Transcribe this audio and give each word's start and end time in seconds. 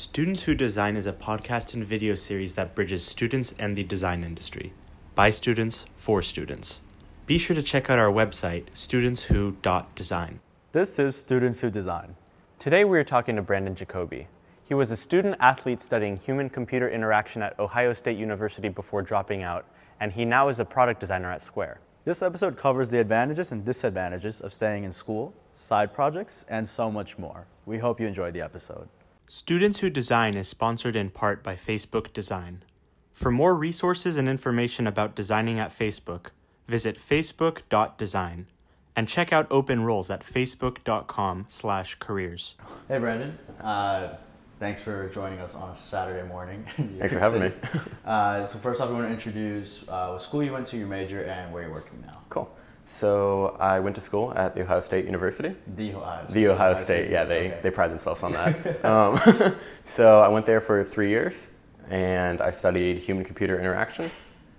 Students 0.00 0.44
Who 0.44 0.54
Design 0.54 0.94
is 0.94 1.06
a 1.06 1.12
podcast 1.12 1.74
and 1.74 1.84
video 1.84 2.14
series 2.14 2.54
that 2.54 2.76
bridges 2.76 3.04
students 3.04 3.52
and 3.58 3.76
the 3.76 3.82
design 3.82 4.22
industry. 4.22 4.72
By 5.16 5.30
students, 5.30 5.86
for 5.96 6.22
students. 6.22 6.80
Be 7.26 7.36
sure 7.36 7.56
to 7.56 7.64
check 7.64 7.90
out 7.90 7.98
our 7.98 8.12
website, 8.12 8.66
studentswho.design. 8.76 10.38
This 10.70 11.00
is 11.00 11.16
Students 11.16 11.62
Who 11.62 11.70
Design. 11.70 12.14
Today 12.60 12.84
we 12.84 12.96
are 12.96 13.02
talking 13.02 13.34
to 13.34 13.42
Brandon 13.42 13.74
Jacoby. 13.74 14.28
He 14.62 14.72
was 14.72 14.92
a 14.92 14.96
student 14.96 15.34
athlete 15.40 15.80
studying 15.80 16.16
human 16.16 16.48
computer 16.48 16.88
interaction 16.88 17.42
at 17.42 17.58
Ohio 17.58 17.92
State 17.92 18.16
University 18.16 18.68
before 18.68 19.02
dropping 19.02 19.42
out, 19.42 19.66
and 19.98 20.12
he 20.12 20.24
now 20.24 20.48
is 20.48 20.60
a 20.60 20.64
product 20.64 21.00
designer 21.00 21.32
at 21.32 21.42
Square. 21.42 21.80
This 22.04 22.22
episode 22.22 22.56
covers 22.56 22.90
the 22.90 23.00
advantages 23.00 23.50
and 23.50 23.64
disadvantages 23.64 24.40
of 24.42 24.54
staying 24.54 24.84
in 24.84 24.92
school, 24.92 25.34
side 25.54 25.92
projects, 25.92 26.44
and 26.48 26.68
so 26.68 26.88
much 26.88 27.18
more. 27.18 27.48
We 27.66 27.78
hope 27.78 28.00
you 28.00 28.06
enjoyed 28.06 28.34
the 28.34 28.42
episode. 28.42 28.88
Students 29.30 29.80
Who 29.80 29.90
Design 29.90 30.38
is 30.38 30.48
sponsored 30.48 30.96
in 30.96 31.10
part 31.10 31.42
by 31.42 31.54
Facebook 31.54 32.14
Design. 32.14 32.62
For 33.12 33.30
more 33.30 33.54
resources 33.54 34.16
and 34.16 34.26
information 34.26 34.86
about 34.86 35.14
designing 35.14 35.58
at 35.58 35.68
Facebook, 35.70 36.28
visit 36.66 36.96
facebook.design 36.96 38.46
and 38.96 39.06
check 39.06 39.30
out 39.30 39.46
open 39.50 39.84
roles 39.84 40.08
at 40.08 40.22
facebook.com 40.22 41.44
slash 41.46 41.96
careers. 41.96 42.56
Hey, 42.88 42.96
Brandon. 42.96 43.38
Uh, 43.60 44.16
thanks 44.58 44.80
for 44.80 45.10
joining 45.10 45.40
us 45.40 45.54
on 45.54 45.72
a 45.72 45.76
Saturday 45.76 46.26
morning. 46.26 46.64
Thanks 46.98 47.12
for 47.12 47.20
having 47.20 47.42
me. 47.42 47.52
Uh, 48.06 48.46
so 48.46 48.58
first 48.58 48.80
off, 48.80 48.88
we 48.88 48.94
want 48.94 49.08
to 49.08 49.12
introduce 49.12 49.86
uh, 49.90 50.08
what 50.08 50.22
school 50.22 50.42
you 50.42 50.54
went 50.54 50.66
to, 50.68 50.78
your 50.78 50.88
major, 50.88 51.22
and 51.24 51.52
where 51.52 51.64
you're 51.64 51.72
working 51.72 52.02
now. 52.06 52.22
Cool. 52.30 52.50
So 52.88 53.56
I 53.60 53.80
went 53.80 53.94
to 53.96 54.02
school 54.02 54.32
at 54.34 54.54
the 54.54 54.62
Ohio 54.62 54.80
State 54.80 55.04
University. 55.04 55.54
The 55.76 55.92
Ohio 55.92 56.24
State. 56.24 56.34
The 56.34 56.48
Ohio 56.48 56.82
State, 56.82 57.10
yeah, 57.10 57.24
they, 57.24 57.48
okay. 57.48 57.60
they 57.62 57.70
pride 57.70 57.90
themselves 57.90 58.22
on 58.22 58.32
that. 58.32 58.84
um, 58.84 59.20
so 59.84 60.20
I 60.20 60.28
went 60.28 60.46
there 60.46 60.60
for 60.60 60.82
three 60.82 61.10
years, 61.10 61.48
and 61.90 62.40
I 62.40 62.50
studied 62.50 62.98
human-computer 62.98 63.60
interaction. 63.60 64.10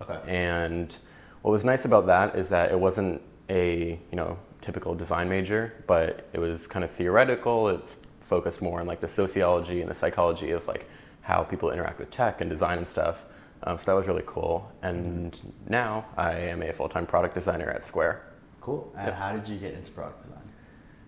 Okay. 0.02 0.20
And 0.28 0.96
what 1.42 1.52
was 1.52 1.64
nice 1.64 1.86
about 1.86 2.06
that 2.06 2.36
is 2.36 2.50
that 2.50 2.72
it 2.72 2.80
wasn't 2.80 3.22
a 3.50 4.00
you 4.12 4.16
know 4.16 4.38
typical 4.62 4.94
design 4.94 5.28
major, 5.28 5.74
but 5.88 6.28
it 6.32 6.40
was 6.40 6.68
kind 6.68 6.86
of 6.86 6.92
theoretical. 6.92 7.70
It's 7.70 7.98
focused 8.22 8.62
more 8.62 8.80
on 8.80 8.88
like 8.88 9.00
the 9.00 9.08
sociology 9.08 9.82
and 9.82 9.90
the 9.90 9.96
psychology 9.96 10.52
of 10.52 10.68
like 10.68 10.88
how 11.22 11.44
people 11.44 11.72
interact 11.72 12.00
with 12.00 12.12
tech 12.12 12.42
and 12.42 12.50
design 12.50 12.78
and 12.78 12.88
stuff. 12.88 13.24
Um, 13.70 13.78
so 13.78 13.86
that 13.92 13.96
was 13.96 14.08
really 14.08 14.24
cool. 14.26 14.72
And 14.82 15.40
now 15.68 16.06
I 16.18 16.34
am 16.34 16.64
a 16.64 16.74
full-time 16.74 17.06
product 17.06 17.36
designer 17.36 17.70
at 17.70 17.86
Square. 17.86 18.24
Cool. 18.62 18.92
And 18.98 19.08
Yep. 19.08 19.16
how 19.16 19.32
did 19.34 19.48
you 19.48 19.58
get 19.58 19.74
into 19.74 19.92
product 19.92 20.22
design? 20.24 20.42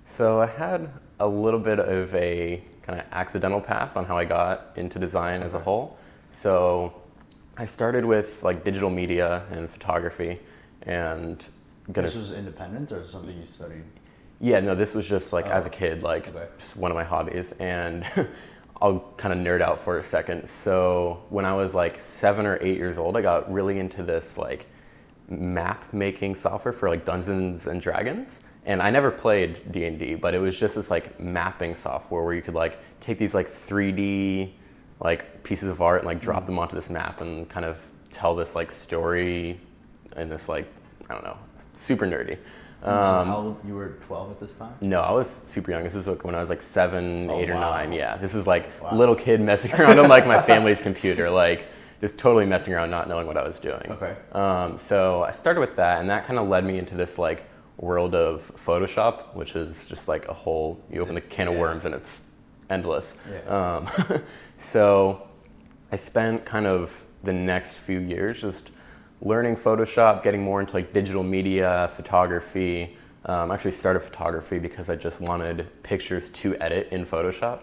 So 0.06 0.40
I 0.42 0.45
had 0.45 0.90
a 1.20 1.28
little 1.28 1.59
bit 1.59 1.80
of 1.80 2.14
a 2.16 2.64
kind 2.84 3.00
of 3.00 3.06
accidental 3.12 3.62
path 3.62 3.95
on 3.98 4.06
how 4.06 4.18
I 4.18 4.26
got 4.26 4.72
into 4.76 5.00
design 5.00 5.42
as 5.42 5.53
a 5.53 5.59
whole. 5.59 5.98
So 6.31 6.94
I 7.58 7.66
started 7.66 8.06
with 8.06 8.44
like 8.44 8.64
digital 8.64 8.90
media 8.90 9.44
and 9.52 9.70
photography 9.70 10.40
and 10.84 11.44
gonna 11.92 12.08
This 12.08 12.16
was 12.16 12.34
independent 12.34 12.92
or 12.92 13.03
something 13.06 13.36
you 13.38 13.46
studied? 13.46 13.84
yeah, 14.40 14.59
no, 14.59 14.73
this 14.75 14.94
was 14.96 15.08
just 15.08 15.34
like 15.34 15.46
as 15.48 15.66
a 15.66 15.70
Oh, 15.70 15.72
kid, 15.72 16.03
like 16.03 16.28
okay. 16.28 16.48
just 16.58 16.75
one 16.78 16.92
of 16.92 16.96
my 16.96 17.03
hobbies. 17.03 17.53
And 17.59 18.06
I'll 18.82 19.00
kind 19.18 19.32
of 19.32 19.40
nerd 19.40 19.62
out 19.62 19.80
for 19.80 20.00
a 20.00 20.04
second. 20.04 20.50
So 20.50 21.24
when 21.30 21.46
I 21.46 21.54
was 21.54 21.74
like 21.74 22.02
seven 22.02 22.46
or 22.46 22.58
eight 22.62 22.78
years 22.78 22.98
old, 22.98 23.16
I 23.16 23.22
got 23.22 23.52
really 23.52 23.78
into 23.78 24.02
this 24.02 24.38
like 24.38 24.66
map 25.30 25.94
making 25.94 26.36
software 26.36 26.74
for 26.74 26.90
like 26.90 27.06
Dungeons 27.06 27.68
and 27.68 27.80
Dragons. 27.80 28.40
And 28.66 28.82
I 28.82 28.90
never 28.90 29.12
played 29.12 29.72
D 29.72 29.86
and 29.86 30.00
D, 30.00 30.16
but 30.16 30.34
it 30.34 30.40
was 30.40 30.59
just 30.59 30.76
this 30.76 30.90
like 30.90 31.20
mapping 31.20 31.76
software 31.76 32.24
where 32.24 32.34
you 32.34 32.42
could 32.42 32.56
like 32.56 32.80
take 33.00 33.18
these 33.18 33.34
like 33.34 33.50
3D 33.50 34.52
like 35.00 35.44
pieces 35.44 35.70
of 35.70 35.82
art 35.82 36.02
and 36.02 36.08
like 36.08 36.22
drop 36.22 36.44
mm-hmm. 36.44 36.48
them 36.48 36.59
onto 36.59 36.76
this 36.76 36.90
map 36.90 37.22
and 37.22 37.50
kind 37.50 37.66
of 37.66 37.80
tell 38.12 38.36
this 38.36 38.56
like 38.56 38.72
story 38.72 39.59
and 40.16 40.32
this 40.32 40.50
like 40.50 40.72
I 41.09 41.14
don't 41.14 41.24
know, 41.24 41.38
super 41.76 42.08
nerdy. 42.08 42.38
And 42.84 43.00
so 43.00 43.06
Um, 43.06 43.28
how 43.28 43.38
old, 43.38 43.58
you 43.66 43.75
were 43.75 43.90
12 44.08 44.31
at 44.31 44.40
this 44.40 44.53
time? 44.56 44.74
no, 44.81 45.02
I 45.02 45.12
was 45.12 45.30
super 45.30 45.72
young. 45.72 45.84
This 45.84 45.94
was 45.94 46.08
like 46.08 46.24
when 46.24 46.34
I 46.36 46.40
was 46.40 46.50
like 46.50 46.62
seven, 46.62 47.30
Oh, 47.30 47.40
eight, 47.40 47.50
or 47.50 47.53
nine. 47.53 47.94
Yeah, 47.94 48.18
this 48.18 48.34
is 48.34 48.47
like 48.47 48.69
Wow. 48.81 48.96
little 48.96 49.16
kid 49.16 49.40
messing 49.40 49.72
around 49.74 50.00
on 50.00 50.09
like 50.09 50.25
my 50.25 50.42
family's 50.52 50.81
computer, 50.81 51.30
like 51.30 51.68
just 52.02 52.18
totally 52.18 52.46
messing 52.47 52.74
around, 52.74 52.90
not 52.90 53.08
knowing 53.08 53.28
what 53.28 53.38
I 53.38 53.44
was 53.44 53.59
doing. 53.59 53.86
Okay. 53.91 54.16
Um, 54.31 54.80
so 54.80 55.22
I 55.24 55.31
started 55.31 55.59
with 55.59 55.75
that, 55.75 56.00
and 56.00 56.09
that 56.09 56.25
kind 56.25 56.40
of 56.40 56.47
led 56.47 56.66
me 56.66 56.80
into 56.80 56.96
this 56.96 57.20
like 57.20 57.44
world 57.78 58.16
of 58.16 58.52
Photoshop, 58.66 59.36
which 59.36 59.56
is 59.56 59.88
just 59.88 60.08
like 60.08 60.28
a 60.28 60.34
whole. 60.34 60.84
You 60.91 61.02
open 61.02 61.14
the 61.16 61.22
can 61.22 61.47
of 61.47 61.53
Yeah. 61.53 61.59
worms, 61.59 61.86
and 61.86 61.94
it's 61.94 62.24
endless. 62.72 63.14
Yeah. 63.31 63.75
Um, 63.75 64.22
so 64.58 65.28
I 65.91 65.97
spent 65.97 66.46
kind 66.46 66.66
of 66.66 67.06
the 67.24 67.34
next 67.34 67.74
few 67.74 68.00
years 68.00 68.41
just 68.41 68.72
learning 69.22 69.56
Photoshop, 69.56 70.24
getting 70.24 70.44
more 70.44 70.59
into 70.62 70.74
like 70.74 70.94
digital 70.94 71.24
media, 71.24 71.92
photography. 71.96 72.98
Um, 73.26 73.52
I 73.52 73.54
actually 73.56 73.74
started 73.74 74.02
photography 74.02 74.58
because 74.59 74.90
I 74.90 74.96
just 74.96 75.22
wanted 75.22 75.68
pictures 75.84 76.30
to 76.30 76.56
edit 76.58 76.90
in 76.92 77.06
Photoshop. 77.06 77.59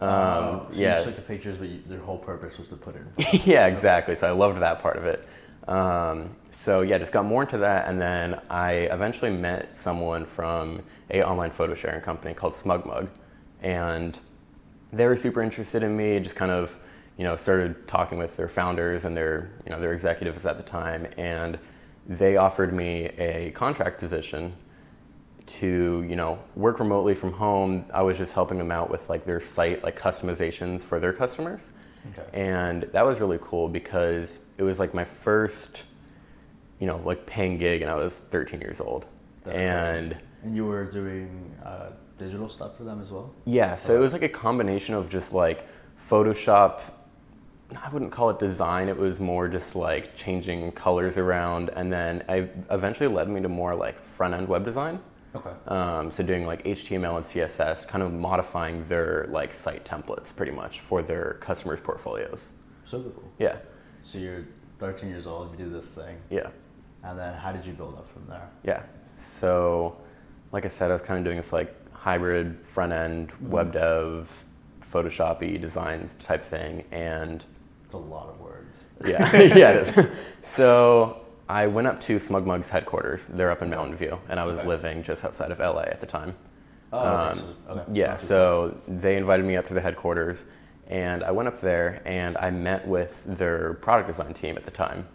Um, 0.00 0.10
Oh, 0.10 0.66
so 0.70 0.76
you 0.76 0.82
yeah, 0.82 0.94
just 0.94 1.06
took 1.06 1.16
the 1.16 1.22
pictures, 1.22 1.56
but 1.56 1.68
you, 1.68 1.80
their 1.86 1.98
whole 2.00 2.18
purpose 2.18 2.58
was 2.58 2.68
to 2.68 2.76
put 2.76 2.94
it 2.96 3.02
in. 3.18 3.40
yeah, 3.44 3.66
exactly. 3.66 4.14
So 4.14 4.26
I 4.28 4.30
loved 4.32 4.60
that 4.60 4.80
part 4.80 4.96
of 4.96 5.04
it. 5.06 5.26
Um, 5.68 6.36
so 6.50 6.82
yeah, 6.82 6.98
just 6.98 7.12
got 7.12 7.24
more 7.24 7.42
into 7.42 7.58
that, 7.58 7.88
and 7.88 8.00
then 8.00 8.40
I 8.50 8.72
eventually 8.92 9.30
met 9.30 9.76
someone 9.76 10.26
from 10.26 10.82
a 11.10 11.22
online 11.22 11.50
photo 11.50 11.74
sharing 11.74 12.00
company 12.02 12.34
called 12.34 12.52
SmugMug, 12.54 13.08
and 13.62 14.18
they 14.92 15.06
were 15.06 15.16
super 15.16 15.42
interested 15.42 15.82
in 15.82 15.96
me. 15.96 16.20
Just 16.20 16.36
kind 16.36 16.52
of, 16.52 16.76
you 17.16 17.24
know, 17.24 17.36
started 17.36 17.86
talking 17.86 18.18
with 18.18 18.36
their 18.36 18.48
founders 18.48 19.04
and 19.04 19.16
their, 19.16 19.50
you 19.64 19.70
know, 19.70 19.80
their 19.80 19.92
executives 19.92 20.44
at 20.46 20.56
the 20.56 20.62
time, 20.62 21.06
and 21.16 21.58
they 22.08 22.36
offered 22.36 22.72
me 22.72 23.06
a 23.18 23.50
contract 23.52 23.98
position 24.00 24.54
to 25.46 26.04
you 26.08 26.16
know 26.16 26.38
work 26.56 26.78
remotely 26.80 27.14
from 27.14 27.30
home 27.30 27.84
i 27.92 28.00
was 28.00 28.16
just 28.16 28.32
helping 28.32 28.56
them 28.56 28.70
out 28.70 28.88
with 28.90 29.10
like 29.10 29.26
their 29.26 29.40
site 29.40 29.82
like 29.84 29.98
customizations 29.98 30.80
for 30.80 30.98
their 30.98 31.12
customers 31.12 31.60
Okay. 32.18 32.26
and 32.32 32.82
that 32.92 33.04
was 33.04 33.20
really 33.20 33.38
cool 33.42 33.68
because 33.68 34.38
it 34.56 34.62
was 34.62 34.78
like 34.78 34.94
my 34.94 35.04
first 35.04 35.84
you 36.78 36.86
know 36.86 36.96
like 37.04 37.26
paying 37.26 37.58
gig 37.58 37.82
and 37.82 37.90
i 37.90 37.94
was 37.94 38.20
13 38.30 38.60
years 38.62 38.80
old 38.80 39.04
That's 39.42 39.58
and 39.58 40.12
crazy. 40.12 40.24
And 40.44 40.56
you 40.56 40.64
were 40.64 40.84
doing 40.86 41.54
uh, 41.62 41.90
digital 42.18 42.48
stuff 42.48 42.76
for 42.78 42.84
them 42.84 43.00
as 43.02 43.10
well? 43.10 43.34
yeah 43.44 43.76
so 43.76 43.94
it 43.94 43.98
was 43.98 44.14
like 44.14 44.22
a 44.22 44.28
combination 44.30 44.94
of 44.94 45.10
just 45.10 45.34
like 45.34 45.66
photoshop 46.10 46.80
i 47.82 47.88
wouldn't 47.90 48.12
call 48.12 48.30
it 48.30 48.38
design 48.38 48.88
it 48.88 48.96
was 48.96 49.20
more 49.20 49.48
just 49.48 49.74
like 49.74 50.14
changing 50.16 50.70
colors 50.72 51.16
around 51.18 51.70
and 51.70 51.92
then 51.92 52.22
i 52.28 52.48
eventually 52.70 53.08
led 53.08 53.28
me 53.28 53.40
to 53.40 53.48
more 53.48 53.74
like 53.74 54.02
front 54.04 54.34
end 54.34 54.48
web 54.48 54.64
design 54.64 55.00
Okay. 55.36 55.50
Um, 55.66 56.12
so 56.12 56.22
doing 56.22 56.46
like 56.46 56.62
HTML 56.62 57.16
and 57.16 57.26
CSS, 57.26 57.88
kind 57.88 58.04
of 58.04 58.12
modifying 58.12 58.86
their 58.86 59.26
like 59.30 59.52
site 59.52 59.84
templates 59.84 60.32
pretty 60.36 60.52
much 60.52 60.78
for 60.78 61.02
their 61.02 61.38
customers' 61.40 61.80
portfolios. 61.80 62.52
Super 62.84 63.10
cool. 63.10 63.32
Yeah, 63.40 63.56
So 64.02 64.18
you're 64.18 64.44
13 64.78 65.08
years 65.08 65.26
old, 65.26 65.50
you 65.50 65.64
do 65.64 65.70
this 65.72 65.88
thing, 65.90 66.18
yeah, 66.30 66.50
and 67.02 67.18
then 67.18 67.34
how 67.34 67.50
did 67.50 67.66
you 67.66 67.72
build 67.72 67.96
up 67.96 68.06
from 68.06 68.26
there? 68.28 68.48
yeah. 68.62 68.84
So, 69.16 69.96
like 70.52 70.64
I 70.64 70.68
said, 70.68 70.90
I 70.90 70.94
was 70.94 71.02
kind 71.02 71.18
of 71.18 71.24
doing 71.24 71.38
this 71.38 71.52
like 71.52 71.74
hybrid 71.92 72.64
front 72.64 72.92
end 72.92 73.32
web 73.40 73.72
dev, 73.72 74.44
Photoshop-y 74.82 75.56
design 75.56 76.08
type 76.20 76.44
thing, 76.44 76.84
and 76.92 77.44
a 77.94 77.98
lot 77.98 78.28
of 78.28 78.40
words. 78.40 78.84
yeah, 79.06 79.36
yeah. 79.36 79.70
It 79.70 79.98
is. 79.98 80.06
So 80.42 81.20
I 81.48 81.66
went 81.66 81.86
up 81.86 82.00
to 82.02 82.16
SmugMug's 82.16 82.68
headquarters. 82.70 83.26
They're 83.28 83.50
up 83.50 83.62
in 83.62 83.70
Mountain 83.70 83.96
View, 83.96 84.18
and 84.28 84.38
I 84.38 84.44
was 84.44 84.58
Okay. 84.60 84.68
living 84.68 85.02
just 85.02 85.24
outside 85.24 85.50
of 85.50 85.58
LA 85.58 85.82
at 85.82 86.00
the 86.00 86.06
time. 86.06 86.34
Oh, 86.92 86.98
okay. 87.00 87.08
Um, 87.08 87.36
so, 87.38 87.72
okay. 87.72 87.82
Yeah, 87.92 88.16
so 88.16 88.76
they 88.86 89.16
invited 89.16 89.44
me 89.46 89.56
up 89.56 89.66
to 89.68 89.74
the 89.74 89.80
headquarters, 89.80 90.44
and 90.88 91.24
I 91.24 91.30
went 91.32 91.48
up 91.48 91.60
there 91.60 92.02
and 92.04 92.36
I 92.38 92.50
met 92.50 92.86
with 92.86 93.22
their 93.26 93.74
product 93.74 94.08
design 94.08 94.34
team 94.34 94.56
at 94.56 94.64
the 94.64 94.70
time. 94.70 95.08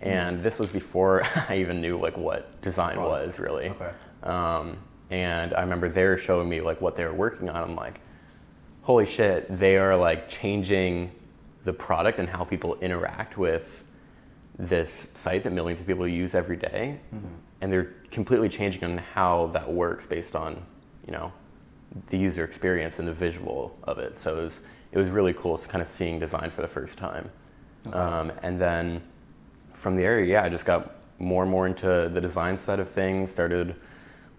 And 0.00 0.42
this 0.42 0.58
was 0.58 0.70
before 0.70 1.22
I 1.48 1.58
even 1.58 1.80
knew 1.80 1.96
like 1.96 2.16
what 2.16 2.60
design 2.60 2.94
Product. 2.96 3.26
was 3.28 3.38
really. 3.38 3.68
Okay. 3.70 3.90
Um, 4.24 4.78
and 5.10 5.54
I 5.54 5.60
remember 5.60 5.88
they 5.88 6.04
were 6.04 6.16
showing 6.16 6.48
me 6.48 6.60
like 6.60 6.80
what 6.80 6.96
they 6.96 7.04
were 7.04 7.12
working 7.14 7.48
on. 7.48 7.62
I'm 7.62 7.76
like, 7.76 8.00
holy 8.82 9.06
shit, 9.06 9.46
they 9.58 9.76
are 9.76 9.94
like 9.96 10.28
changing 10.28 11.12
the 11.64 11.72
product 11.72 12.18
and 12.18 12.28
how 12.28 12.44
people 12.44 12.76
interact 12.80 13.38
with 13.38 13.84
this 14.58 15.08
site 15.14 15.42
that 15.44 15.52
millions 15.52 15.80
of 15.80 15.86
people 15.86 16.06
use 16.06 16.34
every 16.34 16.56
day. 16.56 17.00
and 17.60 17.72
they're 17.72 17.94
completely 18.10 18.48
changing 18.48 18.84
on 18.84 18.98
how 18.98 19.46
that 19.48 19.72
works 19.72 20.04
based 20.04 20.34
on 20.36 20.62
you 21.06 21.12
know 21.12 21.32
the 22.08 22.18
user 22.18 22.44
experience 22.44 22.98
and 22.98 23.06
the 23.08 23.12
visual 23.12 23.78
of 23.84 23.98
it. 23.98 24.18
So 24.18 24.36
it 24.36 24.42
was 24.42 24.60
it 24.92 24.98
was 24.98 25.08
really 25.08 25.32
cool, 25.32 25.56
kind 25.58 25.80
of 25.80 25.88
seeing 25.88 26.18
design 26.18 26.50
for 26.50 26.60
the 26.62 26.68
first 26.68 26.98
time. 26.98 27.30
Um, 27.92 28.32
and 28.42 28.60
then 28.60 29.02
from 29.72 29.96
the 29.96 30.02
area, 30.02 30.26
yeah, 30.32 30.44
I 30.44 30.48
just 30.48 30.64
got 30.64 30.96
more 31.18 31.42
and 31.42 31.50
more 31.50 31.66
into 31.66 32.10
the 32.12 32.20
design 32.20 32.58
side 32.58 32.78
of 32.78 32.90
things. 32.90 33.30
Started 33.30 33.74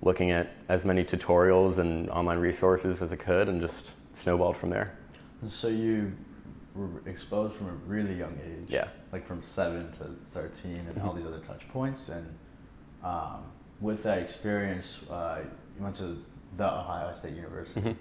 looking 0.02 0.32
at 0.32 0.52
as 0.70 0.86
many 0.86 1.04
tutorials 1.04 1.78
and 1.78 2.10
online 2.10 2.40
resources 2.40 3.02
as 3.02 3.12
I 3.12 3.16
could, 3.16 3.48
and 3.48 3.62
just 3.62 3.92
snowballed 4.14 4.58
from 4.58 4.70
there. 4.70 4.98
So 5.48 5.68
you 5.70 6.14
were 6.76 7.02
exposed 7.06 7.56
from 7.56 7.68
a 7.68 7.74
really 7.88 8.16
young 8.16 8.38
age. 8.44 8.70
Yeah. 8.70 8.88
Like 9.12 9.26
from 9.26 9.42
seven 9.42 9.92
to 9.94 10.16
13 10.32 10.88
and 10.90 11.02
all 11.02 11.14
these 11.14 11.26
other 11.26 11.40
touch 11.40 11.68
points. 11.70 12.10
And 12.10 12.36
um, 13.04 13.44
with 13.80 14.04
that 14.04 14.18
experience, 14.20 15.08
uh, 15.10 15.40
you 15.78 15.84
went 15.84 15.96
to 15.96 16.24
the 16.58 16.66
Ohio 16.72 17.14
State 17.14 17.36
University. 17.36 17.82
Mhm. 17.82 17.96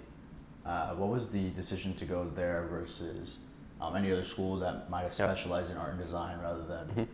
Uh, 0.65 0.95
what 0.95 1.09
was 1.09 1.29
the 1.29 1.49
decision 1.49 1.93
to 1.95 2.05
go 2.05 2.29
there 2.35 2.67
versus 2.69 3.37
um, 3.81 3.95
any 3.97 4.11
other 4.11 4.23
school 4.23 4.55
that 4.57 4.89
might 4.89 5.01
have 5.03 5.13
specialized 5.13 5.69
in 5.69 5.77
art 5.77 5.89
and 5.91 5.99
design 5.99 6.39
rather 6.39 6.63
than 6.63 6.87
Mhm. 6.95 7.07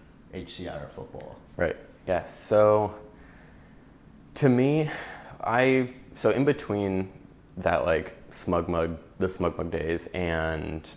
HCI 0.46 0.84
or 0.84 0.88
football? 0.88 1.36
Right. 1.58 1.76
Yeah. 2.08 2.26
So 2.26 2.94
to 4.36 4.50
me, 4.50 4.90
I 5.42 5.94
so 6.14 6.30
in 6.30 6.46
between 6.46 7.12
that 7.58 7.86
like 7.86 8.16
SmugMug 8.32 8.98
the 9.18 9.28
SmugMug 9.28 9.72
days 9.72 10.08
and 10.14 10.88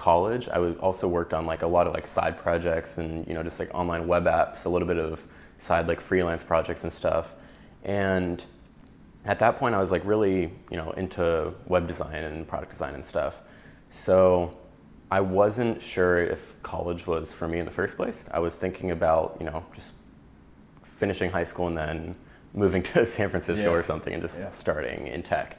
college, 0.00 0.48
I 0.48 0.58
was 0.58 0.76
also 0.78 1.06
worked 1.06 1.34
on 1.34 1.44
like 1.44 1.62
a 1.62 1.66
lot 1.66 1.86
of 1.86 1.92
like 1.92 2.06
side 2.06 2.38
projects 2.38 2.96
and 2.98 3.26
you 3.28 3.34
know 3.34 3.42
just 3.42 3.58
like 3.58 3.70
online 3.74 4.06
web 4.08 4.24
apps, 4.24 4.64
a 4.64 4.68
little 4.68 4.88
bit 4.88 4.96
of 4.98 5.22
side 5.58 5.86
like 5.88 6.00
freelance 6.00 6.42
projects 6.42 6.82
and 6.84 6.92
stuff. 6.92 7.34
And 7.84 8.42
at 9.26 9.38
that 9.40 9.56
point, 9.56 9.74
I 9.74 9.78
was 9.78 9.90
like 9.90 10.04
really 10.06 10.50
you 10.70 10.76
know 10.78 10.90
into 10.92 11.52
web 11.66 11.86
design 11.86 12.24
and 12.24 12.48
product 12.48 12.72
design 12.72 12.94
and 12.94 13.04
stuff. 13.04 13.42
So 13.90 14.56
I 15.10 15.20
wasn't 15.20 15.82
sure 15.82 16.18
if 16.18 16.56
college 16.62 17.06
was 17.06 17.32
for 17.32 17.46
me 17.46 17.58
in 17.58 17.66
the 17.66 17.70
first 17.72 17.96
place. 17.96 18.24
I 18.30 18.38
was 18.38 18.54
thinking 18.54 18.90
about 18.92 19.36
you 19.38 19.44
know 19.46 19.64
just 19.74 19.92
finishing 20.82 21.30
high 21.30 21.44
school 21.44 21.66
and 21.66 21.76
then 21.76 22.14
moving 22.54 22.82
to 22.94 23.04
San 23.04 23.28
Francisco 23.28 23.70
Yeah. 23.70 23.76
or 23.78 23.82
something 23.82 24.14
and 24.14 24.22
just 24.22 24.38
Yeah. 24.38 24.50
starting 24.50 25.08
in 25.08 25.22
tech. 25.22 25.58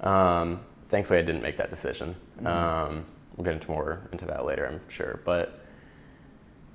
Um, 0.00 0.60
thankfully, 0.90 1.18
I 1.20 1.22
didn't 1.22 1.42
make 1.42 1.56
that 1.56 1.70
decision. 1.70 2.14
Um, 2.44 3.04
we'll 3.38 3.44
get 3.44 3.54
into 3.54 3.70
more 3.70 4.08
into 4.12 4.26
that 4.26 4.44
later, 4.44 4.66
I'm 4.66 4.80
sure. 4.90 5.20
But 5.24 5.64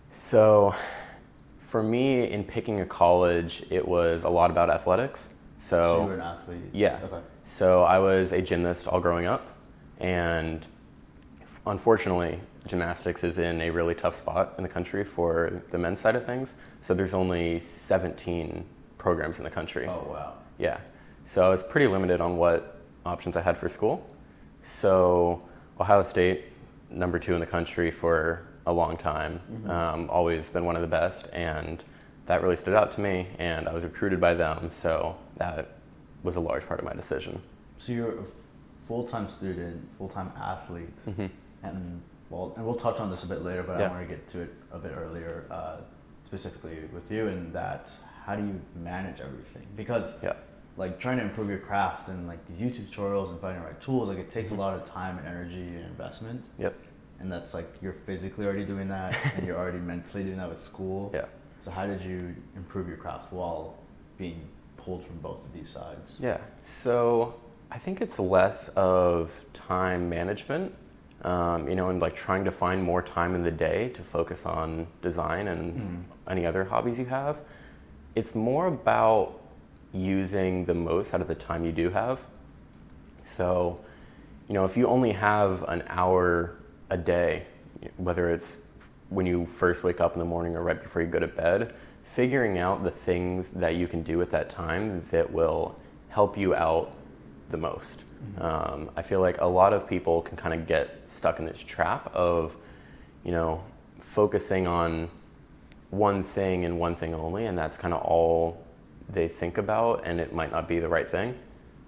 so 0.09 0.73
for 1.59 1.83
me, 1.83 2.31
in 2.31 2.45
picking 2.45 2.79
a 2.79 2.85
college, 2.85 3.63
it 3.69 3.85
was 3.85 4.23
a 4.23 4.29
lot 4.29 4.49
about 4.49 4.69
athletics. 4.69 5.29
So 5.59 6.01
you 6.01 6.07
were 6.07 6.13
an 6.15 6.21
athlete? 6.21 6.61
Yeah. 6.71 6.99
Okay. 7.03 7.19
So 7.43 7.83
I 7.83 7.99
was 7.99 8.31
a 8.31 8.41
gymnast 8.41 8.87
all 8.87 9.01
growing 9.01 9.25
up, 9.25 9.45
and 9.99 10.65
unfortunately, 11.67 12.39
gymnastics 12.65 13.25
is 13.25 13.39
in 13.39 13.59
a 13.59 13.69
really 13.69 13.93
tough 13.93 14.17
spot 14.17 14.53
in 14.57 14.63
the 14.63 14.69
country 14.69 15.03
for 15.03 15.61
the 15.71 15.77
men's 15.77 15.99
side 15.99 16.15
of 16.15 16.25
things. 16.25 16.53
So 16.81 16.93
there's 16.93 17.13
only 17.13 17.59
17 17.59 18.63
programs 18.97 19.37
in 19.37 19.43
the 19.43 19.49
country. 19.49 19.85
Oh, 19.85 20.07
wow. 20.09 20.33
Yeah. 20.57 20.79
So 21.25 21.45
I 21.45 21.49
was 21.49 21.61
pretty 21.61 21.87
limited 21.87 22.21
on 22.21 22.37
what 22.37 22.79
options 23.05 23.35
I 23.35 23.41
had 23.41 23.57
for 23.57 23.67
school. 23.67 24.09
So 24.61 25.41
Ohio 25.79 26.03
State, 26.03 26.45
number 26.93 27.19
two 27.19 27.33
in 27.33 27.39
the 27.39 27.45
country 27.45 27.91
for 27.91 28.45
a 28.65 28.71
long 28.73 28.95
time, 28.97 29.41
um, 29.67 30.09
always 30.09 30.49
been 30.49 30.65
one 30.65 30.75
of 30.75 30.81
the 30.81 30.87
best, 30.87 31.27
and 31.33 31.83
that 32.27 32.41
really 32.41 32.55
stood 32.55 32.73
out 32.73 32.91
to 32.93 33.01
me. 33.01 33.27
And 33.39 33.67
I 33.67 33.73
was 33.73 33.83
recruited 33.83 34.21
by 34.21 34.33
them, 34.33 34.69
so 34.71 35.17
that 35.37 35.77
was 36.23 36.35
a 36.37 36.39
large 36.39 36.65
part 36.67 36.79
of 36.79 36.85
my 36.85 36.93
decision. 36.93 37.41
So 37.77 37.91
you're 37.91 38.19
a 38.19 38.25
full 38.87 39.03
time 39.03 39.27
student, 39.27 39.91
full 39.93 40.07
time 40.07 40.31
athlete, 40.39 40.95
Mhm. 41.07 41.29
and 41.63 42.01
well, 42.29 42.53
and 42.55 42.65
we'll 42.65 42.75
touch 42.75 42.99
on 42.99 43.09
this 43.11 43.23
a 43.23 43.27
bit 43.27 43.43
later, 43.43 43.63
but 43.63 43.79
Yeah. 43.79 43.87
I 43.87 43.89
want 43.89 44.07
to 44.09 44.15
get 44.15 44.27
to 44.29 44.39
it 44.41 44.53
a 44.71 44.79
bit 44.79 44.93
earlier, 44.97 45.45
uh, 45.51 45.77
specifically 46.25 46.79
with 46.93 47.11
you, 47.11 47.27
and 47.27 47.53
that 47.53 47.91
how 48.25 48.35
do 48.35 48.43
you 48.45 48.59
manage 48.81 49.19
everything? 49.19 49.67
Because 49.75 50.13
Yeah. 50.23 50.33
Like 50.77 50.99
trying 50.99 51.17
to 51.17 51.23
improve 51.23 51.49
your 51.49 51.59
craft 51.59 52.07
and 52.09 52.27
like 52.27 52.45
these 52.47 52.59
YouTube 52.59 52.87
tutorials 52.89 53.29
and 53.29 53.39
finding 53.39 53.61
the 53.61 53.67
right 53.67 53.79
tools, 53.81 54.09
like 54.09 54.17
it 54.17 54.29
takes 54.29 54.51
a 54.51 54.55
lot 54.55 54.73
of 54.75 54.83
time 54.87 55.17
and 55.19 55.27
energy 55.27 55.61
and 55.67 55.85
investment, 55.85 56.43
Yep. 56.57 56.75
and 57.19 57.31
that's 57.31 57.53
like 57.53 57.67
you're 57.81 57.93
physically 57.93 58.45
already 58.45 58.65
doing 58.65 58.87
that, 58.89 59.15
and 59.35 59.45
you're 59.45 59.57
already 59.57 59.77
mentally 59.93 60.23
doing 60.23 60.37
that 60.37 60.49
with 60.49 60.57
school. 60.57 61.11
Yeah. 61.13 61.25
So 61.59 61.71
how 61.71 61.85
did 61.85 62.01
you 62.03 62.35
improve 62.55 62.87
your 62.87 62.97
craft 62.97 63.31
while 63.31 63.75
being 64.17 64.47
pulled 64.77 65.03
from 65.05 65.17
both 65.19 65.45
of 65.45 65.53
these 65.53 65.69
sides? 65.69 66.17
Yeah. 66.19 66.39
So 66.63 67.35
I 67.71 67.77
think 67.77 68.01
it's 68.01 68.19
less 68.19 68.67
of 68.69 69.45
time 69.53 70.09
management, 70.09 70.73
um, 71.23 71.69
you 71.69 71.75
know, 71.75 71.89
and 71.89 72.01
like 72.01 72.15
trying 72.15 72.43
to 72.45 72.51
find 72.51 72.83
more 72.83 73.01
time 73.01 73.33
in 73.35 73.43
the 73.43 73.51
day 73.51 73.89
to 73.89 74.01
focus 74.01 74.45
on 74.45 74.87
design 75.01 75.47
and 75.47 76.05
any 76.27 76.45
other 76.45 76.63
hobbies 76.65 76.97
you 76.99 77.05
have. 77.05 77.39
It's 78.15 78.35
more 78.35 78.67
about 78.67 79.39
using 79.93 80.65
the 80.65 80.73
most 80.73 81.13
out 81.13 81.21
of 81.21 81.27
the 81.27 81.35
time 81.35 81.63
you 81.63 81.71
do 81.71 81.89
have. 81.89 82.19
So, 83.23 83.79
you 84.47 84.53
know, 84.53 84.65
if 84.65 84.75
you 84.75 84.87
only 84.87 85.11
have 85.11 85.63
an 85.67 85.83
hour 85.87 86.55
a 86.89 86.97
day, 86.97 87.45
whether 87.97 88.29
it's 88.29 88.57
when 89.09 89.25
you 89.25 89.45
first 89.45 89.83
wake 89.83 90.01
up 90.01 90.13
in 90.13 90.19
the 90.19 90.25
morning 90.25 90.55
or 90.55 90.63
right 90.63 90.81
before 90.81 91.01
you 91.01 91.07
go 91.07 91.19
to 91.19 91.27
bed, 91.27 91.73
figuring 92.03 92.57
out 92.57 92.83
the 92.83 92.91
things 92.91 93.49
that 93.49 93.75
you 93.75 93.87
can 93.87 94.03
do 94.03 94.21
at 94.21 94.29
that 94.31 94.49
time 94.49 95.03
that 95.11 95.31
will 95.31 95.79
help 96.09 96.37
you 96.37 96.53
out 96.53 96.93
the 97.49 97.57
most. 97.57 98.03
Um, 98.37 98.89
I 98.95 99.01
feel 99.01 99.19
like 99.19 99.41
a 99.41 99.45
lot 99.45 99.73
of 99.73 99.87
people 99.87 100.21
can 100.21 100.37
kind 100.37 100.59
of 100.59 100.67
get 100.67 101.01
stuck 101.07 101.39
in 101.39 101.45
this 101.45 101.61
trap 101.61 102.09
of, 102.13 102.55
you 103.23 103.31
know, 103.31 103.63
focusing 103.99 104.67
on 104.67 105.09
one 105.89 106.23
thing 106.23 106.65
and 106.65 106.79
one 106.79 106.95
thing 106.95 107.13
only, 107.13 107.45
and 107.45 107.57
that's 107.57 107.77
kind 107.77 107.93
of 107.93 108.01
all 108.01 108.63
they 109.13 109.27
think 109.27 109.57
about, 109.57 110.01
and 110.05 110.19
it 110.19 110.33
might 110.33 110.51
not 110.51 110.67
be 110.67 110.79
the 110.79 110.87
right 110.87 111.09
thing. 111.09 111.37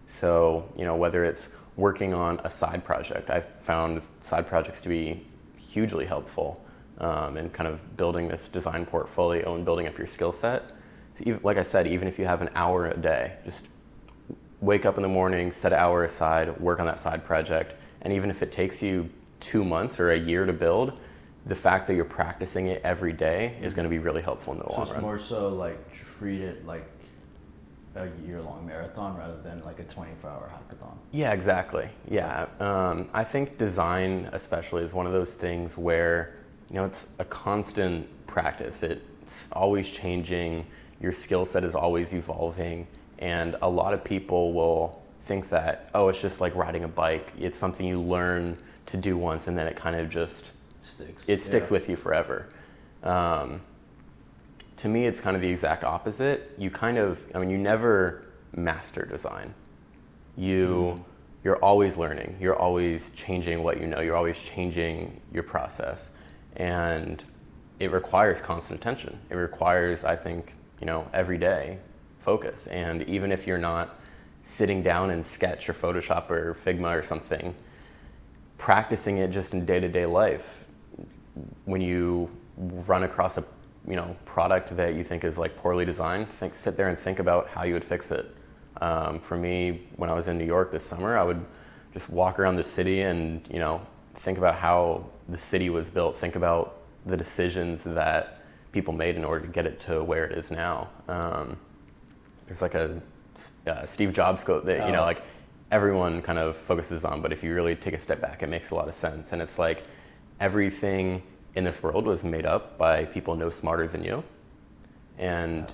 So, 0.08 0.72
you 0.78 0.86
know, 0.86 0.96
whether 0.96 1.24
it's 1.26 1.50
working 1.76 2.14
on 2.14 2.40
a 2.44 2.50
side 2.50 2.84
project, 2.86 3.30
I've 3.30 3.48
found 3.60 4.02
side 4.22 4.48
projects 4.48 4.82
to 4.82 4.90
be 4.90 5.26
hugely 5.58 6.06
helpful 6.06 6.64
um, 7.00 7.38
in 7.38 7.50
kind 7.50 7.68
of 7.68 7.98
building 7.98 8.28
this 8.28 8.48
design 8.48 8.86
portfolio 8.86 9.56
and 9.56 9.66
building 9.66 9.88
up 9.88 9.98
your 9.98 10.08
skill 10.08 10.32
set. 10.32 10.64
So 11.16 11.24
even, 11.26 11.40
like 11.44 11.58
I 11.58 11.64
said, 11.64 11.88
even 11.88 12.08
if 12.08 12.18
you 12.20 12.26
have 12.26 12.42
an 12.42 12.50
hour 12.56 12.88
a 12.90 12.98
day, 12.98 13.34
just 13.44 13.66
wake 14.62 14.86
up 14.86 14.98
in 14.98 15.02
the 15.02 15.10
morning, 15.10 15.52
set 15.52 15.74
an 15.74 15.80
hour 15.80 16.04
aside, 16.04 16.60
work 16.60 16.80
on 16.80 16.86
that 16.86 17.00
side 17.00 17.24
project, 17.24 17.76
and 18.02 18.14
even 18.14 18.30
if 18.30 18.42
it 18.42 18.52
takes 18.52 18.82
you 18.82 19.10
two 19.40 19.64
months 19.64 20.00
or 20.00 20.12
a 20.12 20.18
year 20.18 20.46
to 20.46 20.54
build, 20.54 21.00
the 21.46 21.56
fact 21.56 21.88
that 21.88 21.96
you're 21.96 22.06
practicing 22.06 22.68
it 22.68 22.82
every 22.84 23.14
day 23.14 23.58
is 23.62 23.74
going 23.74 23.84
to 23.84 23.90
be 23.90 24.00
really 24.00 24.22
helpful 24.22 24.54
in 24.54 24.60
the 24.60 24.66
So 24.66 24.74
long 24.74 24.82
it's 24.82 24.92
run. 24.92 25.02
more 25.02 25.18
so 25.20 25.50
like 25.50 25.92
treat 25.94 26.42
it 26.42 26.66
like 26.66 26.86
a 27.96 28.10
year 28.28 28.42
long 28.42 28.66
marathon 28.66 29.16
rather 29.18 29.42
than 29.42 29.64
like 29.64 29.80
a 29.80 29.84
24 29.84 30.30
hour 30.30 30.52
hackathon. 30.54 30.94
Yeah, 31.12 31.32
exactly. 31.32 31.90
Yeah, 32.10 32.48
um, 32.60 33.10
I 33.14 33.24
think 33.24 33.58
design, 33.58 34.30
especially, 34.34 34.84
is 34.84 34.94
one 34.94 35.06
of 35.06 35.14
those 35.14 35.32
things 35.32 35.78
where 35.78 36.36
you 36.70 36.76
know 36.76 36.86
it's 36.86 37.06
a 37.20 37.26
constant 37.26 38.08
practice. 38.28 38.84
It's 38.84 39.48
always 39.52 39.90
changing. 39.90 40.66
Your 41.02 41.12
skill 41.12 41.46
set 41.46 41.64
is 41.64 41.76
always 41.76 42.14
evolving, 42.14 42.88
and 43.20 43.56
a 43.62 43.70
lot 43.70 43.94
of 43.94 44.04
people 44.04 44.54
will 44.54 45.02
think 45.24 45.50
that 45.50 45.90
oh, 45.94 46.10
it's 46.10 46.22
just 46.22 46.42
like 46.42 46.54
riding 46.56 46.84
a 46.84 46.88
bike. 46.90 47.32
It's 47.40 47.58
something 47.58 47.86
you 47.86 48.00
learn 48.02 48.58
to 48.88 48.98
do 48.98 49.18
once, 49.18 49.48
and 49.48 49.58
then 49.58 49.68
it 49.68 49.76
kind 49.76 49.96
of 49.96 50.10
just 50.10 50.52
Sticks. 50.84 51.24
it 51.28 51.42
sticks 51.42 51.68
Yeah. 51.70 51.74
with 51.74 51.90
you 51.90 51.96
forever. 51.96 52.48
Um, 53.04 53.62
to 54.78 54.90
me, 54.90 55.06
it's 55.06 55.22
kind 55.22 55.36
of 55.36 55.42
the 55.42 55.50
exact 55.50 55.84
opposite. 55.84 56.54
You 56.58 56.70
kind 56.70 56.98
of, 56.98 57.20
I 57.34 57.40
mean, 57.40 57.50
you 57.50 57.58
never 57.58 58.26
master 58.56 59.06
design. 59.06 59.54
You, 60.38 60.68
mm-hmm. 60.68 61.02
you're 61.44 61.58
always 61.58 61.98
learning. 61.98 62.38
You're 62.40 62.58
always 62.58 63.10
changing 63.12 63.64
what 63.64 63.80
you 63.80 63.88
know. 63.88 64.02
You're 64.02 64.16
always 64.16 64.42
changing 64.42 65.22
your 65.32 65.44
process, 65.44 66.10
and 66.58 67.24
it 67.80 67.92
requires 67.92 68.42
constant 68.42 68.80
attention. 68.80 69.20
It 69.30 69.36
requires, 69.36 70.04
I 70.04 70.16
think, 70.16 70.56
you 70.80 70.86
know, 70.88 71.08
every 71.14 71.38
day 71.38 71.80
focus. 72.20 72.68
And 72.68 73.04
even 73.04 73.32
if 73.32 73.46
you're 73.46 73.58
not 73.58 74.00
sitting 74.44 74.82
down 74.82 75.10
in 75.12 75.24
Sketch 75.24 75.70
or 75.70 75.74
Photoshop 75.74 76.30
or 76.30 76.56
Figma 76.66 76.98
or 76.98 77.04
something, 77.04 77.56
practicing 78.58 79.18
it 79.18 79.30
just 79.32 79.54
in 79.54 79.66
day-to-day 79.66 80.06
life 80.06 80.66
when 81.66 81.82
you 81.82 82.30
run 82.58 83.04
across 83.04 83.38
a 83.38 83.44
you 83.88 83.96
know 83.96 84.16
product 84.26 84.76
that 84.78 84.96
you 84.96 85.04
think 85.04 85.24
is 85.24 85.38
like 85.38 85.56
poorly 85.58 85.86
designed 85.86 86.30
think 86.30 86.56
sit 86.56 86.76
there 86.78 86.90
and 86.90 86.98
think 86.98 87.20
about 87.20 87.48
how 87.48 87.64
you 87.64 87.74
would 87.74 87.86
fix 87.86 88.12
it. 88.12 88.36
Um, 88.82 89.22
for 89.22 89.38
me 89.38 89.88
when 89.96 90.10
i 90.10 90.14
was 90.14 90.28
in 90.28 90.38
new 90.38 90.46
york 90.46 90.70
this 90.70 90.84
summer 90.86 91.18
i 91.18 91.24
would 91.24 91.46
just 91.94 92.10
walk 92.10 92.40
around 92.40 92.58
the 92.58 92.64
city 92.64 93.02
and 93.02 93.48
you 93.50 93.60
know 93.60 93.80
think 94.16 94.38
about 94.38 94.56
how 94.56 95.06
the 95.30 95.38
city 95.38 95.70
was 95.70 95.90
built 95.90 96.18
think 96.18 96.36
about 96.36 96.82
the 97.06 97.16
decisions 97.16 97.84
that 97.86 98.42
people 98.74 98.94
made 98.94 99.16
in 99.16 99.24
order 99.24 99.46
to 99.46 99.52
get 99.52 99.66
it 99.66 99.80
to 99.80 100.04
where 100.04 100.26
it 100.26 100.38
is 100.38 100.52
now. 100.52 100.90
Um, 101.08 101.58
there's 102.48 102.62
like 102.62 102.76
a 102.76 103.02
uh, 103.66 103.86
steve 103.86 104.12
jobs 104.14 104.44
quote 104.44 104.66
that 104.66 104.86
you 104.86 104.92
know 104.92 105.02
Oh. 105.04 105.06
like 105.06 105.22
everyone 105.72 106.22
kind 106.22 106.38
of 106.40 106.58
focuses 106.58 107.06
on 107.06 107.22
but 107.22 107.32
if 107.32 107.44
you 107.44 107.54
really 107.54 107.76
take 107.76 107.94
a 107.94 108.00
step 108.00 108.20
back 108.22 108.44
it 108.44 108.50
makes 108.50 108.72
a 108.72 108.76
lot 108.76 108.88
of 108.90 108.94
sense. 108.96 109.32
And 109.32 109.42
it's 109.42 109.58
like 109.58 109.84
everything 110.42 111.24
in 111.56 111.64
this 111.64 111.82
world 111.82 112.06
was 112.06 112.24
made 112.24 112.46
up 112.46 112.78
by 112.78 113.06
people 113.06 113.36
no 113.36 113.50
smarter 113.50 113.88
than 113.88 114.04
you. 114.04 114.24
And 115.18 115.72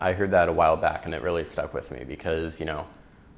I 0.00 0.12
heard 0.12 0.30
that 0.30 0.48
a 0.48 0.52
while 0.52 0.76
back 0.76 1.04
and 1.04 1.14
it 1.14 1.22
really 1.22 1.44
stuck 1.44 1.74
with 1.74 1.90
me 1.90 2.04
because, 2.04 2.60
you 2.60 2.66
know, 2.66 2.86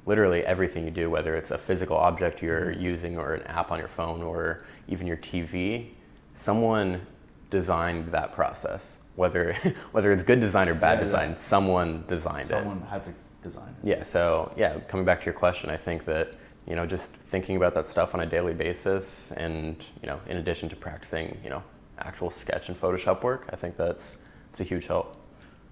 literally 0.05 0.45
everything 0.45 0.85
you 0.85 0.91
do, 0.91 1.09
whether 1.09 1.35
it's 1.35 1.51
a 1.51 1.57
physical 1.57 1.97
object 1.97 2.41
you're 2.41 2.71
using 2.71 3.17
or 3.17 3.33
an 3.33 3.43
app 3.47 3.71
on 3.71 3.79
your 3.79 3.87
phone 3.87 4.21
or 4.21 4.63
even 4.87 5.07
your 5.07 5.17
TV, 5.17 5.87
someone 6.33 7.01
designed 7.49 8.11
that 8.11 8.33
process. 8.33 8.97
Whether 9.15 9.53
whether 9.91 10.11
it's 10.11 10.23
good 10.23 10.39
design 10.39 10.69
or 10.69 10.75
bad 10.75 10.93
Yeah, 10.93 10.99
yeah. 10.99 11.03
design, 11.05 11.37
someone 11.39 12.03
designed 12.07 12.45
it. 12.45 12.47
Someone 12.49 12.81
had 12.83 13.03
to 13.05 13.13
design 13.43 13.75
it. 13.81 13.87
Yeah, 13.87 14.03
so 14.03 14.53
yeah, 14.55 14.79
coming 14.87 15.05
back 15.05 15.19
to 15.21 15.25
your 15.25 15.33
question, 15.33 15.69
I 15.69 15.77
think 15.77 16.05
that, 16.05 16.33
you 16.67 16.75
know, 16.75 16.85
just 16.85 17.11
thinking 17.11 17.55
about 17.55 17.73
that 17.75 17.87
stuff 17.87 18.13
on 18.13 18.21
a 18.21 18.25
daily 18.25 18.53
basis 18.53 19.31
and, 19.35 19.75
you 20.01 20.07
know, 20.07 20.19
in 20.27 20.37
addition 20.37 20.69
to 20.69 20.75
practicing, 20.75 21.37
you 21.43 21.49
know, 21.49 21.63
actual 21.99 22.29
sketch 22.29 22.69
and 22.69 22.79
Photoshop 22.79 23.23
work, 23.23 23.47
I 23.51 23.55
think 23.55 23.77
that's 23.77 24.17
it's 24.51 24.59
a 24.59 24.63
huge 24.63 24.87
help. 24.87 25.15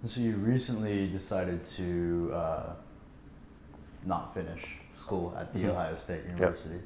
And 0.02 0.12
so 0.12 0.20
you 0.22 0.36
recently 0.36 1.08
decided 1.08 1.64
to 1.66 2.32
uh, 2.34 2.74
not 4.06 4.34
finish 4.34 4.76
school 4.96 5.36
at 5.40 5.54
the 5.54 5.60
Mhm. 5.60 5.70
Ohio 5.70 5.96
State 5.96 6.26
University. 6.26 6.80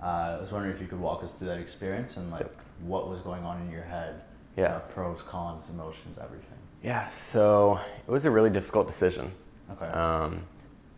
Uh, 0.00 0.36
I 0.36 0.40
was 0.40 0.52
wondering 0.52 0.74
if 0.74 0.80
you 0.80 0.86
could 0.88 1.00
walk 1.00 1.22
us 1.22 1.32
through 1.32 1.48
that 1.48 1.58
experience 1.58 2.16
and 2.16 2.30
like 2.30 2.40
Yep. 2.42 2.56
what 2.86 3.08
was 3.08 3.20
going 3.20 3.44
on 3.44 3.60
in 3.62 3.70
your 3.70 3.82
head. 3.84 4.22
Yeah. 4.56 4.76
Uh, 4.76 4.78
pros, 4.80 5.22
cons, 5.22 5.70
emotions, 5.70 6.18
everything. 6.18 6.58
Yeah, 6.82 7.08
so 7.08 7.78
it 8.06 8.10
was 8.10 8.24
a 8.24 8.30
really 8.30 8.50
difficult 8.50 8.86
decision. 8.86 9.32
Okay. 9.70 9.86
Um, 9.86 10.42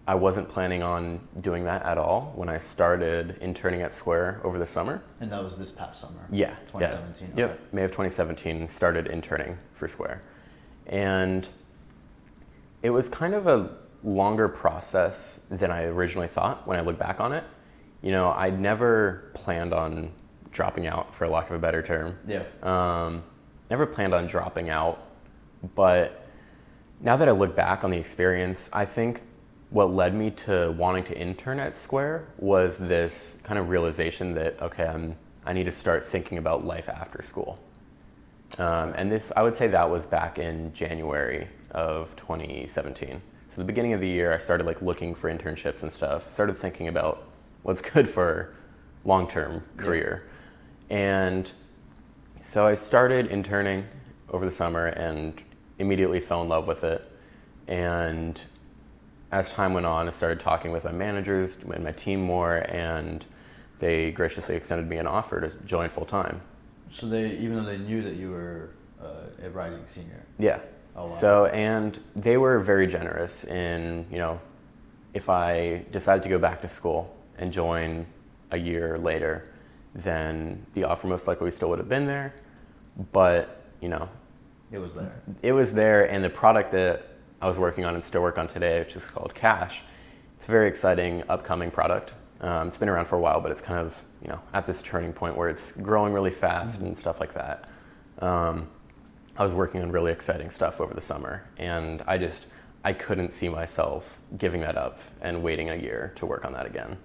I 0.07 0.15
wasn't 0.15 0.49
planning 0.49 0.83
on 0.83 1.21
doing 1.41 1.65
that 1.65 1.83
at 1.83 1.97
all 1.97 2.33
when 2.37 2.51
I 2.51 2.59
started 2.59 3.39
interning 3.41 3.81
at 3.81 3.95
Square 3.95 4.41
over 4.45 4.59
the 4.59 4.67
summer. 4.67 5.03
and 5.21 5.33
that 5.33 5.43
was 5.43 5.57
this 5.57 5.71
past 5.73 6.01
summer. 6.01 6.27
Yeah, 6.31 6.55
2017. 6.67 7.33
Yeah. 7.37 7.47
Yep, 7.47 7.61
May 7.73 7.85
of 7.85 7.91
2017 7.91 8.69
started 8.69 9.07
interning 9.07 9.57
for 9.73 9.89
Square. 9.89 10.23
And 10.87 11.49
it 12.83 12.91
was 12.91 13.09
kind 13.09 13.33
of 13.35 13.47
a 13.47 13.71
longer 14.03 14.47
process 14.49 15.41
than 15.49 15.71
I 15.71 15.85
originally 15.85 16.29
thought 16.29 16.67
when 16.67 16.79
I 16.79 16.83
look 16.83 16.99
back 16.99 17.19
on 17.21 17.33
it. 17.33 17.45
You 18.03 18.13
know, 18.13 18.29
I 18.31 18.51
never 18.51 19.31
planned 19.33 19.73
on 19.73 20.13
dropping 20.51 20.87
out, 20.87 21.15
for 21.15 21.27
lack 21.27 21.49
of 21.49 21.57
a 21.57 21.59
better 21.59 21.83
term. 21.83 22.17
Yeah. 22.29 22.43
Um, 22.63 23.23
never 23.71 23.87
planned 23.87 24.13
on 24.13 24.27
dropping 24.27 24.69
out, 24.69 25.11
but 25.75 26.29
now 27.01 27.17
that 27.17 27.27
I 27.27 27.33
look 27.33 27.57
back 27.57 27.83
on 27.83 27.91
the 27.91 27.97
experience, 27.97 28.69
I 28.71 28.85
think 28.85 29.23
what 29.71 29.93
led 29.93 30.15
me 30.15 30.31
to 30.31 30.73
wanting 30.79 31.05
to 31.05 31.19
intern 31.19 31.59
at 31.59 31.77
Square 31.77 32.27
was 32.39 32.79
this 32.79 33.39
kind 33.43 33.59
of 33.59 33.69
realization 33.69 34.35
that 34.35 34.61
okay, 34.63 34.87
I'm 34.87 35.17
I 35.47 35.53
need 35.53 35.65
to 35.65 35.73
start 35.73 36.07
thinking 36.07 36.39
about 36.39 36.65
life 36.65 36.89
after 36.89 37.21
school. 37.23 37.59
Um, 38.59 38.95
and 38.97 39.11
this, 39.11 39.33
I 39.37 39.43
would 39.43 39.55
say, 39.55 39.67
that 39.69 39.91
was 39.91 40.07
back 40.07 40.39
in 40.39 40.73
January 40.73 41.49
of 41.73 42.15
2017. 42.17 43.21
So 43.49 43.57
the 43.57 43.65
beginning 43.65 43.93
of 43.93 44.01
the 44.01 44.09
year, 44.09 44.33
I 44.33 44.39
started 44.39 44.65
like 44.65 44.81
looking 44.81 45.15
for 45.15 45.31
internships 45.31 45.83
and 45.83 45.93
stuff. 45.93 46.33
Started 46.33 46.57
thinking 46.57 46.89
about 46.89 47.25
what's 47.63 47.81
good 47.93 48.09
for 48.09 48.55
long-term 49.05 49.65
Yeah. 49.77 49.83
career, 49.85 50.25
and 50.89 51.51
so 52.41 52.67
I 52.67 52.75
started 52.75 53.27
interning 53.27 53.87
over 54.31 54.45
the 54.45 54.53
summer 54.53 54.87
and 54.87 55.43
immediately 55.79 56.21
fell 56.21 56.43
in 56.43 56.49
love 56.49 56.67
with 56.67 56.85
it. 56.85 57.11
And 57.67 58.41
as 59.33 59.53
time 59.53 59.75
went 59.75 59.87
on, 59.87 60.07
I 60.07 60.11
started 60.11 60.41
talking 60.41 60.71
with 60.73 60.85
my 60.85 60.93
managers 60.93 61.59
and 61.69 61.85
my 61.85 61.93
team 61.93 62.21
more, 62.23 62.59
and 62.71 63.25
they 63.79 64.11
graciously 64.13 64.55
extended 64.55 64.89
me 64.89 64.97
an 64.99 65.07
offer 65.07 65.41
to 65.41 65.49
join 65.65 65.89
full 65.89 66.05
time. 66.05 66.41
So 66.91 67.07
they, 67.09 67.33
even 67.39 67.57
though 67.57 67.65
they 67.65 67.79
knew 67.79 68.03
that 68.03 68.15
you 68.15 68.31
were 68.31 68.71
uh, 69.03 69.45
a 69.45 69.51
rising 69.51 69.85
senior. 69.85 70.25
Yeah. 70.39 70.61
Oh, 70.97 71.07
wow. 71.07 71.09
So, 71.09 71.47
and 71.47 71.99
they 72.15 72.37
were 72.37 72.61
very 72.61 72.87
generous 72.87 73.45
in, 73.45 74.07
you 74.11 74.19
know, 74.19 74.41
if 75.13 75.29
I 75.29 75.85
decided 75.91 76.23
to 76.23 76.29
go 76.29 76.39
back 76.39 76.61
to 76.63 76.69
school 76.69 77.15
and 77.39 77.53
join 77.53 78.07
a 78.53 78.57
year 78.57 78.97
later, 78.99 79.49
then 79.95 80.65
the 80.75 80.85
offer 80.85 81.09
most 81.09 81.27
likely 81.27 81.51
still 81.51 81.69
would 81.71 81.79
have 81.81 81.89
been 81.89 82.07
there. 82.07 82.35
But, 83.13 83.63
you 83.81 83.89
know, 83.89 84.09
It 84.71 84.79
was 84.79 84.95
there. 84.95 85.21
it 85.43 85.53
was 85.53 85.73
there, 85.73 86.09
and 86.09 86.23
the 86.23 86.31
product 86.31 86.71
that 86.73 87.09
I 87.45 87.47
was 87.47 87.59
working 87.59 87.85
on 87.85 87.95
and 87.95 88.03
still 88.03 88.23
work 88.23 88.39
on 88.39 88.49
today, 88.49 88.79
which 88.79 88.97
is 88.97 89.05
called 89.05 89.35
Cash, 89.35 89.83
it's 90.39 90.49
a 90.49 90.51
very 90.51 90.67
exciting 90.67 91.23
upcoming 91.29 91.71
product. 91.71 92.15
Um, 92.41 92.69
it's 92.69 92.79
been 92.79 92.89
around 92.89 93.05
for 93.05 93.17
a 93.17 93.21
while, 93.21 93.43
but 93.43 93.51
it's 93.53 93.61
kind 93.61 93.79
of 93.79 94.03
you 94.23 94.29
know 94.29 94.41
at 94.55 94.67
this 94.67 94.83
turning 94.83 95.13
point 95.13 95.37
where 95.37 95.51
it's 95.51 95.73
growing 95.73 96.15
really 96.15 96.31
fast 96.31 96.81
and 96.81 96.97
stuff 96.97 97.21
like 97.21 97.35
that. 97.35 97.69
Um, 98.21 98.69
I 99.37 99.45
was 99.45 99.53
working 99.53 99.83
on 99.83 99.93
really 99.93 100.11
exciting 100.11 100.49
stuff 100.49 100.81
over 100.81 100.95
the 100.95 101.03
summer, 101.03 101.45
and 101.59 102.03
I 102.07 102.17
just 102.17 102.47
I 102.83 102.95
couldn't 102.95 103.35
see 103.35 103.51
myself 103.51 104.23
giving 104.39 104.63
that 104.63 104.79
up 104.79 105.01
and 105.21 105.43
waiting 105.43 105.69
a 105.69 105.77
year 105.77 106.15
to 106.17 106.25
work 106.25 106.47
on 106.47 106.55
that 106.55 106.65
again. 106.65 106.97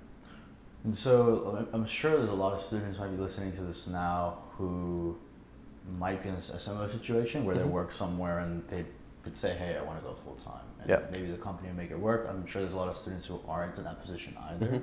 And 0.86 0.96
so 0.96 1.68
I'm- 1.74 1.84
sure 1.86 2.16
there's 2.16 2.30
a 2.30 2.34
lot 2.34 2.54
of 2.54 2.62
students 2.62 2.98
who 2.98 3.04
might 3.04 3.12
be 3.12 3.22
listening 3.22 3.52
to 3.58 3.62
this 3.62 3.88
now 3.88 4.38
who 4.58 5.18
might 5.98 6.24
be 6.24 6.30
in 6.30 6.36
this- 6.36 6.50
a 6.50 6.60
similar 6.60 6.88
situation 6.88 7.44
where 7.44 7.56
they 7.56 7.64
Mhm. 7.64 7.72
work 7.72 7.92
somewhere 7.92 8.40
and 8.40 8.66
they 8.70 8.86
could 9.24 9.36
say, 9.36 9.54
"Hey, 9.54 9.78
I 9.78 9.82
want 9.82 10.00
to 10.00 10.06
go 10.08 10.14
full 10.16 10.36
time," 10.36 10.66
and 10.82 10.90
Yeah. 10.90 11.00
maybe 11.12 11.30
the 11.32 11.38
company 11.38 11.70
will 11.70 11.76
make 11.78 11.92
it 11.92 12.00
work. 12.00 12.26
I'm 12.30 12.46
sure 12.46 12.62
there's 12.62 12.74
a 12.74 12.78
lot 12.78 12.88
of 12.88 12.96
students 12.96 13.26
who 13.26 13.40
aren't 13.48 13.78
in 13.78 13.84
that 13.84 14.02
position 14.02 14.36
either. 14.50 14.66
Mhm. 14.68 14.82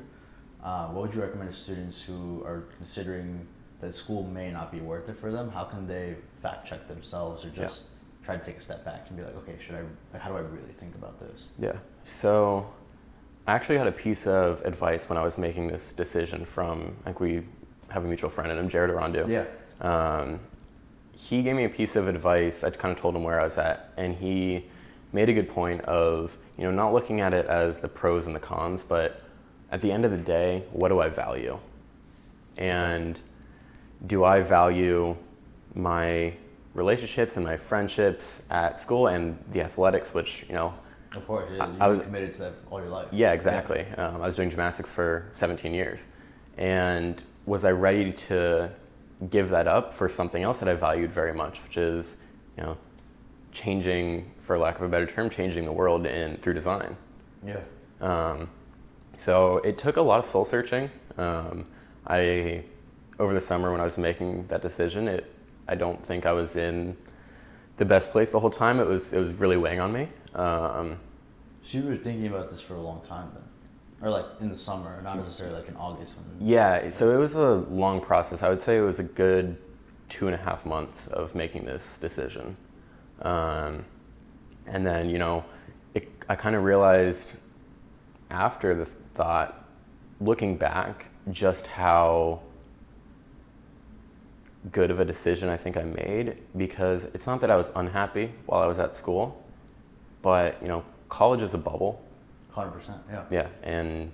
Uh, 0.63 0.87
what 0.89 1.03
would 1.03 1.15
you 1.15 1.21
recommend 1.23 1.51
to 1.51 1.57
students 1.57 2.03
who 2.03 2.43
are 2.45 2.65
considering 2.77 3.47
that 3.81 3.95
school 3.95 4.23
may 4.25 4.51
not 4.51 4.73
be 4.73 4.81
worth 4.81 5.09
it 5.09 5.17
for 5.17 5.31
them? 5.31 5.51
How 5.51 5.65
can 5.65 5.87
they 5.87 6.17
fact 6.41 6.67
check 6.67 6.89
themselves 6.89 7.45
or 7.45 7.49
Yeah. 7.49 7.55
just 7.65 7.89
try 8.23 8.37
to 8.37 8.45
take 8.45 8.57
a 8.57 8.61
step 8.61 8.85
back 8.85 9.07
and 9.09 9.17
be 9.17 9.23
like, 9.23 9.37
"Okay, 9.37 9.57
should 9.59 9.75
I? 9.77 9.83
Like, 10.13 10.23
how 10.23 10.31
do 10.31 10.37
I 10.37 10.41
really 10.41 10.73
think 10.77 10.95
about 10.97 11.19
this?" 11.21 11.45
Yeah. 11.59 11.77
So 12.05 12.67
I 13.47 13.53
actually 13.55 13.79
had 13.79 13.87
a 13.87 13.93
piece 13.93 14.27
of 14.27 14.61
advice 14.65 15.09
when 15.09 15.17
I 15.19 15.23
was 15.23 15.39
making 15.39 15.69
this 15.69 15.93
decision 15.93 16.45
from 16.45 16.97
like 17.07 17.21
we 17.21 17.47
have 17.91 18.05
a 18.05 18.09
mutual 18.09 18.31
friend 18.31 18.51
in 18.51 18.59
him, 18.59 18.69
Jared 18.69 18.91
Erondu. 18.91 19.29
Yeah. 19.29 19.45
Um, 19.81 20.41
he 21.17 21.43
gave 21.43 21.57
me 21.57 21.65
a 21.65 21.69
piece 21.69 21.97
of 21.97 22.07
advice. 22.09 22.63
I 22.63 22.71
kind 22.71 22.95
of 22.95 23.01
told 23.01 23.17
him 23.17 23.25
where 23.25 23.41
I 23.41 23.45
was 23.45 23.59
at, 23.59 23.93
and 23.97 24.15
he 24.15 24.67
made 25.13 25.29
a 25.29 25.33
good 25.33 25.49
point 25.49 25.81
of 25.83 26.37
you 26.59 26.65
know 26.65 26.71
not 26.71 26.93
looking 26.93 27.21
at 27.21 27.33
it 27.33 27.47
as 27.47 27.81
the 27.81 27.89
pros 27.89 28.27
and 28.27 28.35
the 28.35 28.41
cons, 28.41 28.85
but 28.87 29.23
at 29.73 29.81
the 29.81 29.91
end 29.93 30.05
of 30.05 30.11
the 30.11 30.17
day, 30.17 30.63
what 30.73 30.89
do 30.89 31.01
I 31.01 31.09
value? 31.09 31.59
And 32.59 33.19
do 34.07 34.25
I 34.25 34.41
value 34.43 35.17
my 35.75 36.35
relationships 36.75 37.37
and 37.37 37.45
my 37.45 37.57
friendships 37.57 38.43
at 38.51 38.81
school 38.81 39.07
and 39.09 39.39
the 39.53 39.61
athletics, 39.63 40.13
which 40.15 40.45
you 40.49 40.55
know 40.55 40.75
Of 41.15 41.27
course, 41.27 41.49
yeah, 41.55 41.65
I- 41.65 41.67
you've 41.69 41.81
I 41.83 41.89
been 41.89 41.97
was- 41.99 42.07
committed 42.07 42.31
to 42.33 42.39
that 42.39 42.53
all 42.71 42.81
your 42.81 42.91
life. 42.91 43.09
yeah, 43.13 43.33
exactly. 43.33 43.87
Um, 43.97 44.17
I 44.23 44.27
was 44.27 44.37
doing 44.37 44.51
gymnastics 44.51 44.93
for 44.93 45.27
17 45.33 45.73
years. 45.73 46.01
And 46.59 47.23
was 47.47 47.65
I 47.65 47.71
ready 47.71 48.13
to 48.29 48.71
give 49.31 49.49
that 49.51 49.67
up 49.67 49.93
for 49.93 50.09
something 50.09 50.43
else 50.43 50.59
that 50.59 50.69
I 50.69 50.75
valued 50.75 51.13
very 51.13 51.33
much, 51.33 51.63
which 51.63 51.77
is, 51.77 52.17
you 52.57 52.63
know, 52.63 52.77
changing, 53.53 54.31
for 54.43 54.59
lack 54.59 54.77
of 54.77 54.83
a 54.83 54.89
better 54.89 55.07
term, 55.07 55.31
changing 55.31 55.65
the 55.65 55.73
world 55.73 56.07
in 56.07 56.37
through 56.39 56.55
design. 56.55 56.97
Yeah. 57.45 57.61
Um, 58.01 58.51
so 59.17 59.59
it 59.59 59.79
took 59.79 59.97
a 59.97 60.03
lot 60.03 60.21
of 60.21 60.27
soul 60.27 60.45
searching. 60.45 60.91
Um, 61.17 61.67
I, 62.07 62.65
over 63.19 63.33
the 63.33 63.41
summer 63.41 63.73
when 63.73 63.81
I 63.81 63.85
was 63.85 63.97
making 63.97 64.47
that 64.49 64.61
decision, 64.61 65.09
it, 65.09 65.33
I 65.67 65.75
don't 65.75 66.05
think 66.05 66.27
I 66.27 66.33
was 66.33 66.57
in 66.57 66.97
the 67.79 67.85
best 67.85 68.11
place 68.11 68.31
the 68.33 68.41
whole 68.41 68.51
time. 68.51 68.79
It 68.81 68.87
was, 68.87 69.13
it 69.13 69.19
was 69.19 69.33
really 69.33 69.57
weighing 69.57 69.81
on 69.81 69.93
me. 69.93 70.09
Um, 70.35 70.99
So 71.63 71.79
you 71.79 71.85
were 71.89 71.97
thinking 71.97 72.29
about 72.29 72.51
this 72.51 72.61
for 72.61 72.75
a 72.75 72.81
long 72.81 73.01
time 73.01 73.31
then, 73.35 73.43
or 74.03 74.11
like 74.11 74.27
in 74.41 74.51
the 74.51 74.57
summer, 74.57 75.01
not 75.03 75.17
necessarily 75.17 75.57
like 75.57 75.69
in 75.69 75.77
August. 75.77 76.19
Yeah, 76.41 76.91
so 76.91 77.11
it 77.11 77.19
was 77.19 77.35
a 77.35 77.55
long 77.71 78.01
process. 78.01 78.43
I 78.43 78.49
would 78.49 78.61
say 78.61 78.77
it 78.77 78.83
was 78.83 78.99
a 78.99 79.05
good 79.05 79.57
two 80.09 80.27
and 80.27 80.35
a 80.35 80.39
half 80.39 80.65
months 80.67 81.07
of 81.09 81.35
making 81.35 81.65
this 81.65 81.99
decision. 81.99 82.57
Um, 83.23 83.85
and 84.67 84.87
then, 84.87 85.09
you 85.09 85.19
know, 85.19 85.45
it, 85.95 86.09
I 86.29 86.35
kind 86.35 86.55
of 86.55 86.63
realized 86.63 87.33
after 88.31 88.75
the 88.75 88.85
thought, 89.15 89.65
looking 90.21 90.57
back, 90.57 91.07
just 91.31 91.67
how 91.67 92.41
good 94.73 94.91
of 94.91 95.01
a 95.01 95.05
decision 95.05 95.49
I 95.49 95.57
think 95.57 95.77
I 95.77 95.85
made 95.85 96.39
because 96.57 97.05
it's 97.15 97.27
not 97.27 97.41
that 97.41 97.51
I 97.51 97.57
was 97.57 97.71
unhappy 97.77 98.33
while 98.47 98.61
I 98.61 98.67
was 98.67 98.79
at 98.79 98.95
school, 98.95 99.43
but, 100.23 100.61
you 100.61 100.69
know, 100.69 100.85
college 101.09 101.41
is 101.41 101.55
a 101.55 101.59
bubble. 101.59 102.03
Hundred 102.57 102.71
percent. 102.71 102.99
Yeah. 103.11 103.25
Yeah, 103.31 103.49
and 103.63 104.11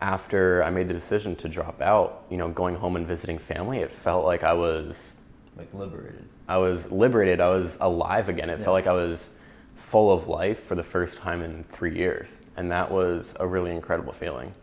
after 0.00 0.64
I 0.64 0.70
made 0.70 0.88
the 0.88 0.94
decision 0.94 1.36
to 1.36 1.48
drop 1.48 1.82
out, 1.82 2.24
you 2.30 2.38
know, 2.38 2.48
going 2.48 2.74
home 2.76 2.96
and 2.96 3.06
visiting 3.06 3.38
family, 3.38 3.80
it 3.80 3.92
felt 3.92 4.24
like 4.24 4.42
I 4.42 4.54
was 4.54 5.16
Like 5.56 5.68
liberated. 5.74 6.24
I 6.48 6.56
was 6.56 6.90
liberated. 6.90 7.38
I 7.40 7.50
was 7.50 7.76
alive 7.80 8.30
again. 8.30 8.48
It 8.48 8.58
Yeah. 8.58 8.64
felt 8.64 8.72
like 8.74 8.86
I 8.86 8.94
was 8.94 9.28
full 9.74 10.10
of 10.10 10.28
life 10.28 10.60
for 10.62 10.74
the 10.74 10.82
first 10.82 11.18
time 11.18 11.42
in 11.42 11.64
three 11.64 11.94
years, 11.94 12.38
and 12.56 12.70
that 12.70 12.90
was 12.90 13.34
a 13.38 13.46
really 13.46 13.72
incredible 13.72 14.14
feeling. 14.14 14.54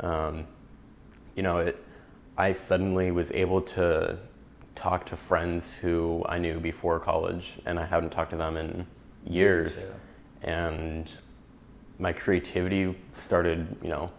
Um, 0.00 0.46
you 1.34 1.42
know, 1.42 1.58
it. 1.58 1.82
I 2.36 2.52
suddenly 2.52 3.10
was 3.12 3.32
able 3.32 3.62
to 3.62 4.18
talk 4.74 5.06
to 5.06 5.16
friends 5.16 5.72
who 5.76 6.22
I 6.28 6.36
knew 6.38 6.60
before 6.60 7.00
college, 7.00 7.60
and 7.64 7.78
I 7.78 7.86
hadn't 7.86 8.10
talked 8.10 8.32
to 8.32 8.36
them 8.36 8.56
in 8.58 8.86
years 9.24 9.78
Yeah. 10.42 10.50
and 10.50 11.10
my 11.98 12.12
creativity 12.12 12.96
started, 13.12 13.76
you 13.82 13.88
know, 13.88 14.10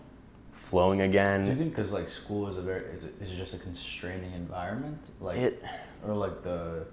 flowing 0.51 1.01
again. 1.01 1.45
Do 1.45 1.51
you 1.51 1.57
think 1.57 1.71
because 1.71 1.91
like 1.91 2.07
school 2.07 2.47
is 2.47 2.57
a 2.57 2.61
very 2.61 2.83
is, 2.85 3.03
it, 3.03 3.13
is 3.21 3.31
it 3.31 3.35
just 3.35 3.53
a 3.53 3.57
constraining 3.57 4.31
environment, 4.33 4.99
like 5.19 5.37
It- 5.37 5.63
or 6.07 6.13
like 6.15 6.41
the 6.43 6.85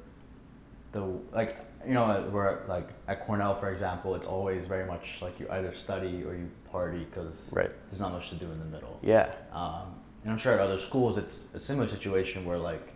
the 0.92 1.00
like 1.32 1.58
you 1.86 1.94
know 1.94 2.28
we're 2.32 2.66
like 2.66 2.88
at 3.08 3.20
Cornell 3.20 3.54
for 3.54 3.70
example, 3.70 4.14
it's 4.14 4.26
always 4.26 4.66
very 4.66 4.86
much 4.86 5.20
like 5.22 5.38
you 5.40 5.46
either 5.50 5.72
study 5.72 6.24
or 6.24 6.34
you 6.34 6.50
party 6.70 7.04
because 7.10 7.48
Right. 7.52 7.70
there's 7.90 8.00
not 8.00 8.12
much 8.12 8.30
to 8.30 8.34
do 8.36 8.46
in 8.50 8.58
the 8.58 8.64
middle. 8.64 8.98
Yeah. 9.02 9.30
Um, 9.52 9.94
and 10.22 10.32
I'm 10.32 10.38
sure 10.38 10.54
at 10.54 10.60
other 10.60 10.78
schools 10.78 11.18
it's 11.18 11.54
a 11.54 11.60
similar 11.60 11.86
situation 11.86 12.44
where 12.44 12.58
like 12.58 12.88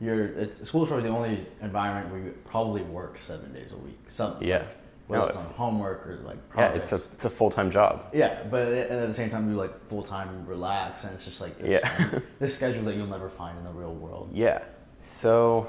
you're 0.00 0.46
school's 0.62 0.88
probably 0.88 1.08
the 1.08 1.14
only 1.14 1.46
environment 1.60 2.10
where 2.10 2.20
you 2.22 2.34
probably 2.46 2.82
work 2.82 3.18
seven 3.18 3.52
days 3.52 3.72
a 3.72 3.76
week. 3.76 3.98
Some 4.08 4.36
Yeah. 4.42 4.64
Whether 5.10 5.22
No, 5.22 5.28
it's 5.28 5.36
on 5.36 5.44
homework 5.54 6.06
or 6.06 6.20
like 6.24 6.48
projects. 6.48 6.92
Yeah, 6.92 6.98
it's 6.98 7.04
a 7.04 7.12
it's 7.14 7.24
a 7.24 7.30
full 7.30 7.50
time 7.50 7.70
job. 7.70 8.06
Yeah, 8.12 8.44
but 8.48 8.68
at 8.68 8.90
at 8.90 9.08
the 9.08 9.14
same 9.14 9.28
time, 9.28 9.50
you 9.50 9.56
like 9.56 9.84
full 9.86 10.04
time 10.04 10.46
relax, 10.46 11.02
and 11.02 11.12
it's 11.12 11.24
just 11.24 11.40
like 11.40 11.58
this, 11.58 11.82
Yeah. 11.82 12.20
this 12.38 12.56
schedule 12.56 12.84
that 12.84 12.96
you'll 12.96 13.08
never 13.08 13.28
find 13.28 13.58
in 13.58 13.64
the 13.64 13.72
real 13.72 13.92
world. 13.92 14.30
Yeah. 14.32 14.62
So, 15.02 15.68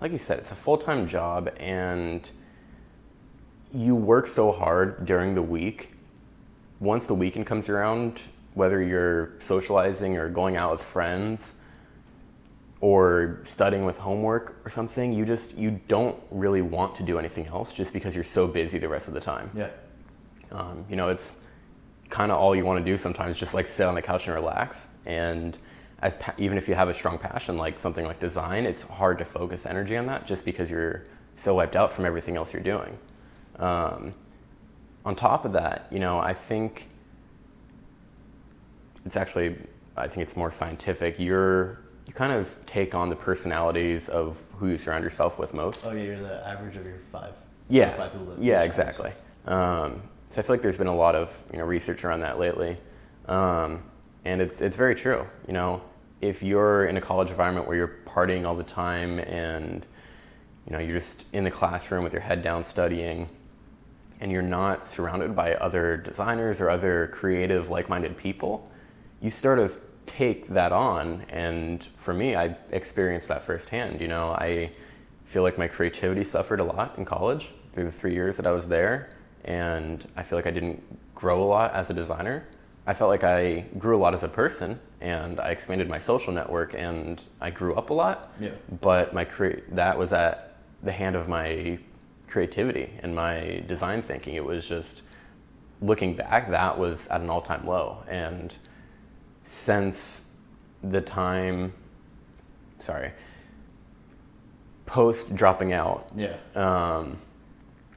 like 0.00 0.12
you 0.12 0.18
said, 0.18 0.38
it's 0.38 0.52
a 0.52 0.54
full 0.54 0.76
time 0.76 1.08
job, 1.08 1.50
and 1.56 2.28
you 3.72 3.94
work 3.94 4.26
so 4.26 4.52
hard 4.52 5.06
during 5.06 5.34
the 5.34 5.42
week. 5.42 5.94
Once 6.78 7.06
the 7.06 7.14
weekend 7.14 7.46
comes 7.46 7.70
around, 7.70 8.20
whether 8.52 8.82
you're 8.82 9.32
socializing 9.38 10.18
or 10.18 10.28
going 10.28 10.56
out 10.56 10.72
with 10.72 10.82
friends 10.82 11.54
or 12.80 13.40
studying 13.44 13.84
with 13.84 13.96
homework 13.98 14.60
or 14.64 14.70
something, 14.70 15.12
you 15.12 15.24
just 15.24 15.56
you 15.56 15.80
don't 15.88 16.16
really 16.30 16.62
want 16.62 16.94
to 16.96 17.02
do 17.02 17.18
anything 17.18 17.46
else 17.46 17.72
just 17.72 17.92
because 17.92 18.14
you're 18.14 18.24
so 18.24 18.46
busy 18.46 18.78
the 18.78 18.88
rest 18.88 19.08
of 19.08 19.14
the 19.14 19.20
time. 19.20 19.50
Yeah, 19.54 19.70
Um, 20.52 20.84
you 20.88 20.96
know, 20.96 21.08
it's 21.08 21.36
kind 22.10 22.30
of 22.30 22.38
all 22.38 22.54
you 22.54 22.64
want 22.64 22.78
to 22.78 22.84
do 22.84 22.96
sometimes, 22.96 23.38
just 23.38 23.54
like 23.54 23.66
sit 23.66 23.86
on 23.86 23.94
the 23.94 24.02
couch 24.02 24.26
and 24.26 24.34
relax. 24.34 24.88
And 25.06 25.56
as 26.02 26.16
pa- 26.16 26.34
even 26.36 26.58
if 26.58 26.68
you 26.68 26.74
have 26.74 26.88
a 26.88 26.94
strong 26.94 27.18
passion 27.18 27.56
like 27.56 27.78
something 27.78 28.04
like 28.04 28.20
design, 28.20 28.66
it's 28.66 28.82
hard 28.82 29.18
to 29.18 29.24
focus 29.24 29.64
energy 29.66 29.96
on 29.96 30.06
that 30.06 30.26
just 30.26 30.44
because 30.44 30.70
you're 30.70 31.04
so 31.34 31.54
wiped 31.54 31.76
out 31.76 31.92
from 31.92 32.04
everything 32.04 32.36
else 32.36 32.52
you're 32.52 32.62
doing. 32.62 32.98
Um, 33.58 34.12
on 35.04 35.16
top 35.16 35.44
of 35.46 35.52
that, 35.54 35.86
you 35.90 35.98
know, 35.98 36.18
I 36.18 36.34
think 36.34 36.88
it's 39.06 39.16
actually, 39.16 39.56
I 39.96 40.08
think 40.08 40.26
it's 40.26 40.36
more 40.36 40.50
scientific. 40.50 41.18
You're 41.18 41.78
you 42.06 42.12
kind 42.12 42.32
of 42.32 42.56
take 42.66 42.94
on 42.94 43.08
the 43.08 43.16
personalities 43.16 44.08
of 44.08 44.38
who 44.56 44.68
you 44.68 44.78
surround 44.78 45.04
yourself 45.04 45.38
with 45.38 45.52
most. 45.52 45.84
Oh 45.84 45.92
yeah, 45.92 46.02
you're 46.02 46.22
the 46.22 46.46
average 46.46 46.76
of 46.76 46.86
your 46.86 46.98
five. 46.98 47.36
Yeah, 47.68 47.94
five 47.94 48.12
yeah, 48.40 48.62
exactly. 48.62 49.12
Um, 49.46 50.02
so 50.30 50.40
I 50.40 50.42
feel 50.42 50.54
like 50.54 50.62
there's 50.62 50.78
been 50.78 50.86
a 50.86 50.94
lot 50.94 51.14
of 51.14 51.36
you 51.52 51.58
know 51.58 51.64
research 51.64 52.04
around 52.04 52.20
that 52.20 52.38
lately, 52.38 52.76
um, 53.26 53.82
and 54.24 54.40
it's 54.40 54.60
it's 54.60 54.76
very 54.76 54.94
true. 54.94 55.26
You 55.46 55.52
know, 55.52 55.82
if 56.20 56.42
you're 56.42 56.86
in 56.86 56.96
a 56.96 57.00
college 57.00 57.30
environment 57.30 57.66
where 57.66 57.76
you're 57.76 57.96
partying 58.06 58.46
all 58.46 58.54
the 58.54 58.62
time 58.62 59.18
and 59.18 59.84
you 60.66 60.72
know 60.72 60.78
you're 60.78 60.98
just 60.98 61.24
in 61.32 61.44
the 61.44 61.50
classroom 61.50 62.04
with 62.04 62.12
your 62.12 62.22
head 62.22 62.42
down 62.42 62.64
studying, 62.64 63.28
and 64.20 64.30
you're 64.30 64.42
not 64.42 64.88
surrounded 64.88 65.34
by 65.34 65.54
other 65.54 65.96
designers 65.96 66.60
or 66.60 66.70
other 66.70 67.08
creative 67.12 67.68
like-minded 67.68 68.16
people, 68.16 68.70
you 69.20 69.30
sort 69.30 69.58
of 69.58 69.78
take 70.06 70.48
that 70.48 70.72
on. 70.72 71.24
And 71.28 71.86
for 71.96 72.14
me, 72.14 72.34
I 72.34 72.56
experienced 72.70 73.28
that 73.28 73.44
firsthand. 73.44 74.00
You 74.00 74.08
know, 74.08 74.30
I 74.30 74.70
feel 75.24 75.42
like 75.42 75.58
my 75.58 75.68
creativity 75.68 76.24
suffered 76.24 76.60
a 76.60 76.64
lot 76.64 76.96
in 76.96 77.04
college 77.04 77.52
through 77.72 77.84
the 77.84 77.92
three 77.92 78.14
years 78.14 78.36
that 78.36 78.46
I 78.46 78.52
was 78.52 78.66
there, 78.66 79.10
and 79.44 80.06
I 80.16 80.22
feel 80.22 80.38
like 80.38 80.46
I 80.46 80.50
didn't 80.50 80.82
grow 81.14 81.42
a 81.42 81.44
lot 81.44 81.72
as 81.74 81.90
a 81.90 81.94
designer. 81.94 82.46
I 82.86 82.94
felt 82.94 83.08
like 83.08 83.24
I 83.24 83.66
grew 83.78 83.96
a 83.96 83.98
lot 83.98 84.14
as 84.14 84.22
a 84.22 84.28
person, 84.28 84.78
and 85.00 85.40
I 85.40 85.50
expanded 85.50 85.88
my 85.88 85.98
social 85.98 86.32
network, 86.32 86.74
and 86.74 87.20
I 87.40 87.50
grew 87.50 87.74
up 87.74 87.90
a 87.90 87.94
lot. 87.94 88.32
Yeah. 88.40 88.50
But 88.80 89.12
my 89.12 89.24
crea- 89.24 89.62
that 89.72 89.98
was 89.98 90.12
at 90.12 90.56
the 90.82 90.92
hand 90.92 91.16
of 91.16 91.28
my 91.28 91.78
creativity 92.28 92.90
and 93.02 93.14
my 93.14 93.64
design 93.66 94.02
thinking. 94.02 94.34
It 94.34 94.44
was 94.44 94.66
just 94.68 95.02
looking 95.82 96.14
back, 96.14 96.50
that 96.50 96.78
was 96.78 97.06
at 97.08 97.20
an 97.20 97.28
all-time 97.28 97.66
low, 97.66 98.04
and 98.08 98.54
since 99.46 100.22
the 100.82 101.00
time, 101.00 101.72
sorry, 102.78 103.12
post 104.84 105.34
dropping 105.34 105.72
out, 105.72 106.08
Yeah. 106.14 106.36
um, 106.54 107.18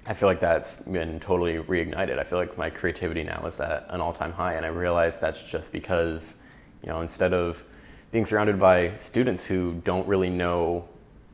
I 0.06 0.14
feel 0.14 0.30
like 0.30 0.40
that's 0.40 0.78
been 0.84 1.20
totally 1.20 1.58
reignited. 1.58 2.18
I 2.18 2.24
feel 2.24 2.40
like 2.40 2.58
my 2.58 2.70
creativity 2.70 3.24
now 3.24 3.44
is 3.46 3.60
at 3.60 3.86
an 3.90 4.02
all-time 4.02 4.32
high, 4.32 4.54
and 4.54 4.66
I 4.66 4.70
realize 4.70 5.20
that's 5.20 5.44
just 5.44 5.72
because, 5.72 6.36
you 6.82 6.90
know, 6.90 7.02
instead 7.02 7.34
of 7.34 7.64
being 8.12 8.26
surrounded 8.26 8.60
by 8.60 8.96
students 8.98 9.46
who 9.46 9.82
don't 9.84 10.08
really 10.08 10.30
know 10.30 10.88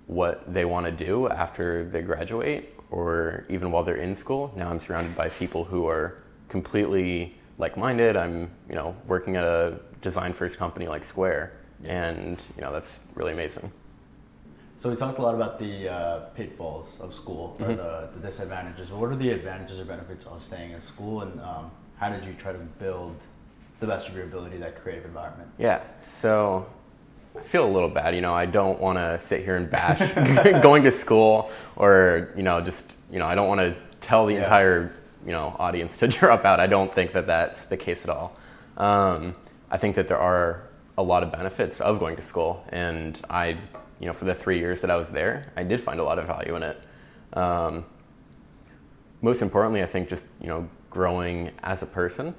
what 0.08 0.54
they 0.54 0.65
want 0.65 0.86
to 0.86 0.91
do 0.91 1.30
after 1.30 1.86
they 1.86 2.01
graduate, 2.01 2.73
or 2.89 3.45
even 3.49 3.71
while 3.71 3.84
they're 3.84 3.95
in 3.95 4.15
school, 4.15 4.54
now 4.56 4.69
I'm 4.69 4.80
surrounded 4.80 5.15
by 5.15 5.30
people 5.30 5.63
who 5.63 5.88
are 5.88 6.17
completely 6.49 7.36
like-minded. 7.58 8.15
I'm, 8.17 8.51
you 8.69 8.75
know, 8.75 8.95
working 9.08 9.38
at 9.38 9.45
a 9.45 9.80
design-first 10.01 10.58
company 10.58 10.88
like 10.88 11.03
Square, 11.03 11.53
and 11.84 12.41
you 12.55 12.62
know, 12.62 12.71
that's 12.71 12.99
really 13.15 13.34
amazing. 13.34 13.71
So 14.77 14.89
we 14.89 14.95
talked 14.95 15.17
a 15.19 15.21
lot 15.21 15.34
about 15.36 15.58
the 15.58 15.89
uh, 15.89 16.19
pitfalls 16.36 16.99
of 17.01 17.13
school 17.13 17.55
or 17.60 17.67
Mhm. 17.67 17.77
the, 17.77 18.10
the 18.19 18.27
disadvantages. 18.27 18.89
But 18.89 18.99
what 18.99 19.10
are 19.12 19.15
the 19.15 19.31
advantages 19.31 19.79
or 19.79 19.86
benefits 19.86 20.25
of 20.25 20.43
staying 20.43 20.71
in 20.71 20.81
school, 20.81 21.21
and 21.21 21.39
um, 21.41 21.71
how 21.97 22.10
did 22.10 22.23
you 22.23 22.34
try 22.34 22.51
to 22.51 22.58
build 22.79 23.15
the 23.79 23.88
best 23.88 24.10
of 24.10 24.15
your 24.15 24.25
ability 24.25 24.58
that 24.58 24.81
creative 24.81 25.05
environment? 25.05 25.49
Yeah, 25.58 25.81
so 26.03 26.65
I 27.38 27.41
feel 27.41 27.65
a 27.65 27.71
little 27.71 27.89
bad. 27.89 28.15
You 28.15 28.21
know, 28.21 28.34
I 28.34 28.45
don't 28.45 28.79
want 28.79 28.97
to 28.97 29.19
sit 29.19 29.43
here 29.43 29.55
and 29.55 29.69
bash 29.69 30.13
going 30.62 30.84
to 30.84 30.91
school 30.91 31.49
or, 31.77 32.34
you 32.36 32.43
know, 32.43 32.62
just, 32.62 32.91
you 33.12 33.19
know, 33.19 33.25
I 33.25 33.34
don't 33.36 33.47
want 33.47 33.60
to 33.62 33.75
tell 34.01 34.25
the 34.25 34.34
Yeah. 34.34 34.39
entire, 34.43 34.91
you 35.25 35.31
know, 35.31 35.55
audience 35.58 35.97
to 35.97 36.08
drop 36.19 36.45
out. 36.45 36.60
I 36.60 36.67
don't 36.67 36.93
think 36.93 37.13
that 37.13 37.27
that's 37.27 37.63
the 37.65 37.77
case 37.77 38.03
at 38.03 38.10
all. 38.10 38.36
Um, 38.77 39.36
I 39.69 39.78
think 39.78 39.95
that 39.95 40.08
there 40.08 40.19
are 40.19 40.69
a 40.97 41.04
lot 41.04 41.23
of 41.23 41.32
benefits 41.32 41.82
of 41.82 41.99
going 41.99 42.15
to 42.15 42.21
school. 42.21 42.63
And 42.69 43.19
I, 43.30 43.58
you 43.99 44.08
know, 44.08 44.13
for 44.13 44.25
the 44.25 44.36
three 44.36 44.60
years 44.60 44.82
that 44.82 44.91
I 44.91 44.95
was 44.95 45.10
there, 45.10 45.51
I 45.56 45.63
did 45.63 45.82
find 45.82 45.99
a 45.99 46.04
lot 46.04 46.19
of 46.19 46.28
value 46.28 46.56
in 46.56 46.63
it. 46.63 46.82
Um, 47.34 47.86
most 49.21 49.41
importantly, 49.41 49.82
I 49.82 49.88
think 49.88 50.10
just, 50.10 50.23
you 50.41 50.47
know, 50.47 50.69
growing 50.89 51.51
as 51.63 51.82
a 51.82 51.86
person. 51.86 52.36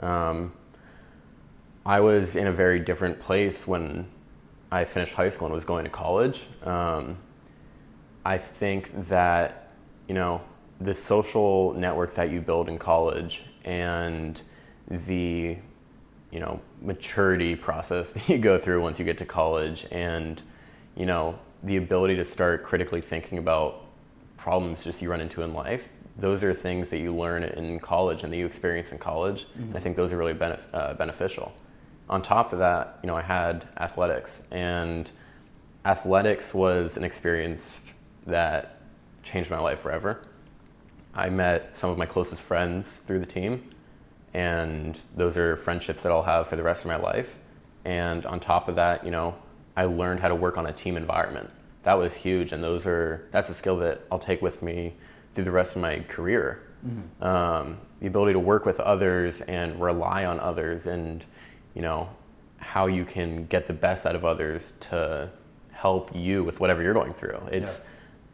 Um, 0.00 0.52
I 1.84 2.00
was 2.00 2.36
in 2.36 2.46
a 2.46 2.52
very 2.52 2.78
different 2.78 3.20
place 3.20 3.66
when 3.66 4.06
I 4.70 4.84
finished 4.84 5.14
high 5.14 5.28
school 5.28 5.46
and 5.46 5.54
was 5.54 5.64
going 5.64 5.84
to 5.84 5.90
college. 5.90 6.46
Um, 6.62 7.18
I 8.24 8.38
think 8.38 9.08
that, 9.08 9.74
you 10.08 10.14
know, 10.14 10.40
the 10.80 10.94
social 10.94 11.74
network 11.74 12.14
that 12.14 12.30
you 12.30 12.40
build 12.40 12.68
in 12.68 12.78
college 12.78 13.42
and 13.64 14.40
the, 14.88 15.56
you 16.30 16.40
know, 16.40 16.60
maturity 16.80 17.56
process 17.56 18.12
that 18.14 18.28
you 18.28 18.38
go 18.38 18.58
through 18.58 18.82
once 18.82 18.98
you 18.98 19.04
get 19.04 19.18
to 19.18 19.26
college 19.26 19.86
and, 19.90 20.42
you 20.96 21.06
know, 21.06 21.38
the 21.62 21.76
ability 21.76 22.16
to 22.16 22.24
start 22.24 22.62
critically 22.62 23.00
thinking 23.00 23.38
about 23.38 23.84
problems 24.36 24.82
just 24.84 25.02
you 25.02 25.10
run 25.10 25.20
into 25.20 25.42
in 25.42 25.52
life, 25.52 25.90
those 26.16 26.42
are 26.42 26.54
things 26.54 26.90
that 26.90 26.98
you 26.98 27.14
learn 27.14 27.42
in 27.42 27.78
college 27.80 28.22
and 28.22 28.32
that 28.32 28.36
you 28.36 28.46
experience 28.46 28.92
in 28.92 28.98
college. 28.98 29.46
And 29.54 29.76
I 29.76 29.80
think 29.80 29.96
those 29.96 30.12
are 30.12 30.16
really 30.16 30.34
benef- 30.34 30.60
uh, 30.72 30.94
beneficial. 30.94 31.52
On 32.08 32.22
top 32.22 32.52
of 32.52 32.58
that, 32.58 32.98
you 33.02 33.06
know, 33.06 33.16
I 33.16 33.22
had 33.22 33.68
athletics, 33.78 34.40
and 34.50 35.10
athletics 35.84 36.52
was 36.52 36.96
an 36.96 37.04
experience 37.04 37.92
that 38.26 38.80
changed 39.22 39.50
my 39.50 39.58
life 39.58 39.80
forever. 39.80 40.22
I 41.14 41.28
met 41.28 41.76
some 41.76 41.90
of 41.90 41.98
my 41.98 42.06
closest 42.06 42.42
friends 42.42 42.88
through 43.06 43.20
the 43.20 43.26
team, 43.26 43.68
and 44.34 44.98
those 45.16 45.36
are 45.36 45.56
friendships 45.56 46.02
that 46.02 46.12
I'll 46.12 46.22
have 46.22 46.46
for 46.48 46.56
the 46.56 46.62
rest 46.62 46.82
of 46.82 46.86
my 46.88 46.96
life. 46.96 47.36
And 47.84 48.24
on 48.26 48.40
top 48.40 48.68
of 48.68 48.76
that, 48.76 49.04
you 49.04 49.10
know, 49.10 49.34
I 49.76 49.84
learned 49.84 50.20
how 50.20 50.28
to 50.28 50.34
work 50.34 50.58
on 50.58 50.66
a 50.66 50.72
team 50.72 50.96
environment. 50.96 51.50
That 51.84 51.94
was 51.94 52.14
huge, 52.14 52.52
and 52.52 52.62
those 52.62 52.86
are 52.86 53.26
that's 53.30 53.48
a 53.48 53.54
skill 53.54 53.78
that 53.78 54.02
I'll 54.10 54.18
take 54.18 54.42
with 54.42 54.62
me 54.62 54.94
through 55.32 55.44
the 55.44 55.50
rest 55.50 55.76
of 55.76 55.82
my 55.82 56.00
career. 56.00 56.62
Um, 57.20 57.76
the 58.00 58.06
ability 58.06 58.32
to 58.32 58.38
work 58.38 58.64
with 58.64 58.80
others 58.80 59.42
and 59.42 59.80
rely 59.80 60.24
on 60.24 60.40
others, 60.40 60.86
and 60.86 61.24
you 61.74 61.82
know 61.82 62.08
how 62.58 62.86
you 62.86 63.04
can 63.04 63.46
get 63.46 63.66
the 63.66 63.72
best 63.72 64.06
out 64.06 64.14
of 64.14 64.24
others 64.24 64.72
to 64.80 65.30
help 65.72 66.14
you 66.14 66.44
with 66.44 66.60
whatever 66.60 66.82
you're 66.82 66.94
going 66.94 67.14
through. 67.14 67.40
It's 67.50 67.78
Yeah. 67.78 67.84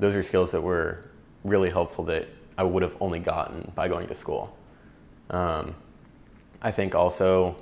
those 0.00 0.16
are 0.16 0.22
skills 0.22 0.50
that 0.52 0.62
were 0.62 0.98
really 1.44 1.70
helpful 1.70 2.04
that 2.06 2.26
I 2.58 2.64
would 2.64 2.82
have 2.82 2.96
only 3.00 3.18
gotten 3.20 3.70
by 3.74 3.86
going 3.88 4.08
to 4.08 4.14
school. 4.14 4.56
Um, 5.30 5.74
I 6.62 6.70
think 6.70 6.94
also 6.94 7.56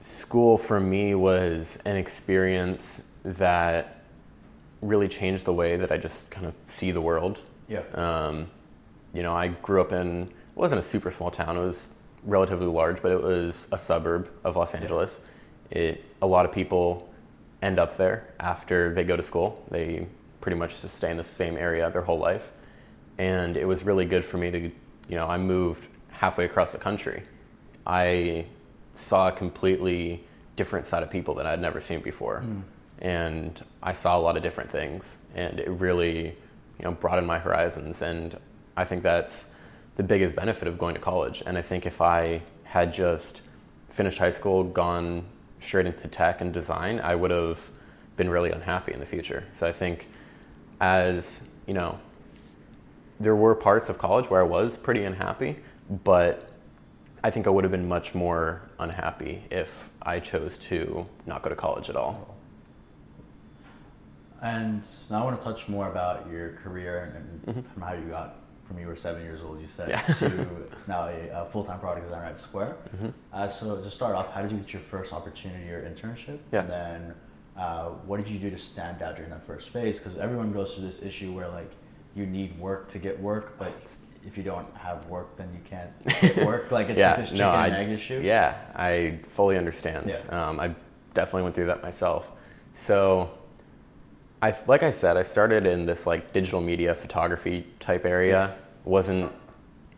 school 0.00 0.58
for 0.58 0.80
me 0.80 1.14
was 1.14 1.78
an 1.84 1.96
experience 1.96 3.02
that 3.24 4.02
really 4.80 5.08
changed 5.08 5.44
the 5.44 5.52
way 5.52 5.76
that 5.76 5.90
I 5.90 5.96
just 5.96 6.30
kind 6.30 6.46
of 6.46 6.54
see 6.66 6.90
the 6.90 7.00
world. 7.00 7.40
Yeah. 7.68 7.82
Um, 7.94 8.48
you 9.12 9.22
know, 9.22 9.34
I 9.34 9.48
grew 9.48 9.80
up 9.80 9.92
in 9.92 10.22
it 10.22 10.30
wasn't 10.54 10.80
a 10.80 10.84
super 10.84 11.10
small 11.10 11.30
town. 11.30 11.56
It 11.56 11.60
was 11.60 11.88
relatively 12.24 12.66
large, 12.66 13.02
but 13.02 13.12
it 13.12 13.22
was 13.22 13.66
a 13.72 13.78
suburb 13.78 14.30
of 14.44 14.56
Los 14.56 14.74
Angeles. 14.74 15.18
It 15.70 16.04
a 16.22 16.26
lot 16.26 16.44
of 16.44 16.52
people 16.52 17.08
end 17.62 17.78
up 17.78 17.96
there 17.96 18.28
after 18.40 18.94
they 18.94 19.04
go 19.04 19.16
to 19.16 19.22
school. 19.22 19.64
They 19.70 20.06
pretty 20.40 20.56
much 20.56 20.80
just 20.80 20.96
stay 20.96 21.10
in 21.10 21.16
the 21.16 21.24
same 21.24 21.56
area 21.56 21.90
their 21.90 22.02
whole 22.02 22.18
life, 22.18 22.50
and 23.18 23.56
it 23.56 23.66
was 23.66 23.82
really 23.84 24.04
good 24.04 24.24
for 24.24 24.38
me 24.38 24.50
to, 24.50 24.60
you 24.60 25.16
know, 25.16 25.26
I 25.26 25.36
moved 25.36 25.87
halfway 26.18 26.44
across 26.44 26.72
the 26.72 26.78
country. 26.78 27.22
I 27.86 28.46
saw 28.96 29.28
a 29.28 29.32
completely 29.32 30.24
different 30.56 30.84
side 30.84 31.04
of 31.04 31.10
people 31.10 31.34
that 31.34 31.46
I'd 31.46 31.60
never 31.60 31.80
seen 31.80 32.00
before, 32.00 32.40
hmm. 32.40 32.60
and 32.98 33.64
I 33.82 33.92
saw 33.92 34.18
a 34.18 34.20
lot 34.20 34.36
of 34.36 34.42
different 34.42 34.70
things, 34.70 35.18
and 35.36 35.60
it 35.60 35.70
really, 35.70 36.36
you 36.78 36.84
know, 36.84 36.90
broadened 36.90 37.28
my 37.28 37.38
horizons. 37.38 38.02
And 38.02 38.36
I 38.76 38.84
think 38.84 39.04
that's 39.04 39.46
the 39.96 40.02
biggest 40.02 40.34
benefit 40.34 40.66
of 40.66 40.76
going 40.76 40.94
to 40.94 41.00
college. 41.00 41.42
And 41.46 41.56
I 41.56 41.62
think 41.62 41.86
if 41.86 42.00
I 42.00 42.42
had 42.64 42.92
just 42.92 43.40
finished 43.88 44.18
high 44.18 44.32
school, 44.32 44.64
gone 44.64 45.24
straight 45.60 45.86
into 45.86 46.08
tech 46.08 46.40
and 46.40 46.52
design, 46.52 46.98
I 46.98 47.14
would 47.14 47.30
have 47.30 47.60
been 48.16 48.28
really 48.28 48.50
unhappy 48.50 48.92
in 48.92 48.98
the 48.98 49.06
future. 49.06 49.44
So 49.52 49.66
I 49.68 49.72
think 49.72 50.08
as, 50.80 51.40
you 51.66 51.74
know, 51.74 51.98
there 53.20 53.36
were 53.36 53.54
parts 53.54 53.88
of 53.88 53.98
college 53.98 54.28
where 54.30 54.40
I 54.40 54.44
was 54.44 54.76
pretty 54.76 55.04
unhappy, 55.04 55.58
but 55.90 56.48
I 57.24 57.30
think 57.30 57.46
I 57.46 57.50
would 57.50 57.64
have 57.64 57.70
been 57.72 57.88
much 57.88 58.14
more 58.14 58.62
unhappy 58.78 59.42
if 59.50 59.90
I 60.02 60.20
chose 60.20 60.56
to 60.68 61.06
not 61.26 61.42
go 61.42 61.48
to 61.48 61.56
college 61.56 61.90
at 61.90 61.96
all. 61.96 62.34
And 64.40 64.84
now 65.10 65.22
I 65.22 65.24
want 65.24 65.38
to 65.40 65.44
touch 65.44 65.68
more 65.68 65.90
about 65.90 66.30
your 66.30 66.50
career 66.52 67.12
and, 67.16 67.56
Mhm. 67.56 67.64
from 67.66 67.82
how 67.82 67.94
you 67.94 68.04
got 68.08 68.36
from 68.64 68.78
you 68.78 68.86
were 68.86 68.94
seven 68.94 69.22
years 69.22 69.40
old, 69.40 69.58
you 69.62 69.66
said, 69.66 69.88
Yeah. 69.88 70.02
to 70.02 70.46
now 70.86 71.06
a, 71.08 71.28
a 71.42 71.46
full-time 71.46 71.80
product 71.80 72.04
designer 72.06 72.26
at 72.26 72.38
Square. 72.38 72.76
Mhm. 72.98 73.12
Uh, 73.32 73.48
so 73.48 73.80
to 73.80 73.90
start 73.90 74.14
off, 74.14 74.30
how 74.34 74.42
did 74.42 74.50
you 74.52 74.58
get 74.58 74.74
your 74.74 74.82
first 74.82 75.10
opportunity 75.14 75.72
or 75.72 75.82
internship? 75.88 76.38
Yeah. 76.52 76.60
And 76.60 76.70
then 76.70 77.14
uh, 77.56 77.86
what 78.06 78.18
did 78.18 78.28
you 78.28 78.38
do 78.38 78.50
to 78.50 78.58
stand 78.58 79.00
out 79.02 79.16
during 79.16 79.30
that 79.30 79.42
first 79.42 79.70
phase? 79.70 79.98
Because 79.98 80.18
everyone 80.18 80.52
goes 80.52 80.74
through 80.74 80.84
this 80.86 81.02
issue 81.02 81.32
where 81.32 81.48
like 81.48 81.70
you 82.14 82.26
need 82.26 82.58
work 82.58 82.88
to 82.90 82.98
get 82.98 83.18
work, 83.18 83.58
but 83.58 83.72
if 84.28 84.36
you 84.36 84.42
don't 84.42 84.66
have 84.76 85.06
work, 85.06 85.36
then 85.38 85.48
you 85.54 85.60
can't 85.64 85.90
get 86.20 86.44
work. 86.44 86.70
Like 86.70 86.90
it's 86.90 86.98
yeah, 86.98 87.16
this 87.16 87.28
chicken 87.28 87.38
no, 87.38 87.50
I, 87.50 87.68
and 87.68 87.76
egg 87.76 87.88
issue. 87.88 88.20
Yeah, 88.22 88.56
I 88.74 89.18
fully 89.32 89.56
understand. 89.56 90.10
Yeah. 90.10 90.48
Um, 90.48 90.60
I 90.60 90.74
definitely 91.14 91.44
went 91.44 91.54
through 91.54 91.66
that 91.66 91.82
myself. 91.82 92.30
So, 92.74 93.30
I 94.42 94.54
like 94.66 94.82
I 94.82 94.90
said, 94.90 95.16
I 95.16 95.22
started 95.22 95.66
in 95.66 95.86
this 95.86 96.06
like 96.06 96.34
digital 96.34 96.60
media 96.60 96.94
photography 96.94 97.66
type 97.80 98.04
area. 98.04 98.54
wasn't 98.84 99.32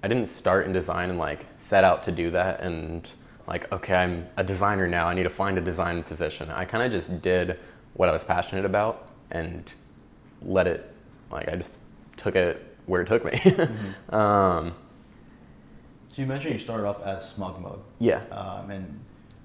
I 0.02 0.08
didn't 0.08 0.28
start 0.28 0.64
in 0.64 0.72
design 0.72 1.10
and 1.10 1.18
like 1.18 1.44
set 1.56 1.84
out 1.84 2.04
to 2.04 2.12
do 2.12 2.30
that 2.30 2.60
and 2.60 3.06
like 3.48 3.70
okay, 3.72 3.94
I'm 3.94 4.28
a 4.36 4.44
designer 4.44 4.86
now. 4.86 5.08
I 5.08 5.14
need 5.14 5.24
to 5.24 5.30
find 5.30 5.58
a 5.58 5.60
design 5.60 6.04
position. 6.04 6.50
I 6.50 6.64
kind 6.64 6.84
of 6.84 6.92
just 6.92 7.20
did 7.20 7.58
what 7.94 8.08
I 8.08 8.12
was 8.12 8.22
passionate 8.22 8.64
about 8.64 9.08
and 9.32 9.64
let 10.40 10.68
it 10.68 10.94
like 11.32 11.48
I 11.48 11.56
just 11.56 11.72
took 12.16 12.36
it 12.36 12.69
where 12.90 13.02
it 13.02 13.08
took 13.08 13.24
me. 13.24 13.32
um, 14.10 14.74
So 16.12 16.20
you 16.22 16.26
mentioned 16.26 16.52
you 16.54 16.58
started 16.58 16.86
off 16.86 17.00
as 17.06 17.32
SmugMug. 17.32 17.78
yeah. 18.00 18.22
Um, 18.32 18.70
and 18.70 19.00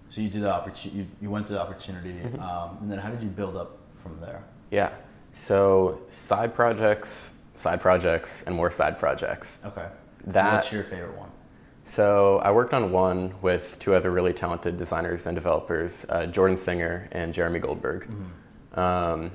so 0.09 0.19
you 0.21 0.29
did 0.29 0.41
the 0.41 0.51
opportunity. 0.51 0.99
You, 0.99 1.07
you 1.21 1.29
went 1.29 1.45
through 1.47 1.55
the 1.57 1.61
opportunity, 1.61 2.09
Mm-hmm. 2.13 2.41
um, 2.41 2.77
and 2.81 2.91
then 2.91 2.97
how 2.99 3.09
did 3.09 3.21
you 3.21 3.29
build 3.29 3.55
up 3.55 3.77
from 3.93 4.19
there? 4.19 4.43
Yeah. 4.71 4.89
So 5.31 6.01
side 6.09 6.53
projects, 6.55 7.33
side 7.53 7.81
projects, 7.81 8.43
and 8.47 8.55
more 8.55 8.71
side 8.71 8.97
projects. 8.99 9.59
Okay. 9.63 9.87
That- 10.27 10.53
What's 10.55 10.71
your 10.71 10.83
favorite 10.83 11.15
one? 11.17 11.29
So 11.87 12.39
I 12.39 12.49
worked 12.49 12.73
on 12.73 12.91
one 12.91 13.35
with 13.43 13.77
two 13.79 13.93
other 13.93 14.09
really 14.09 14.33
talented 14.33 14.75
designers 14.75 15.27
and 15.27 15.35
developers, 15.35 16.03
uh, 16.09 16.25
Jordan 16.25 16.57
Singer 16.57 17.07
and 17.11 17.31
Jeremy 17.31 17.59
Goldberg. 17.59 18.07
Um, 18.73 19.29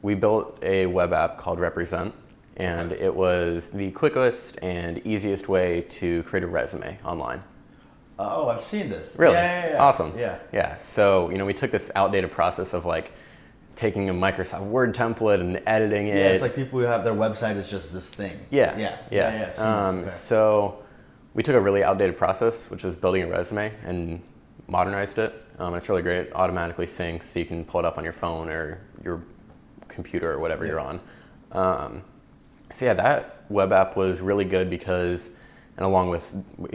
we 0.00 0.14
built 0.14 0.58
a 0.62 0.86
web 0.86 1.12
app 1.12 1.36
called 1.36 1.60
Represent, 1.60 2.14
and 2.56 2.92
it 2.92 3.14
was 3.14 3.70
the 3.70 3.90
quickest 3.92 4.58
and 4.62 5.04
easiest 5.06 5.48
way 5.48 5.82
to 5.82 6.22
create 6.24 6.44
a 6.44 6.46
resume 6.46 6.98
online. 7.04 7.42
Oh, 8.18 8.48
I've 8.48 8.64
seen 8.64 8.88
this. 8.88 9.12
Really? 9.16 9.34
Yeah, 9.34 9.66
yeah, 9.66 9.72
yeah. 9.72 9.82
Awesome. 9.82 10.18
Yeah. 10.18 10.38
Yeah. 10.52 10.76
So, 10.76 11.30
you 11.30 11.38
know, 11.38 11.46
we 11.46 11.54
took 11.54 11.70
this 11.70 11.90
outdated 11.94 12.30
process 12.30 12.72
of 12.74 12.84
like 12.84 13.12
taking 13.74 14.10
a 14.10 14.14
Microsoft 14.14 14.66
Word 14.66 14.94
template 14.94 15.40
and 15.40 15.60
editing 15.66 16.08
it. 16.08 16.18
Yeah, 16.18 16.26
it's 16.26 16.42
like 16.42 16.54
people 16.54 16.78
who 16.78 16.84
have 16.84 17.04
their 17.04 17.14
website 17.14 17.56
is 17.56 17.68
just 17.68 17.92
this 17.92 18.14
thing. 18.14 18.38
Yeah. 18.50 18.76
Yeah. 18.78 18.98
Yeah. 19.10 19.52
yeah, 19.56 19.86
Um. 19.86 20.00
Okay. 20.00 20.10
So 20.10 20.82
we 21.34 21.42
took 21.42 21.56
a 21.56 21.60
really 21.60 21.82
outdated 21.82 22.16
process, 22.16 22.68
which 22.70 22.84
was 22.84 22.94
building 22.96 23.22
a 23.22 23.26
resume, 23.28 23.72
and 23.84 24.22
modernized 24.68 25.18
it. 25.18 25.34
Um, 25.58 25.74
it's 25.74 25.88
really 25.88 26.02
great. 26.02 26.32
Automatically 26.34 26.86
syncs, 26.86 27.24
so 27.24 27.38
you 27.38 27.46
can 27.46 27.64
pull 27.64 27.80
it 27.80 27.86
up 27.86 27.98
on 27.98 28.04
your 28.04 28.12
phone 28.12 28.48
or 28.48 28.80
your 29.02 29.22
computer 29.88 30.30
or 30.32 30.38
whatever 30.38 30.66
you're 30.66 30.80
on. 30.80 31.00
Um, 31.52 32.02
so 32.72 32.84
yeah, 32.86 32.94
that 32.94 33.44
web 33.48 33.72
app 33.72 33.96
was 33.96 34.20
really 34.20 34.44
good 34.44 34.70
because, 34.70 35.28
and 35.76 35.84
along 35.86 36.08
with, 36.10 36.34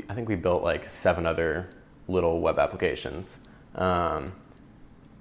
I 0.09 0.13
think 0.13 0.27
we 0.29 0.35
built 0.35 0.63
like 0.63 0.89
seven 0.89 1.25
other 1.25 1.69
little 2.07 2.39
web 2.41 2.59
applications. 2.59 3.39
Um, 3.75 4.33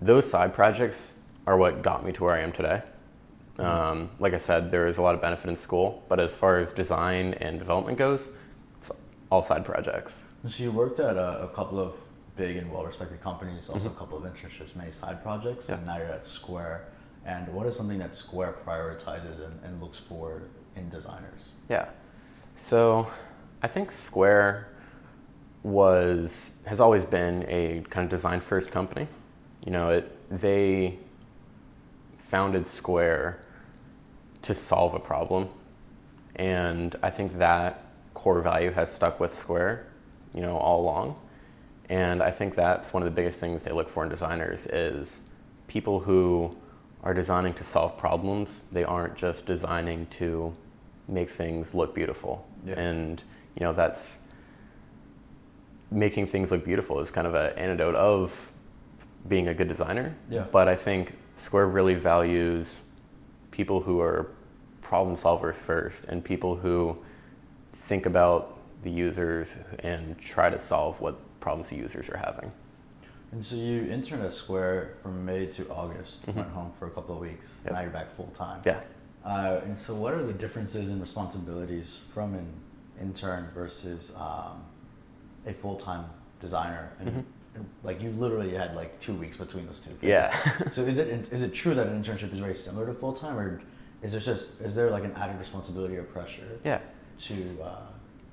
those 0.01 0.29
side 0.31 0.55
projects 0.55 1.15
are 1.47 1.57
what 1.57 1.83
got 1.83 2.05
me 2.05 2.13
to 2.13 2.25
where 2.25 2.35
I 2.35 2.41
am 2.41 2.53
today. 2.53 2.83
Um, 3.59 4.11
like 4.19 4.35
I 4.35 4.37
said, 4.39 4.71
there 4.71 4.87
is 4.87 4.99
a 4.99 5.03
lot 5.03 5.15
of 5.15 5.23
benefit 5.23 5.49
in 5.49 5.57
school, 5.57 6.03
but 6.09 6.21
as 6.21 6.35
far 6.35 6.59
as 6.59 6.73
design 6.75 7.33
and 7.35 7.59
development 7.59 7.97
goes, 7.97 8.29
it's 8.79 8.91
all 9.31 9.43
side 9.43 9.65
projects. 9.65 10.21
So 10.47 10.63
you 10.63 10.71
worked 10.73 11.01
at 11.01 11.17
a, 11.17 11.45
a 11.45 11.49
couple 11.49 11.81
of 11.81 11.95
big 12.37 12.59
and 12.59 12.71
well-respected 12.71 13.23
companies, 13.23 13.71
also 13.71 13.89
Mm-hmm. 13.89 13.97
a 13.97 13.99
couple 13.99 14.19
of 14.19 14.25
internships, 14.25 14.77
many 14.77 14.91
side 14.91 15.23
projects, 15.23 15.69
Yeah. 15.71 15.77
and 15.77 15.87
now 15.87 15.97
you're 15.97 16.13
at 16.13 16.25
Square. 16.27 16.85
And 17.25 17.49
what 17.49 17.67
is 17.67 17.75
something 17.75 17.99
that 17.99 18.15
Square 18.15 18.57
prioritizes 18.65 19.45
and, 19.45 19.59
and 19.65 19.81
looks 19.81 19.99
for 19.99 20.43
in 20.77 20.89
designers? 20.89 21.41
Yeah. 21.69 21.89
So 22.57 23.11
I 23.63 23.69
think 23.69 23.91
Square 23.91 24.69
was 25.63 26.53
has 26.65 26.79
always 26.79 27.05
been 27.05 27.45
a 27.49 27.83
kind 27.91 28.05
of 28.05 28.11
design 28.11 28.41
first 28.41 28.71
company. 28.71 29.09
You 29.65 29.73
know, 29.73 29.91
it 29.91 30.17
they 30.31 30.99
founded 32.19 32.67
Square 32.67 33.43
to 34.43 34.55
solve 34.55 34.95
a 34.95 35.01
problem. 35.01 35.49
And 36.37 36.95
I 37.03 37.11
think 37.11 37.39
that 37.39 37.85
core 38.15 38.41
value 38.41 38.71
has 38.73 38.93
stuck 38.93 39.19
with 39.19 39.37
Square, 39.37 39.87
you 40.35 40.41
know, 40.41 40.57
all 40.57 40.83
along. 40.83 41.21
And 41.89 42.23
I 42.23 42.31
think 42.31 42.55
that's 42.55 42.93
one 42.93 43.03
of 43.03 43.07
the 43.07 43.15
biggest 43.15 43.39
things 43.39 43.63
they 43.63 43.73
look 43.73 43.89
for 43.89 44.05
in 44.05 44.11
designers 44.11 44.67
is 44.67 45.21
people 45.69 46.01
who 46.01 46.57
are 47.03 47.15
designing 47.15 47.55
to 47.55 47.65
solve 47.65 47.97
problems. 47.97 48.65
They 48.73 48.85
aren't 48.85 49.17
just 49.17 49.47
designing 49.47 50.07
to 50.19 50.53
make 51.09 51.31
things 51.31 51.75
look 51.75 51.95
beautiful. 51.95 52.47
Yeah. 52.65 52.79
And 52.81 53.23
you 53.59 53.65
know, 53.65 53.73
that's 53.73 54.19
making 55.91 56.27
things 56.27 56.51
look 56.51 56.65
beautiful 56.65 57.01
is 57.01 57.11
kind 57.11 57.27
of 57.27 57.35
an 57.35 57.57
antidote 57.57 57.95
of 57.95 58.53
being 59.29 59.49
a 59.49 59.55
good 59.55 59.69
designer. 59.69 60.15
Yeah. 60.31 60.47
But 60.51 60.69
I 60.69 60.77
think 60.77 61.15
Square 61.37 61.69
really 61.69 61.95
values 61.95 62.83
people 63.51 63.81
who 63.81 64.01
are 64.01 64.31
problem 64.83 65.17
solvers 65.17 65.57
first 65.57 66.05
and 66.05 66.25
people 66.25 66.57
who 66.57 67.03
think 67.73 68.07
about 68.07 68.59
the 68.83 68.91
users 68.91 69.55
and 69.81 70.19
try 70.19 70.51
to 70.51 70.59
solve 70.59 71.01
what 71.01 71.17
problems 71.41 71.69
the 71.69 71.77
users 71.77 72.09
are 72.09 72.19
having. 72.19 72.53
And 73.33 73.45
so 73.45 73.57
you 73.57 73.83
interned 73.91 74.23
at 74.23 74.33
Square 74.33 74.95
from 75.03 75.25
May 75.25 75.47
to 75.47 75.69
August, 75.69 76.27
went 76.29 76.49
home 76.51 76.71
for 76.79 76.87
a 76.87 76.91
couple 76.91 77.15
of 77.17 77.21
weeks, 77.21 77.47
Mm-hmm. 77.49 77.65
Yep. 77.69 77.75
now 77.75 77.81
you're 77.81 77.91
back 77.91 78.11
full 78.11 78.29
time. 78.29 78.63
Yeah. 78.65 78.81
Uh, 79.27 79.61
and 79.65 79.77
so, 79.79 79.93
what 79.95 80.15
are 80.15 80.23
the 80.23 80.33
differences 80.33 80.89
in 80.89 81.01
responsibilities 81.01 82.01
from 82.15 82.35
an 82.35 82.47
intern 83.01 83.49
versus 83.53 84.15
um, 84.21 84.63
a 85.47 85.53
full 85.53 85.75
time 85.75 86.05
designer? 86.41 86.93
And, 87.01 87.09
and, 87.09 87.67
like 87.83 88.03
you 88.03 88.11
literally 88.11 88.55
had 88.55 88.77
like 88.77 89.01
two 89.01 89.15
weeks 89.15 89.37
between 89.37 89.67
those 89.67 89.81
two. 89.81 89.91
things. 89.91 90.13
Mm-hmm. 90.13 90.63
Yeah. 90.63 90.71
so 90.71 90.83
is 90.83 90.99
it 90.99 91.33
is 91.33 91.43
it 91.43 91.53
true 91.53 91.75
that 91.75 91.89
an 91.89 92.01
internship 92.01 92.33
is 92.33 92.39
very 92.39 92.55
similar 92.55 92.87
to 92.87 92.93
full 92.93 93.13
time, 93.13 93.37
or 93.37 93.61
is 94.03 94.13
there 94.13 94.21
just 94.21 94.61
is 94.61 94.75
there 94.77 94.91
like 94.91 95.05
an 95.05 95.13
added 95.17 95.39
responsibility 95.39 95.97
or 95.97 96.05
pressure 96.05 96.61
Yeah. 96.65 96.79
to 97.23 97.35
uh, 97.65 97.77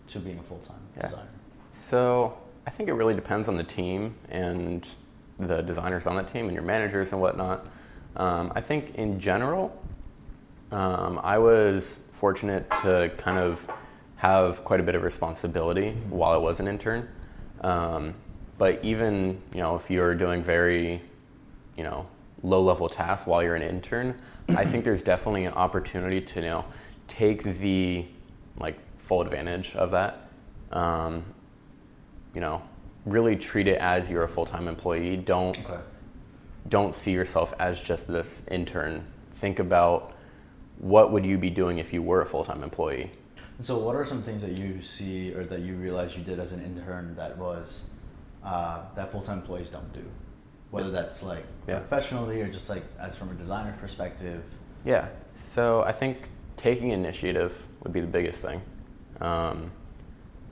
to 0.10 0.20
being 0.20 0.38
a 0.38 0.44
full 0.44 0.60
time 0.60 0.82
Yeah. 0.96 1.04
designer? 1.08 1.30
So 1.74 2.38
I 2.68 2.70
think 2.70 2.88
it 2.90 2.94
really 2.94 3.16
depends 3.16 3.48
on 3.48 3.56
the 3.56 3.64
team 3.64 4.16
and 4.30 4.86
the 5.40 5.62
designers 5.62 6.06
on 6.06 6.16
that 6.18 6.28
team 6.28 6.46
and 6.46 6.54
your 6.54 6.64
managers 6.64 7.12
and 7.14 7.20
whatnot. 7.20 7.66
Um, 8.16 8.52
I 8.56 8.62
think 8.62 8.94
in 8.96 9.20
general, 9.20 9.76
um, 10.74 11.20
I 11.24 11.38
was 11.38 12.00
fortunate 12.14 12.70
to 12.82 13.12
kind 13.18 13.38
of 13.38 13.66
have 14.16 14.64
quite 14.64 14.80
a 14.80 14.84
bit 14.84 14.96
of 14.96 15.04
responsibility 15.04 15.92
while 16.10 16.32
I 16.32 16.38
was 16.38 16.60
an 16.60 16.68
intern. 16.68 17.08
Um, 17.62 18.16
but 18.58 18.84
even 18.84 19.42
you 19.54 19.60
know 19.62 19.76
if 19.76 19.90
you're 19.90 20.16
doing 20.16 20.44
very 20.44 21.02
you 21.78 21.84
know 21.84 22.08
low 22.44 22.62
level 22.62 22.90
tasks 22.90 23.28
while 23.28 23.44
you're 23.44 23.56
an 23.56 23.62
intern, 23.62 24.16
I 24.50 24.66
think 24.66 24.84
there's 24.84 25.04
definitely 25.04 25.46
an 25.46 25.54
opportunity 25.54 26.22
to 26.22 26.40
you 26.42 26.46
know 26.48 26.66
take 27.08 27.44
the 27.44 28.06
like 28.58 28.78
full 28.98 29.22
advantage 29.22 29.76
of 29.76 29.92
that. 29.92 30.28
Um, 30.72 31.24
you 32.34 32.42
know, 32.42 32.64
really 33.06 33.36
treat 33.36 33.68
it 33.68 33.78
as 33.78 34.10
you're 34.10 34.24
a 34.24 34.30
full 34.30 34.46
time 34.46 34.68
employee. 34.68 35.18
Don't 35.18 35.58
Okay. 35.60 35.82
don't 36.70 36.96
see 36.96 37.12
yourself 37.12 37.54
as 37.60 37.82
just 37.82 38.08
this 38.08 38.42
intern. 38.50 39.06
Think 39.36 39.60
about 39.60 40.13
what 40.80 41.12
would 41.12 41.26
you 41.26 41.38
be 41.38 41.50
doing 41.50 41.78
if 41.78 41.94
you 41.94 42.02
were 42.02 42.22
a 42.22 42.26
full 42.26 42.44
time 42.44 42.64
employee. 42.64 43.12
And 43.58 43.66
so, 43.66 43.78
what 43.78 43.96
are 43.96 44.06
some 44.06 44.24
things 44.24 44.42
that 44.42 44.58
you 44.58 44.82
see 44.82 45.34
or 45.34 45.44
that 45.46 45.62
you 45.62 45.76
realize 45.76 46.18
you 46.18 46.24
did 46.24 46.40
as 46.40 46.52
an 46.52 46.64
intern 46.64 47.16
that 47.16 47.38
was 47.38 47.92
uh, 48.44 48.82
that 48.96 49.12
full 49.12 49.22
time 49.22 49.40
employees 49.40 49.70
don't 49.70 49.92
do? 49.94 50.04
Whether 50.72 50.90
that's 50.92 51.22
like 51.24 51.46
Yeah. 51.68 51.78
professionally 51.78 52.42
or 52.42 52.48
just 52.50 52.70
like 52.70 52.84
as 53.00 53.16
from 53.16 53.30
a 53.30 53.34
designer 53.36 53.76
perspective. 53.80 54.44
Yeah. 54.84 55.08
So 55.36 55.84
I 55.84 55.92
think 55.92 56.30
taking 56.58 56.90
initiative 56.92 57.68
would 57.84 57.94
be 57.94 58.02
the 58.02 58.08
biggest 58.08 58.40
thing. 58.40 58.62
Um, 59.22 59.72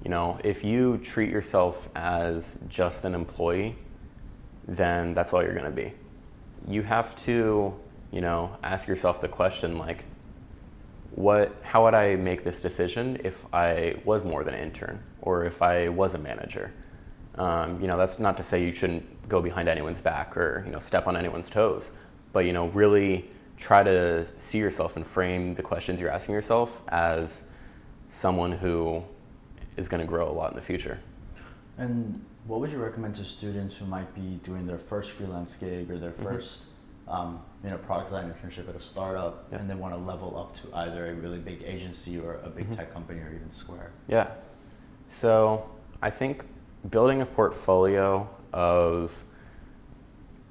you 0.03 0.09
know, 0.09 0.39
if 0.43 0.63
you 0.63 0.97
treat 0.99 1.29
yourself 1.29 1.89
as 1.95 2.55
just 2.67 3.05
an 3.05 3.13
employee, 3.15 3.75
then 4.67 5.13
that's 5.13 5.33
all 5.33 5.43
you're 5.43 5.53
going 5.53 5.65
to 5.65 5.71
be. 5.71 5.93
You 6.67 6.81
have 6.83 7.15
to, 7.25 7.73
you 8.11 8.21
know, 8.21 8.55
ask 8.63 8.87
yourself 8.87 9.21
the 9.21 9.27
question 9.27 9.77
like, 9.77 10.05
what, 11.15 11.55
how 11.63 11.83
would 11.83 11.93
I 11.93 12.15
make 12.15 12.43
this 12.43 12.61
decision 12.61 13.19
if 13.23 13.45
I 13.53 13.95
was 14.05 14.23
more 14.23 14.43
than 14.43 14.53
an 14.53 14.61
intern 14.61 15.03
or 15.21 15.45
if 15.45 15.61
I 15.61 15.89
was 15.89 16.13
a 16.13 16.17
manager? 16.17 16.71
Um, 17.35 17.81
you 17.81 17.87
know, 17.87 17.97
that's 17.97 18.19
not 18.19 18.37
to 18.37 18.43
say 18.43 18.63
you 18.63 18.71
shouldn't 18.71 19.29
go 19.29 19.41
behind 19.41 19.69
anyone's 19.69 20.01
back 20.01 20.35
or, 20.35 20.63
you 20.65 20.71
know, 20.71 20.79
step 20.79 21.07
on 21.07 21.15
anyone's 21.15 21.49
toes, 21.49 21.91
but, 22.33 22.45
you 22.45 22.53
know, 22.53 22.67
really 22.69 23.29
try 23.57 23.83
to 23.83 24.25
see 24.37 24.57
yourself 24.57 24.95
and 24.95 25.05
frame 25.05 25.53
the 25.53 25.61
questions 25.61 26.01
you're 26.01 26.09
asking 26.09 26.33
yourself 26.33 26.81
as 26.89 27.41
someone 28.09 28.51
who 28.51 29.03
is 29.77 29.87
going 29.87 30.01
to 30.01 30.07
grow 30.07 30.29
a 30.29 30.31
lot 30.31 30.49
in 30.51 30.55
the 30.55 30.61
future. 30.61 30.99
And 31.77 32.23
what 32.45 32.59
would 32.59 32.71
you 32.71 32.77
recommend 32.77 33.15
to 33.15 33.25
students 33.25 33.77
who 33.77 33.85
might 33.85 34.13
be 34.15 34.39
doing 34.43 34.65
their 34.65 34.77
first 34.77 35.11
freelance 35.11 35.55
gig 35.55 35.89
or 35.89 35.97
their 35.97 36.11
1st 36.11 36.57
um, 37.11 37.39
you 37.63 37.69
know, 37.69 37.77
product 37.77 38.09
design 38.09 38.33
internship 38.33 38.67
at 38.69 38.75
a 38.75 38.79
startup 38.79 39.45
Yeah. 39.51 39.59
and 39.59 39.69
they 39.69 39.75
want 39.75 39.93
to 39.93 39.99
level 39.99 40.37
up 40.39 40.55
to 40.61 40.75
either 40.77 41.11
a 41.11 41.13
really 41.13 41.37
big 41.37 41.61
agency 41.63 42.17
or 42.19 42.39
a 42.43 42.49
big 42.49 42.71
tech 42.71 42.91
company 42.93 43.19
or 43.19 43.31
even 43.35 43.51
Square? 43.51 43.91
Yeah. 44.07 44.27
So 45.09 45.69
I 46.01 46.09
think 46.09 46.43
building 46.89 47.21
a 47.21 47.25
portfolio 47.25 48.27
of 48.53 49.11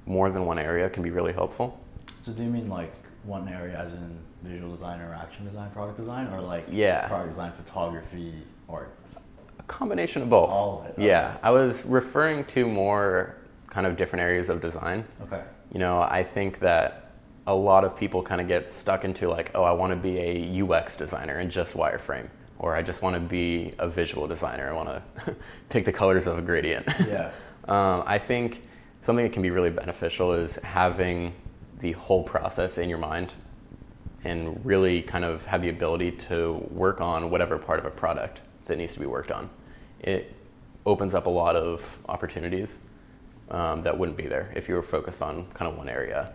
more 0.05 0.29
than 0.29 0.45
one 0.45 0.59
area 0.59 0.89
can 0.89 1.03
be 1.03 1.09
really 1.09 1.33
helpful. 1.33 1.79
So 2.23 2.31
do 2.31 2.43
you 2.43 2.49
mean 2.49 2.69
like 2.69 2.93
one 3.23 3.47
area 3.49 3.77
as 3.77 3.93
in 3.95 4.19
visual 4.43 4.71
design 4.73 5.01
or 5.01 5.13
action 5.13 5.45
design, 5.45 5.69
product 5.71 5.97
design, 5.97 6.27
or 6.33 6.41
like 6.41 6.65
Yeah. 6.69 7.07
product 7.07 7.29
design, 7.29 7.51
photography, 7.51 8.33
art? 8.69 8.95
A 9.59 9.63
combination 9.63 10.21
of 10.21 10.29
both. 10.29 10.49
All 10.49 10.81
of 10.81 10.97
it, 10.97 11.01
Yeah. 11.03 11.37
I 11.43 11.49
was 11.51 11.85
referring 11.85 12.45
to 12.45 12.67
more 12.67 13.35
kind 13.69 13.85
of 13.87 13.95
different 13.97 14.21
areas 14.23 14.49
of 14.49 14.61
design. 14.61 15.05
Okay. 15.23 15.41
You 15.71 15.79
know, 15.79 16.01
I 16.01 16.23
think 16.23 16.59
that 16.59 17.11
a 17.47 17.55
lot 17.55 17.83
of 17.83 17.97
people 17.97 18.21
kind 18.21 18.41
of 18.41 18.47
get 18.47 18.73
stuck 18.73 19.03
into 19.03 19.29
like, 19.29 19.51
oh, 19.55 19.63
I 19.63 19.71
want 19.71 19.91
to 19.91 19.95
be 19.95 20.17
a 20.17 20.63
UX 20.63 20.95
designer 20.95 21.39
and 21.39 21.49
just 21.49 21.73
wireframe, 21.73 22.29
or 22.59 22.75
I 22.75 22.81
just 22.81 23.01
want 23.01 23.15
to 23.15 23.19
be 23.19 23.73
a 23.79 23.89
visual 23.89 24.27
designer. 24.27 24.69
I 24.69 24.73
want 24.73 24.89
to 24.89 25.35
pick 25.69 25.85
the 25.85 25.93
colors 25.93 26.27
of 26.27 26.37
a 26.37 26.41
gradient. 26.41 26.87
Yeah. 27.07 27.31
um, 27.67 28.03
I 28.05 28.19
think 28.19 28.63
something 29.01 29.25
that 29.25 29.33
can 29.33 29.41
be 29.41 29.49
really 29.49 29.69
beneficial 29.69 30.33
is 30.33 30.55
having 30.57 31.33
the 31.79 31.93
whole 31.93 32.23
process 32.23 32.77
in 32.77 32.89
your 32.89 32.99
mind 32.99 33.33
and 34.23 34.63
really 34.63 35.01
kind 35.01 35.25
of 35.25 35.45
have 35.45 35.63
the 35.63 35.69
ability 35.69 36.11
to 36.11 36.63
work 36.69 37.01
on 37.01 37.31
whatever 37.31 37.57
part 37.57 37.79
of 37.79 37.85
a 37.85 37.89
product 37.89 38.41
that 38.65 38.77
needs 38.77 38.93
to 38.93 38.99
be 38.99 39.07
worked 39.07 39.31
on. 39.31 39.49
It 39.99 40.35
opens 40.85 41.15
up 41.15 41.25
a 41.25 41.29
lot 41.29 41.55
of 41.55 41.99
opportunities 42.07 42.79
um, 43.51 43.83
that 43.83 43.97
wouldn't 43.97 44.17
be 44.17 44.27
there 44.27 44.51
if 44.55 44.67
you 44.67 44.75
were 44.75 44.81
focused 44.83 45.21
on 45.21 45.45
kind 45.53 45.69
of 45.71 45.77
one 45.77 45.89
area. 45.89 46.31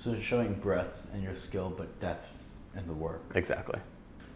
So 0.00 0.18
showing 0.18 0.54
breadth 0.54 1.06
in 1.14 1.22
your 1.22 1.34
skill, 1.34 1.72
but 1.76 2.00
depth 2.00 2.28
in 2.76 2.86
the 2.86 2.92
work. 2.92 3.22
Exactly. 3.34 3.78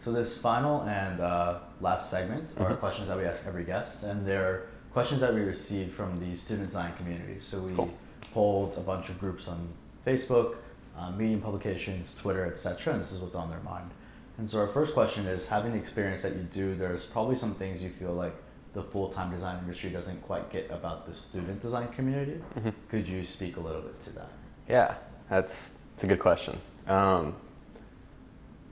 So 0.01 0.11
this 0.13 0.37
final 0.37 0.83
and 0.83 1.19
uh, 1.19 1.59
last 1.81 2.09
segment 2.09 2.53
are 2.59 2.71
Mhm. 2.71 2.79
questions 2.79 3.07
that 3.09 3.17
we 3.17 3.25
ask 3.25 3.45
every 3.45 3.65
guest, 3.65 4.03
and 4.03 4.25
they're 4.25 4.63
questions 4.93 5.21
that 5.21 5.33
we 5.33 5.41
received 5.41 5.91
from 5.93 6.19
the 6.19 6.35
student 6.35 6.67
design 6.69 6.93
community. 6.95 7.37
So 7.39 7.59
we 7.61 7.75
Cool. 7.75 7.89
polled 8.33 8.77
a 8.77 8.81
bunch 8.81 9.09
of 9.09 9.19
groups 9.19 9.47
on 9.47 9.73
Facebook, 10.05 10.55
uh, 10.97 11.11
Medium 11.11 11.41
publications, 11.41 12.15
Twitter, 12.15 12.45
etc., 12.45 12.93
and 12.93 13.01
this 13.01 13.11
is 13.11 13.19
what's 13.21 13.35
on 13.35 13.49
their 13.49 13.59
mind. 13.59 13.89
And 14.37 14.49
so 14.49 14.59
our 14.59 14.67
first 14.67 14.93
question 14.93 15.25
is: 15.25 15.49
having 15.49 15.73
the 15.73 15.77
experience 15.77 16.21
that 16.23 16.33
you 16.35 16.43
do, 16.43 16.75
there's 16.75 17.03
probably 17.05 17.35
some 17.35 17.53
things 17.53 17.83
you 17.83 17.89
feel 17.89 18.13
like 18.13 18.33
the 18.73 18.83
full-time 18.83 19.31
design 19.31 19.59
industry 19.59 19.89
doesn't 19.89 20.21
quite 20.21 20.51
get 20.51 20.69
about 20.69 21.05
the 21.07 21.13
student 21.13 21.59
design 21.59 21.87
community. 21.89 22.39
Mhm. 22.57 22.73
Could 22.87 23.07
you 23.07 23.23
speak 23.23 23.57
a 23.57 23.59
little 23.59 23.81
bit 23.81 23.99
to 24.05 24.09
that? 24.11 24.29
Yeah, 24.67 24.95
that's, 25.29 25.71
that's 25.91 26.03
a 26.03 26.07
good 26.07 26.19
question. 26.19 26.59
Um, 26.87 27.35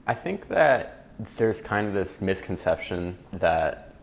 I 0.06 0.14
think 0.14 0.48
that 0.48 1.06
there's 1.36 1.60
kind 1.60 1.88
of 1.88 1.94
this 1.94 2.20
misconception 2.20 3.18
that, 3.32 3.94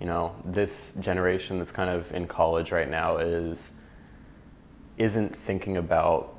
you 0.00 0.06
know, 0.06 0.34
this 0.44 0.92
generation 1.00 1.58
that's 1.58 1.70
kind 1.72 1.90
of 1.90 2.12
in 2.12 2.26
college 2.26 2.72
right 2.72 2.90
now 2.90 3.18
is 3.18 3.70
isn't 4.96 5.34
thinking 5.34 5.76
about 5.76 6.36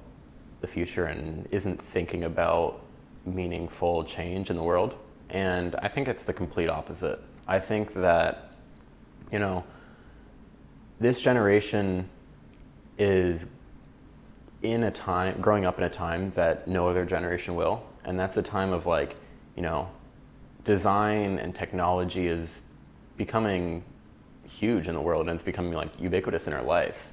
the 0.61 0.67
future 0.67 1.05
and 1.05 1.45
isn't 1.51 1.81
thinking 1.81 2.23
about 2.23 2.81
meaningful 3.25 4.03
change 4.03 4.49
in 4.49 4.55
the 4.55 4.63
world. 4.63 4.95
And 5.29 5.75
I 5.75 5.87
think 5.87 6.07
it's 6.07 6.25
the 6.25 6.33
complete 6.33 6.69
opposite. 6.69 7.19
I 7.47 7.59
think 7.59 7.93
that, 7.93 8.54
you 9.31 9.39
know, 9.39 9.63
this 10.99 11.21
generation 11.21 12.09
is 12.97 13.45
in 14.61 14.83
a 14.83 14.91
time 14.91 15.39
growing 15.41 15.65
up 15.65 15.77
in 15.77 15.83
a 15.83 15.89
time 15.89 16.31
that 16.31 16.67
no 16.67 16.87
other 16.87 17.05
generation 17.05 17.55
will. 17.55 17.83
And 18.03 18.17
that's 18.17 18.35
the 18.35 18.41
time 18.41 18.71
of 18.71 18.85
like 18.85 19.15
you 19.55 19.61
know 19.61 19.89
design 20.63 21.37
and 21.39 21.53
technology 21.53 22.27
is 22.27 22.63
becoming 23.17 23.83
huge 24.47 24.87
in 24.87 24.95
the 24.95 25.01
world 25.01 25.27
and 25.27 25.35
it's 25.35 25.45
becoming 25.45 25.73
like 25.73 25.89
ubiquitous 25.99 26.47
in 26.47 26.53
our 26.53 26.63
lives. 26.63 27.11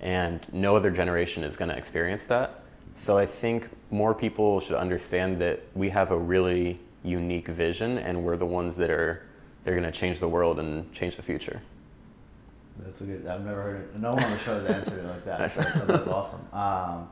And 0.00 0.46
no 0.52 0.76
other 0.76 0.90
generation 0.90 1.44
is 1.44 1.56
going 1.56 1.70
to 1.70 1.76
experience 1.76 2.24
that. 2.26 2.60
So 2.96 3.18
i 3.18 3.26
think 3.26 3.68
more 3.90 4.14
people 4.14 4.60
should 4.60 4.76
understand 4.76 5.40
that 5.40 5.62
we 5.74 5.88
have 5.90 6.10
a 6.10 6.18
really 6.18 6.78
unique 7.02 7.48
vision 7.48 7.98
and 7.98 8.24
we're 8.24 8.36
the 8.36 8.46
ones 8.46 8.76
that 8.76 8.90
are 8.90 9.22
they're 9.64 9.74
going 9.78 9.90
to 9.90 9.98
change 9.98 10.20
the 10.20 10.28
world 10.28 10.58
and 10.58 10.92
change 10.92 11.16
the 11.16 11.22
future 11.22 11.62
That's 12.78 13.00
a 13.00 13.04
good. 13.04 13.26
I've 13.26 13.44
never 13.44 13.62
heard 13.62 13.80
it. 13.82 13.96
No 14.00 14.14
one 14.14 14.24
on 14.24 14.30
the 14.32 14.38
show 14.38 14.54
has 14.56 14.66
answered 14.66 14.98
it 15.04 15.06
like 15.06 15.24
that. 15.24 15.50
So 15.52 15.62
that's 15.86 16.08
awesome. 16.08 16.46
Um, 16.52 17.08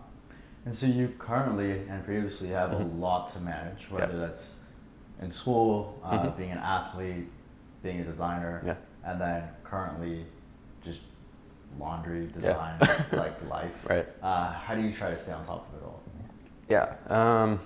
and 0.65 0.75
so 0.75 0.87
you 0.87 1.15
currently 1.19 1.83
and 1.89 2.05
previously 2.05 2.49
have 2.49 2.73
a 2.73 2.77
Mhm. 2.77 2.99
lot 3.01 3.33
to 3.33 3.41
manage, 3.41 3.89
whether 3.91 4.13
Yeah. 4.15 4.19
that's 4.27 4.61
in 5.21 5.31
school, 5.31 6.01
uh, 6.05 6.19
Mhm. 6.19 6.37
being 6.37 6.51
an 6.51 6.59
athlete, 6.59 7.31
being 7.83 8.01
a 8.01 8.05
designer, 8.05 8.63
Yeah. 8.67 8.75
and 9.05 9.21
then 9.21 9.45
currently 9.65 10.27
just 10.85 11.01
laundry, 11.79 12.25
Yeah. 12.27 12.33
design, 12.41 12.79
like 13.13 13.35
life. 13.49 13.89
right 13.89 14.07
Uh, 14.23 14.53
how 14.53 14.75
do 14.75 14.83
you 14.83 14.93
try 14.93 15.11
to 15.11 15.19
stay 15.19 15.33
on 15.33 15.45
top 15.47 15.67
of 15.73 15.81
it 15.81 15.85
all? 15.87 16.01
yeah 16.69 16.95
um, 17.09 17.59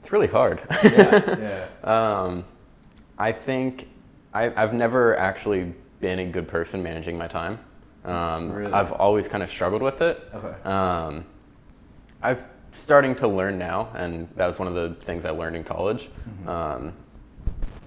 it's 0.00 0.10
really 0.12 0.26
hard 0.26 0.60
yeah, 0.82 1.66
yeah. 1.84 1.90
Um, 1.94 2.44
I 3.22 3.30
think 3.30 3.88
I, 4.34 4.52
I've 4.60 4.74
never 4.74 5.16
actually 5.16 5.72
been 6.00 6.18
a 6.18 6.26
good 6.26 6.48
person 6.48 6.82
managing 6.82 7.16
my 7.16 7.28
time. 7.28 7.60
Um, 8.04 8.50
Really? 8.50 8.72
I've 8.72 8.90
always 8.90 9.28
kind 9.28 9.44
of 9.44 9.48
struggled 9.50 9.80
with 9.80 10.00
it. 10.02 10.20
Okay. 10.34 10.68
Um, 10.68 11.24
I've 12.20 12.42
starting 12.72 13.14
to 13.16 13.28
learn 13.28 13.58
now, 13.58 13.90
and 13.94 14.28
that 14.34 14.46
was 14.48 14.58
one 14.58 14.66
of 14.66 14.74
the 14.74 14.96
things 15.04 15.24
I 15.24 15.30
learned 15.30 15.54
in 15.54 15.62
college. 15.62 16.08
Mhm. 16.28 16.48
Um, 16.48 16.92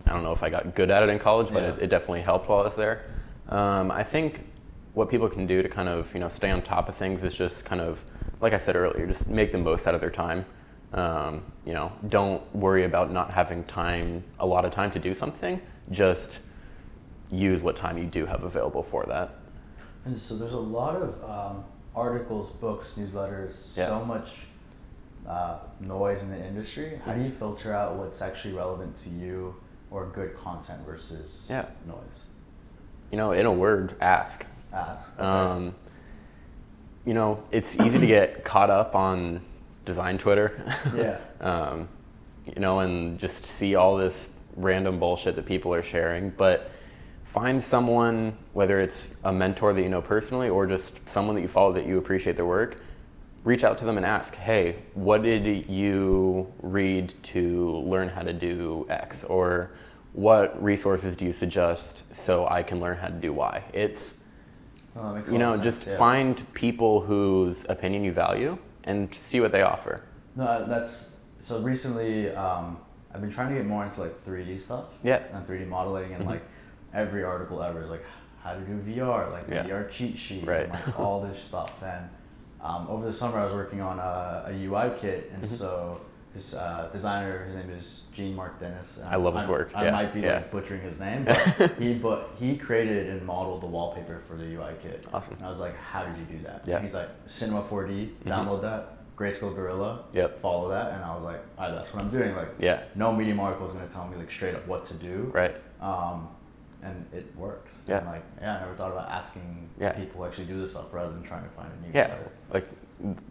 I 0.05 0.11
don't 0.11 0.23
know 0.23 0.31
if 0.31 0.41
I 0.41 0.49
got 0.49 0.73
good 0.73 0.89
at 0.89 1.03
it 1.03 1.09
in 1.09 1.19
college, 1.19 1.49
but 1.51 1.63
Yeah. 1.63 1.69
it, 1.71 1.81
it 1.81 1.87
definitely 1.89 2.21
helped 2.21 2.47
while 2.47 2.61
I 2.61 2.63
was 2.63 2.75
there. 2.75 3.01
Um, 3.49 3.91
I 3.91 4.03
think 4.03 4.47
what 4.93 5.09
people 5.09 5.27
can 5.27 5.45
do 5.47 5.61
to 5.61 5.67
kind 5.67 5.89
of 5.89 6.13
you 6.13 6.21
know 6.21 6.29
stay 6.29 6.49
on 6.49 6.61
top 6.61 6.87
of 6.87 6.95
things 6.95 7.23
is 7.23 7.35
just 7.35 7.65
kind 7.65 7.81
of 7.81 8.01
like 8.39 8.53
I 8.53 8.57
said 8.57 8.75
earlier, 8.77 9.05
just 9.05 9.27
make 9.27 9.51
the 9.51 9.57
most 9.57 9.85
out 9.85 9.95
of 9.95 10.01
their 10.01 10.09
time. 10.11 10.45
Um, 10.95 11.43
you 11.65 11.73
know, 11.73 11.91
don't 12.09 12.41
worry 12.55 12.85
about 12.85 13.11
not 13.11 13.29
having 13.31 13.63
time, 13.65 14.23
a 14.39 14.45
lot 14.45 14.63
of 14.65 14.71
time 14.71 14.91
to 14.91 14.99
do 14.99 15.13
something. 15.13 15.61
Just 15.91 16.39
use 17.29 17.61
what 17.61 17.75
time 17.75 17.97
you 17.97 18.05
do 18.05 18.25
have 18.25 18.43
available 18.43 18.81
for 18.81 19.05
that. 19.07 19.35
And 20.05 20.17
so 20.17 20.37
there's 20.37 20.53
a 20.53 20.59
lot 20.59 20.95
of 20.95 21.23
um, 21.29 21.65
articles, 21.95 22.51
books, 22.53 22.95
newsletters, 22.97 23.75
Yeah. 23.77 23.87
so 23.87 24.05
much 24.05 24.45
uh, 25.27 25.57
noise 25.81 26.23
in 26.23 26.29
the 26.29 26.37
industry. 26.45 26.99
How 27.03 27.13
do 27.13 27.21
you 27.21 27.31
filter 27.31 27.73
out 27.73 27.95
what's 27.95 28.21
actually 28.21 28.53
relevant 28.53 28.95
to 28.97 29.09
you 29.09 29.55
or 29.91 30.05
good 30.07 30.37
content 30.37 30.85
versus 30.85 31.47
Yeah. 31.49 31.65
noise? 31.85 32.23
You 33.11 33.17
know, 33.17 33.33
in 33.33 33.45
a 33.45 33.51
word, 33.51 33.95
ask. 33.99 34.45
Ask. 34.71 35.09
Okay. 35.17 35.23
Um, 35.27 35.75
you 37.05 37.13
know, 37.13 37.43
it's 37.51 37.75
easy 37.81 37.99
to 37.99 38.07
get 38.07 38.43
caught 38.45 38.69
up 38.69 38.95
on 38.95 39.41
design 39.85 40.17
Twitter. 40.17 40.61
yeah. 40.95 41.19
um, 41.41 41.87
you 42.45 42.59
know, 42.61 42.79
and 42.79 43.19
just 43.19 43.45
see 43.45 43.75
all 43.75 43.97
this 43.97 44.29
random 44.55 44.99
bullshit 44.99 45.35
that 45.35 45.45
people 45.45 45.73
are 45.73 45.83
sharing, 45.83 46.29
but 46.31 46.69
find 47.23 47.63
someone, 47.63 48.37
whether 48.53 48.79
it's 48.79 49.09
a 49.23 49.33
mentor 49.33 49.73
that 49.73 49.81
you 49.81 49.89
know 49.89 50.01
personally 50.01 50.49
or 50.49 50.67
just 50.67 51.07
someone 51.09 51.35
that 51.35 51.41
you 51.41 51.47
follow 51.47 51.73
that 51.73 51.85
you 51.85 51.97
appreciate 51.97 52.35
their 52.35 52.45
work, 52.45 52.77
reach 53.43 53.63
out 53.63 53.77
to 53.77 53.85
them 53.85 53.97
and 53.97 54.05
ask, 54.05 54.35
hey, 54.35 54.75
what 54.93 55.23
did 55.23 55.69
you 55.69 56.51
read 56.61 57.13
to 57.23 57.77
learn 57.77 58.09
how 58.09 58.21
to 58.21 58.33
do 58.33 58.85
X? 58.89 59.23
Or 59.23 59.71
what 60.13 60.61
resources 60.63 61.15
do 61.15 61.25
you 61.25 61.33
suggest 61.33 62.03
so 62.15 62.47
I 62.47 62.63
can 62.63 62.79
learn 62.79 62.97
how 62.97 63.07
to 63.07 63.13
do 63.13 63.33
Y? 63.33 63.63
It's, 63.73 64.13
Oh, 64.97 65.09
that 65.09 65.15
makes 65.15 65.29
a 65.29 65.33
you 65.33 65.39
know, 65.39 65.49
of 65.49 65.61
sense, 65.61 65.75
just 65.75 65.87
yeah. 65.87 65.97
find 65.97 66.53
people 66.53 67.01
whose 67.01 67.65
opinion 67.67 68.05
you 68.05 68.13
value 68.13 68.57
and 68.85 69.13
see 69.15 69.39
what 69.41 69.51
they 69.51 69.61
offer. 69.63 70.01
No, 70.35 70.65
that's 70.67 71.17
so 71.41 71.59
recently. 71.61 72.29
Um, 72.33 72.77
I've 73.13 73.21
been 73.21 73.29
trying 73.31 73.49
to 73.49 73.55
get 73.55 73.65
more 73.65 73.83
into 73.85 74.01
like 74.01 74.13
3D 74.25 74.59
stuff. 74.59 74.85
Yeah. 75.03 75.19
Mm-hmm. 75.19 75.37
And 75.37 75.47
3D 75.47 75.67
modeling, 75.67 76.13
and 76.13 76.25
like 76.25 76.43
every 76.93 77.23
article 77.23 77.61
ever 77.63 77.83
is 77.83 77.89
like 77.89 78.03
how 78.43 78.53
to 78.53 78.59
do 78.61 78.73
VR, 78.79 79.31
like 79.31 79.47
Yeah. 79.49 79.65
VR 79.65 79.89
cheat 79.89 80.17
sheet, 80.17 80.45
Right. 80.45 80.63
and 80.63 80.73
like 80.73 80.99
all 80.99 81.21
this 81.21 81.41
stuff. 81.49 81.81
And 81.81 82.09
um, 82.61 82.87
over 82.89 83.05
the 83.05 83.13
summer, 83.13 83.39
I 83.39 83.43
was 83.43 83.53
working 83.53 83.81
on 83.81 83.99
a, 83.99 84.45
a 84.47 84.65
UI 84.65 84.91
kit, 84.99 85.27
Mm-hmm. 85.27 85.35
and 85.35 85.47
so 85.47 86.01
his 86.35 86.53
uh, 86.53 86.89
designer, 86.91 87.45
his 87.45 87.55
name 87.55 87.69
is 87.69 88.03
Jean-Marc 88.13 88.59
Denis. 88.59 88.97
and 88.97 89.07
I 89.07 89.15
love 89.15 89.35
his 89.37 89.47
work, 89.47 89.71
I 89.73 89.85
yeah, 89.85 89.91
might 89.91 90.13
be 90.13 90.19
yeah. 90.19 90.35
like 90.35 90.51
butchering 90.51 90.81
his 90.81 90.99
name, 90.99 91.23
but 91.23 91.75
he 91.79 91.93
but 91.93 92.29
he 92.37 92.57
created 92.57 93.07
and 93.09 93.25
modeled 93.25 93.61
the 93.61 93.67
wallpaper 93.67 94.19
for 94.19 94.35
the 94.35 94.43
UI 94.43 94.73
kit. 94.81 95.05
Awesome. 95.13 95.35
And 95.35 95.45
I 95.45 95.49
was 95.49 95.61
like, 95.61 95.77
how 95.77 96.03
did 96.03 96.17
you 96.17 96.25
do 96.25 96.43
that? 96.43 96.63
Yeah. 96.67 96.75
And 96.75 96.83
he's 96.83 96.93
like, 96.93 97.07
Cinema 97.25 97.61
4D, 97.63 98.11
download 98.25 98.61
that. 98.63 98.91
Grayscale 99.17 99.55
Gorilla, 99.55 100.03
Yep. 100.11 100.41
follow 100.41 100.67
that, 100.71 100.91
and 100.91 101.01
I 101.01 101.15
was 101.15 101.23
like, 101.23 101.39
all 101.57 101.67
right, 101.69 101.73
that's 101.73 101.93
what 101.93 102.03
I'm 102.03 102.09
doing. 102.09 102.35
Like, 102.35 102.49
Yeah. 102.59 102.83
no 102.95 103.13
Medium 103.13 103.39
article 103.39 103.65
is 103.65 103.71
gonna 103.71 103.87
tell 103.87 104.05
me 104.09 104.17
like 104.17 104.29
straight 104.29 104.55
up 104.55 104.67
what 104.67 104.83
to 104.85 104.93
do, 104.93 105.31
Right. 105.33 105.55
um, 105.79 106.27
and 106.83 107.05
it 107.13 107.33
works. 107.37 107.79
Yeah. 107.87 107.99
And 107.99 108.07
like, 108.07 108.23
yeah, 108.41 108.57
I 108.57 108.59
never 108.59 108.75
thought 108.75 108.91
about 108.91 109.07
asking 109.09 109.69
Yeah. 109.79 109.93
people 109.93 110.19
who 110.21 110.27
actually 110.27 110.47
do 110.47 110.59
this 110.59 110.71
stuff 110.71 110.93
rather 110.93 111.13
than 111.13 111.23
trying 111.23 111.43
to 111.43 111.49
find 111.51 111.69
a 111.71 111.81
new. 111.87 111.91
Yeah, 111.93 112.13
like 112.51 112.67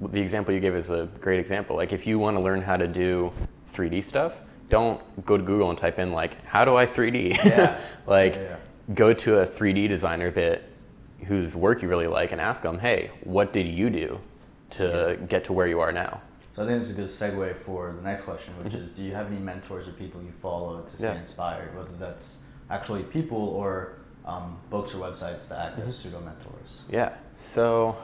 the 0.00 0.20
example 0.20 0.52
you 0.54 0.60
gave 0.60 0.74
is 0.74 0.90
a 0.90 1.08
great 1.20 1.40
example. 1.40 1.76
Like 1.76 1.92
if 1.92 2.06
you 2.06 2.18
want 2.18 2.36
to 2.36 2.42
learn 2.42 2.62
how 2.62 2.76
to 2.76 2.86
do 2.86 3.32
3D 3.72 4.04
stuff, 4.04 4.40
don't 4.68 5.00
go 5.24 5.36
to 5.36 5.42
Google 5.42 5.70
and 5.70 5.78
type 5.78 5.98
in 5.98 6.12
like 6.12 6.42
how 6.44 6.64
do 6.64 6.76
I 6.76 6.86
3D. 6.86 7.36
Yeah. 7.44 7.80
like 8.06 8.34
Yeah, 8.34 8.42
yeah. 8.42 8.56
go 8.94 9.12
to 9.14 9.40
a 9.40 9.46
3D 9.46 9.88
designer 9.88 10.30
that 10.32 10.62
whose 11.26 11.54
work 11.56 11.82
you 11.82 11.88
really 11.88 12.06
like 12.06 12.32
and 12.32 12.40
ask 12.40 12.62
them, 12.62 12.78
"Hey, 12.78 13.10
what 13.22 13.52
did 13.52 13.66
you 13.66 13.88
do 13.90 14.20
to 14.70 15.18
get 15.28 15.44
to 15.44 15.52
where 15.52 15.66
you 15.66 15.80
are 15.80 15.92
now?" 15.92 16.20
So 16.52 16.62
I 16.62 16.66
think 16.66 16.80
it's 16.82 16.90
a 16.90 16.94
good 16.94 17.06
segue 17.06 17.56
for 17.56 17.92
the 17.92 18.02
next 18.02 18.22
question, 18.22 18.54
which 18.62 18.74
is, 18.74 18.92
do 18.92 19.02
you 19.02 19.12
have 19.12 19.26
any 19.26 19.38
mentors 19.40 19.88
or 19.88 19.92
people 19.92 20.22
you 20.22 20.30
follow 20.40 20.82
to 20.82 20.88
stay 20.88 21.06
Mm-hmm. 21.06 21.14
Yeah. 21.14 21.18
inspired, 21.18 21.76
whether 21.76 21.96
that's 21.98 22.38
actually 22.70 23.02
people 23.04 23.38
or 23.38 23.94
um, 24.24 24.56
books 24.70 24.94
or 24.94 24.98
websites 24.98 25.48
that 25.48 25.58
act 25.66 25.78
Mm-hmm. 25.78 25.88
as 25.88 25.98
pseudo 25.98 26.20
mentors? 26.20 26.80
Yeah. 26.90 27.14
So 27.38 27.96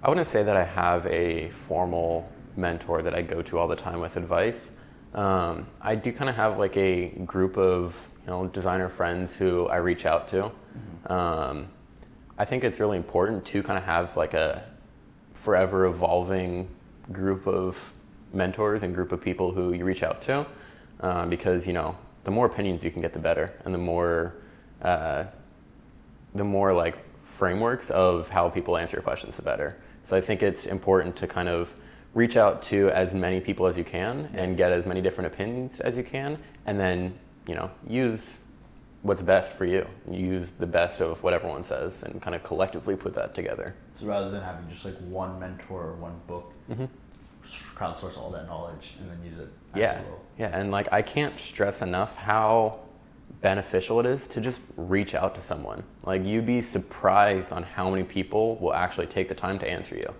I 0.00 0.08
wouldn't 0.08 0.28
say 0.28 0.44
that 0.44 0.56
I 0.56 0.62
have 0.62 1.06
a 1.06 1.50
formal 1.50 2.30
mentor 2.56 3.02
that 3.02 3.14
I 3.14 3.22
go 3.22 3.42
to 3.42 3.58
all 3.58 3.66
the 3.66 3.74
time 3.74 3.98
with 3.98 4.16
advice. 4.16 4.70
Um, 5.12 5.66
I 5.80 5.96
do 5.96 6.12
kind 6.12 6.30
of 6.30 6.36
have 6.36 6.56
like 6.56 6.76
a 6.76 7.08
group 7.26 7.56
of 7.56 7.96
you 8.22 8.28
know 8.28 8.46
designer 8.46 8.88
friends 8.88 9.34
who 9.34 9.66
I 9.66 9.76
reach 9.76 10.06
out 10.06 10.28
to. 10.28 10.52
Um, 11.12 11.66
I 12.38 12.44
think 12.44 12.62
it's 12.62 12.78
really 12.78 12.96
important 12.96 13.44
to 13.46 13.62
kind 13.64 13.76
of 13.76 13.84
have 13.84 14.16
like 14.16 14.34
a 14.34 14.64
forever 15.34 15.86
evolving 15.86 16.68
group 17.10 17.48
of 17.48 17.92
mentors 18.32 18.84
and 18.84 18.94
group 18.94 19.10
of 19.10 19.20
people 19.20 19.52
who 19.52 19.72
you 19.72 19.84
reach 19.84 20.04
out 20.04 20.22
to 20.22 20.46
um, 21.00 21.28
because 21.28 21.66
you 21.66 21.72
know 21.72 21.96
the 22.22 22.30
more 22.30 22.46
opinions 22.46 22.84
you 22.84 22.92
can 22.92 23.02
get 23.02 23.12
the 23.14 23.18
better 23.18 23.52
and 23.64 23.74
the 23.74 23.78
more 23.78 24.36
uh, 24.80 25.24
the 26.36 26.44
more 26.44 26.72
like 26.72 26.98
frameworks 27.24 27.90
of 27.90 28.28
how 28.28 28.48
people 28.48 28.76
answer 28.76 28.96
your 28.96 29.02
questions, 29.02 29.36
the 29.36 29.42
better. 29.42 29.76
So 30.08 30.16
I 30.16 30.22
think 30.22 30.42
it's 30.42 30.64
important 30.64 31.16
to 31.16 31.26
kind 31.26 31.48
of 31.50 31.68
reach 32.14 32.38
out 32.38 32.62
to 32.62 32.88
as 32.90 33.12
many 33.12 33.40
people 33.40 33.66
as 33.66 33.76
you 33.76 33.84
can 33.84 34.30
and 34.34 34.56
get 34.56 34.72
as 34.72 34.86
many 34.86 35.02
different 35.02 35.32
opinions 35.32 35.80
as 35.80 35.96
you 35.98 36.02
can, 36.02 36.38
and 36.64 36.80
then 36.80 37.18
you 37.46 37.54
know 37.54 37.70
use 37.86 38.38
what's 39.02 39.20
best 39.20 39.52
for 39.52 39.66
you. 39.66 39.86
Use 40.10 40.50
the 40.58 40.66
best 40.66 41.02
of 41.02 41.22
what 41.22 41.34
everyone 41.34 41.62
says, 41.62 42.02
and 42.02 42.22
kind 42.22 42.34
of 42.34 42.42
collectively 42.42 42.96
put 42.96 43.14
that 43.16 43.34
together. 43.34 43.74
So 43.92 44.06
rather 44.06 44.30
than 44.30 44.42
having 44.42 44.66
just 44.68 44.86
like 44.86 44.96
one 44.96 45.38
mentor 45.38 45.82
or 45.88 45.94
one 45.94 46.18
book, 46.26 46.52
Mm-hmm. 46.70 46.84
crowdsource 47.76 48.18
all 48.18 48.30
that 48.30 48.46
knowledge 48.46 48.96
and 49.00 49.10
then 49.10 49.22
use 49.22 49.38
it 49.38 49.48
as 49.74 49.78
Yeah, 49.80 50.00
yeah, 50.38 50.58
and 50.58 50.70
like 50.70 50.90
I 50.90 51.02
can't 51.02 51.38
stress 51.38 51.82
enough 51.82 52.16
how 52.16 52.80
beneficial 53.40 54.00
it 54.00 54.06
is 54.06 54.26
to 54.28 54.40
just 54.40 54.60
reach 54.76 55.14
out 55.14 55.34
to 55.36 55.40
someone. 55.40 55.84
Like 56.04 56.24
you'd 56.24 56.46
be 56.46 56.60
surprised 56.60 57.52
on 57.52 57.62
how 57.62 57.90
many 57.90 58.02
people 58.04 58.56
will 58.56 58.74
actually 58.74 59.06
take 59.06 59.28
the 59.28 59.34
time 59.34 59.58
to 59.60 59.68
answer 59.70 59.94
you. 59.94 60.12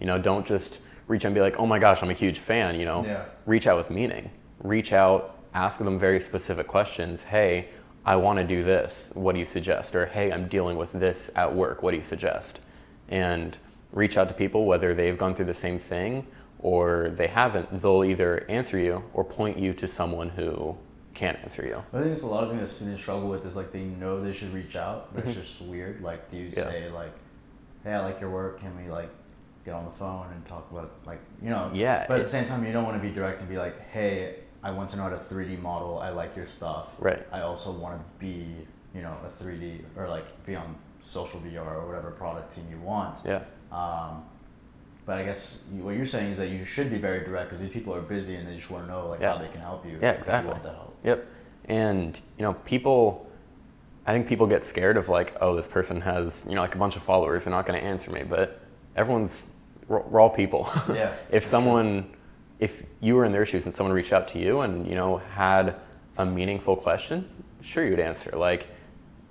You 0.00 0.06
know, 0.06 0.18
don't 0.18 0.46
just 0.46 0.80
reach 1.06 1.24
out 1.24 1.28
and 1.28 1.34
be 1.34 1.40
like, 1.40 1.58
"Oh 1.58 1.66
my 1.66 1.78
gosh, 1.78 2.02
I'm 2.02 2.10
a 2.10 2.14
huge 2.14 2.38
fan." 2.38 2.78
You 2.78 2.84
know, 2.86 3.04
Yeah. 3.04 3.24
reach 3.46 3.66
out 3.66 3.76
with 3.76 3.90
meaning. 3.90 4.30
Reach 4.60 4.92
out, 4.92 5.38
ask 5.54 5.78
them 5.78 5.98
very 5.98 6.18
specific 6.20 6.66
questions. 6.66 7.24
Hey, 7.24 7.68
I 8.04 8.16
want 8.16 8.38
to 8.38 8.44
do 8.44 8.64
this. 8.64 9.10
What 9.14 9.32
do 9.34 9.38
you 9.38 9.46
suggest? 9.46 9.94
Or 9.94 10.06
hey, 10.06 10.32
I'm 10.32 10.48
dealing 10.48 10.76
with 10.76 10.92
this 10.92 11.30
at 11.36 11.54
work. 11.54 11.82
What 11.82 11.92
do 11.92 11.96
you 11.98 12.02
suggest? 12.02 12.58
And 13.08 13.56
reach 13.92 14.16
out 14.18 14.28
to 14.28 14.34
people 14.34 14.64
whether 14.66 14.94
they've 14.94 15.16
gone 15.16 15.34
through 15.34 15.44
the 15.46 15.54
same 15.54 15.78
thing 15.78 16.26
or 16.58 17.10
they 17.14 17.28
haven't. 17.28 17.80
They'll 17.82 18.02
either 18.04 18.44
answer 18.48 18.78
you 18.78 19.04
or 19.12 19.22
point 19.24 19.58
you 19.58 19.72
to 19.74 19.86
someone 19.86 20.30
who 20.30 20.76
can 21.14 21.36
answer 21.36 21.64
you. 21.64 21.82
I 21.92 22.00
think 22.02 22.12
it's 22.12 22.22
a 22.22 22.26
lot 22.26 22.44
of 22.44 22.50
things 22.50 22.62
that 22.62 22.68
students 22.68 23.00
struggle 23.02 23.28
with 23.28 23.44
is 23.46 23.56
like 23.56 23.72
they 23.72 23.84
know 23.84 24.22
they 24.22 24.32
should 24.32 24.52
reach 24.52 24.76
out, 24.76 25.14
but 25.14 25.24
it's 25.24 25.34
just 25.34 25.60
weird. 25.62 26.02
Like, 26.02 26.30
do 26.30 26.36
you 26.36 26.48
Mm-hmm. 26.50 26.58
Yeah. 26.58 26.70
say 26.70 26.90
like, 26.90 27.12
"Hey, 27.84 27.92
I 27.92 28.00
like 28.00 28.20
your 28.20 28.30
work. 28.30 28.60
Can 28.60 28.76
we 28.82 28.90
like 28.90 29.10
get 29.64 29.72
on 29.74 29.84
the 29.86 29.90
phone 29.92 30.26
and 30.32 30.44
talk 30.46 30.70
about 30.70 30.90
like 31.06 31.20
you 31.42 31.50
know?" 31.50 31.70
Yeah, 31.72 32.06
But 32.08 32.18
at 32.18 32.24
the 32.24 32.28
same 32.28 32.44
time, 32.46 32.64
you 32.66 32.72
don't 32.72 32.84
want 32.84 33.00
to 33.00 33.08
be 33.08 33.14
direct 33.14 33.40
and 33.40 33.48
be 33.48 33.56
like, 33.58 33.80
"Hey, 33.90 34.36
I 34.62 34.70
want 34.72 34.90
to 34.90 34.96
know 34.96 35.04
how 35.04 35.10
to 35.10 35.16
3D 35.18 35.60
model. 35.60 35.98
I 35.98 36.10
like 36.10 36.34
your 36.36 36.46
stuff. 36.46 36.94
Right. 36.98 37.24
I 37.32 37.40
also 37.42 37.70
want 37.72 37.98
to 37.98 38.04
be 38.18 38.46
you 38.94 39.02
know 39.02 39.16
a 39.24 39.28
3D 39.42 39.82
or 39.96 40.08
like 40.08 40.26
be 40.46 40.54
on 40.56 40.76
social 41.02 41.38
VR 41.40 41.66
or 41.82 41.86
whatever 41.86 42.10
product 42.10 42.54
team 42.54 42.64
you 42.70 42.78
want." 42.78 43.18
Yeah. 43.24 43.42
Um, 43.72 44.24
but 45.06 45.18
I 45.18 45.24
guess 45.24 45.68
you, 45.72 45.82
what 45.82 45.96
you're 45.96 46.06
saying 46.06 46.32
is 46.32 46.38
that 46.38 46.48
you 46.48 46.64
should 46.64 46.90
be 46.90 46.98
very 46.98 47.24
direct 47.24 47.48
because 47.48 47.60
these 47.60 47.72
people 47.72 47.94
are 47.94 48.00
busy 48.00 48.36
and 48.36 48.46
they 48.46 48.54
just 48.56 48.70
want 48.70 48.86
to 48.86 48.90
know 48.90 49.08
like 49.08 49.20
Yeah. 49.20 49.32
how 49.32 49.38
they 49.38 49.48
can 49.48 49.60
help 49.60 49.84
you. 49.84 49.98
Yeah, 50.00 50.12
exactly. 50.12 50.48
You 50.48 50.52
want 50.52 50.62
the 50.62 50.70
help. 50.70 50.98
Yep. 51.04 51.26
And 51.66 52.20
you 52.38 52.42
know, 52.42 52.54
people 52.54 53.30
I 54.06 54.12
think 54.12 54.26
people 54.26 54.46
get 54.46 54.64
scared 54.64 54.96
of 54.96 55.08
like, 55.08 55.34
oh, 55.40 55.56
this 55.56 55.66
person 55.66 56.02
has, 56.02 56.42
you 56.46 56.54
know, 56.54 56.60
like 56.60 56.74
a 56.74 56.78
bunch 56.78 56.96
of 56.96 57.02
followers, 57.02 57.44
they're 57.44 57.50
not 57.50 57.64
going 57.66 57.80
to 57.80 57.86
answer 57.86 58.10
me, 58.10 58.22
but 58.22 58.60
everyone's 58.96 59.46
we're, 59.88 60.00
we're 60.00 60.20
all 60.20 60.30
people. 60.30 60.70
Yeah, 60.88 61.14
if 61.30 61.44
someone 61.44 62.10
if 62.60 62.82
you 63.00 63.16
were 63.16 63.24
in 63.24 63.32
their 63.32 63.44
shoes 63.44 63.66
and 63.66 63.74
someone 63.74 63.94
reached 63.94 64.12
out 64.12 64.28
to 64.28 64.38
you 64.38 64.60
and, 64.60 64.86
you 64.86 64.94
know, 64.94 65.18
had 65.18 65.76
a 66.16 66.24
meaningful 66.24 66.76
question, 66.76 67.28
sure 67.60 67.84
you'd 67.84 67.98
answer. 67.98 68.30
Like 68.34 68.68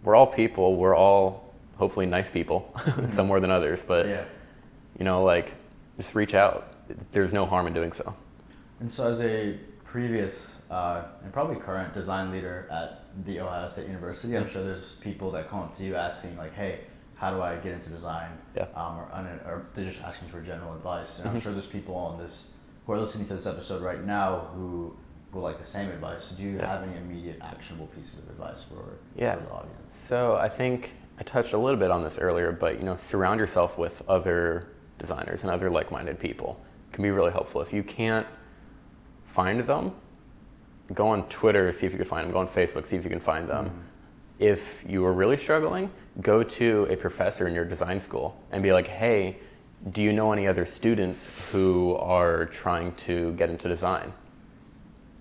we're 0.04 0.16
all 0.16 0.28
people, 0.28 0.76
we're 0.76 0.96
all 0.96 1.54
hopefully 1.78 2.06
nice 2.06 2.30
people, 2.30 2.72
mm-hmm. 2.76 3.12
some 3.12 3.28
more 3.28 3.40
than 3.40 3.50
others, 3.50 3.84
but 3.88 4.08
yeah. 4.08 4.24
you 5.00 5.06
know, 5.06 5.24
like 5.24 5.56
just 5.98 6.16
reach 6.16 6.34
out. 6.34 6.74
There's 7.12 7.34
no 7.34 7.46
harm 7.46 7.68
in 7.68 7.74
doing 7.74 7.92
so. 7.92 8.16
And 8.80 8.92
so, 8.92 9.08
as 9.10 9.22
a 9.22 9.58
previous 9.84 10.62
uh, 10.72 11.04
and 11.24 11.32
probably 11.32 11.56
current 11.58 11.94
design 11.94 12.32
leader 12.32 12.68
at 12.72 13.06
the 13.26 13.40
Ohio 13.40 13.68
State 13.68 13.88
University, 13.88 14.36
I'm 14.36 14.48
sure 14.48 14.64
there's 14.64 14.96
people 14.96 15.32
that 15.32 15.50
come 15.50 15.60
up 15.60 15.78
to 15.78 15.84
you 15.84 15.96
asking 15.96 16.36
like, 16.38 16.54
"Hey, 16.54 16.82
how 17.16 17.32
do 17.34 17.42
I 17.42 17.56
get 17.58 17.74
into 17.74 17.90
design?" 17.90 18.30
Yeah. 18.56 18.64
Um, 18.76 18.98
or, 19.00 19.40
or 19.46 19.66
they're 19.74 19.86
just 19.86 20.02
asking 20.02 20.30
for 20.30 20.42
general 20.42 20.74
advice. 20.76 21.20
And 21.20 21.30
I'm 21.30 21.40
sure 21.40 21.52
there's 21.52 21.66
people 21.66 21.96
on 21.96 22.18
this 22.20 22.52
who 22.86 22.94
are 22.94 23.00
listening 23.00 23.28
to 23.28 23.34
this 23.36 23.46
episode 23.46 23.82
right 23.82 24.04
now 24.04 24.50
who 24.54 24.96
would 25.32 25.42
like 25.42 25.58
the 25.60 25.66
same 25.66 25.90
advice. 25.90 26.32
Do 26.32 26.44
you 26.44 26.58
Yeah. 26.58 26.68
have 26.68 26.84
any 26.84 26.98
immediate 26.98 27.38
actionable 27.42 27.88
pieces 27.88 28.24
of 28.24 28.30
advice 28.32 28.64
for, 28.64 28.84
Yeah. 29.16 29.36
for 29.36 29.42
the 29.42 29.52
audience? 29.52 29.98
So 29.98 30.36
I 30.36 30.50
think 30.50 30.92
I 31.20 31.24
touched 31.24 31.54
a 31.54 31.58
little 31.58 31.80
bit 31.80 31.90
on 31.92 32.04
this 32.04 32.18
earlier, 32.20 32.52
but 32.52 32.78
you 32.80 32.84
know, 32.86 32.98
surround 32.98 33.40
yourself 33.40 33.78
with 33.78 34.04
other 34.08 34.68
designers 35.00 35.42
and 35.42 35.52
other 35.52 35.70
like-minded 35.70 36.20
people 36.20 36.60
can 36.92 37.04
be 37.04 37.12
really 37.12 37.32
helpful. 37.32 37.62
If 37.62 37.74
you 37.74 37.84
can't 37.84 38.28
find 39.26 39.66
them, 39.66 39.94
go 40.94 41.08
on 41.08 41.28
Twitter, 41.28 41.72
see 41.72 41.86
if 41.86 41.92
you 41.92 41.98
can 41.98 42.08
find 42.08 42.26
them. 42.26 42.32
Go 42.32 42.40
on 42.40 42.48
Facebook, 42.48 42.86
see 42.86 42.96
if 42.96 43.04
you 43.04 43.10
can 43.10 43.20
find 43.20 43.50
them. 43.50 43.66
Mm-hmm. 43.66 43.80
If 44.40 44.84
you 44.88 45.06
are 45.06 45.14
really 45.14 45.38
struggling, 45.38 45.90
go 46.22 46.44
to 46.44 46.88
a 46.90 46.96
professor 46.96 47.48
in 47.48 47.54
your 47.54 47.66
design 47.66 48.02
school 48.02 48.36
and 48.52 48.62
be 48.62 48.74
like, 48.74 48.88
"Hey, 48.88 49.38
do 49.92 50.02
you 50.02 50.12
know 50.12 50.32
any 50.32 50.48
other 50.48 50.66
students 50.66 51.28
who 51.52 51.96
are 51.96 52.46
trying 52.46 52.94
to 53.08 53.34
get 53.34 53.50
into 53.50 53.68
design?" 53.68 54.14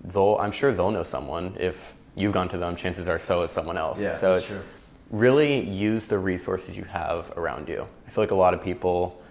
They'll, 0.03 0.37
I'm 0.39 0.51
sure 0.51 0.73
they'll 0.73 0.91
know 0.91 1.03
someone. 1.03 1.55
If 1.59 1.93
you've 2.15 2.33
gone 2.33 2.49
to 2.49 2.57
them, 2.57 2.75
chances 2.75 3.07
are 3.07 3.19
so 3.19 3.43
is 3.43 3.51
someone 3.51 3.77
else. 3.77 3.99
Yeah, 3.99 4.19
so 4.19 4.33
it's 4.33 4.47
true. 4.47 4.61
really 5.09 5.61
use 5.61 6.07
the 6.07 6.19
resources 6.19 6.75
you 6.75 6.83
have 6.83 7.31
around 7.37 7.69
you. 7.69 7.87
I 8.05 8.09
feel 8.11 8.23
like 8.23 8.31
a 8.31 8.35
lot 8.35 8.53
of 8.53 8.61
people 8.61 9.22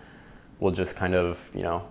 will 0.63 0.71
just 0.71 0.95
kind 0.95 1.15
of, 1.15 1.51
you 1.53 1.63
know, 1.63 1.85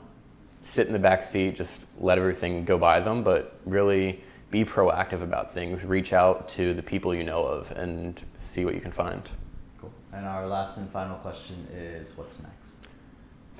sit 0.61 0.87
in 0.87 0.93
the 0.93 0.99
back 0.99 1.21
seat, 1.21 1.55
just 1.55 1.85
let 1.99 2.17
everything 2.17 2.63
go 2.63 2.77
by 2.77 3.01
them, 3.01 3.21
but 3.21 3.59
really 3.65 4.23
be 4.49 4.63
proactive 4.63 5.21
about 5.21 5.53
things. 5.53 5.83
Reach 5.83 6.13
out 6.13 6.47
to 6.49 6.73
the 6.73 6.81
people 6.81 7.13
you 7.13 7.23
know 7.23 7.43
of 7.43 7.69
and 7.71 8.21
see 8.37 8.63
what 8.63 8.73
you 8.73 8.79
can 8.79 8.91
find. 8.91 9.29
Cool. 9.79 9.91
And 10.13 10.25
our 10.25 10.47
last 10.47 10.77
and 10.77 10.89
final 10.89 11.17
question 11.17 11.67
is, 11.73 12.17
what's 12.17 12.41
next? 12.41 12.57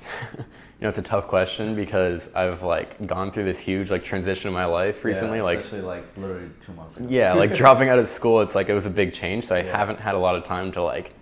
you 0.38 0.44
know, 0.80 0.88
it's 0.88 0.98
a 0.98 1.02
tough 1.02 1.28
question 1.28 1.74
because 1.74 2.30
I've 2.34 2.62
like 2.62 3.06
gone 3.06 3.30
through 3.32 3.44
this 3.44 3.58
huge 3.58 3.90
like 3.90 4.02
transition 4.02 4.48
in 4.48 4.54
my 4.54 4.64
life 4.64 5.04
recently. 5.04 5.38
Yeah, 5.38 5.44
like, 5.44 5.72
like 5.72 6.16
literally 6.16 6.48
two 6.64 6.72
months 6.72 6.96
ago. 6.96 7.06
yeah, 7.10 7.34
like 7.34 7.54
dropping 7.62 7.90
out 7.90 7.98
of 7.98 8.08
school, 8.08 8.40
it's 8.40 8.54
like 8.54 8.70
it 8.70 8.74
was 8.74 8.86
a 8.86 8.90
big 8.90 9.12
change. 9.12 9.46
So 9.46 9.56
I 9.56 9.60
Yeah. 9.60 9.76
haven't 9.76 10.00
had 10.00 10.14
a 10.14 10.18
lot 10.18 10.36
of 10.36 10.44
time 10.44 10.72
to 10.72 10.82
like 10.82 11.12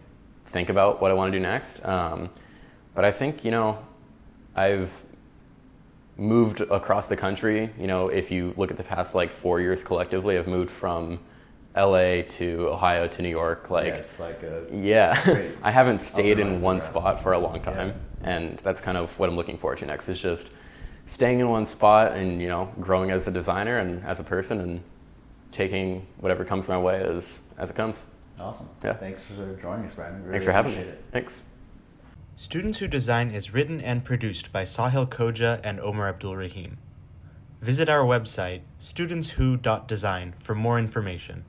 think 0.46 0.68
about 0.68 1.02
what 1.02 1.10
I 1.10 1.14
want 1.14 1.32
to 1.32 1.38
do 1.38 1.42
next. 1.42 1.84
Um, 1.84 2.30
but 2.94 3.04
I 3.04 3.12
think 3.12 3.44
you 3.44 3.50
know, 3.50 3.78
I've 4.54 4.90
moved 6.16 6.60
across 6.60 7.08
the 7.08 7.16
country. 7.16 7.70
You 7.78 7.86
know, 7.86 8.08
if 8.08 8.30
you 8.30 8.54
look 8.56 8.70
at 8.70 8.76
the 8.76 8.84
past 8.84 9.14
like 9.14 9.32
four 9.32 9.60
years 9.60 9.82
collectively, 9.82 10.38
I've 10.38 10.46
moved 10.48 10.70
from 10.70 11.20
LA 11.76 12.22
to 12.22 12.68
Ohio 12.70 13.06
to 13.06 13.22
New 13.22 13.28
York. 13.28 13.70
Like, 13.70 13.86
yeah, 13.86 13.94
it's 13.94 14.20
like 14.20 14.42
a 14.42 14.66
yeah, 14.72 15.48
I 15.62 15.70
haven't 15.70 16.02
stayed 16.02 16.38
in 16.38 16.60
one 16.60 16.80
spot 16.80 17.22
for 17.22 17.32
a 17.32 17.38
long 17.38 17.60
time, 17.62 17.94
and 18.22 18.58
that's 18.58 18.80
kind 18.80 18.98
of 18.98 19.16
what 19.18 19.28
I'm 19.28 19.36
looking 19.36 19.58
forward 19.58 19.78
to 19.78 19.86
next. 19.86 20.08
Is 20.08 20.20
just 20.20 20.50
staying 21.06 21.40
in 21.40 21.48
one 21.48 21.66
spot 21.66 22.12
and 22.12 22.40
you 22.40 22.48
know 22.48 22.72
growing 22.80 23.10
as 23.10 23.26
a 23.26 23.30
designer 23.30 23.78
and 23.78 24.04
as 24.04 24.20
a 24.20 24.24
person 24.24 24.60
and 24.60 24.82
taking 25.52 26.06
whatever 26.18 26.44
comes 26.44 26.68
my 26.68 26.78
way 26.78 27.02
as 27.02 27.40
as 27.56 27.70
it 27.70 27.76
comes. 27.76 27.96
awesome. 28.38 28.68
Yeah. 28.84 28.94
Thanks 28.94 29.24
for 29.24 29.56
joining 29.60 29.86
us, 29.86 29.94
Brandon. 29.94 30.22
Really 30.22 30.32
Thanks 30.32 30.44
for 30.44 30.52
having 30.52 30.72
me. 30.72 30.78
it. 30.78 31.04
Thanks. 31.12 31.42
Students 32.36 32.78
Who 32.78 32.88
Design 32.88 33.30
is 33.30 33.52
written 33.52 33.80
and 33.80 34.04
produced 34.04 34.52
by 34.52 34.62
Sahil 34.64 35.08
Khoja 35.08 35.60
and 35.62 35.78
Omar 35.80 36.08
Abdul 36.08 36.36
Rahim. 36.36 36.78
Visit 37.60 37.88
our 37.88 38.04
website, 38.04 38.62
studentswho.design, 38.82 40.34
for 40.38 40.54
more 40.54 40.78
information. 40.78 41.44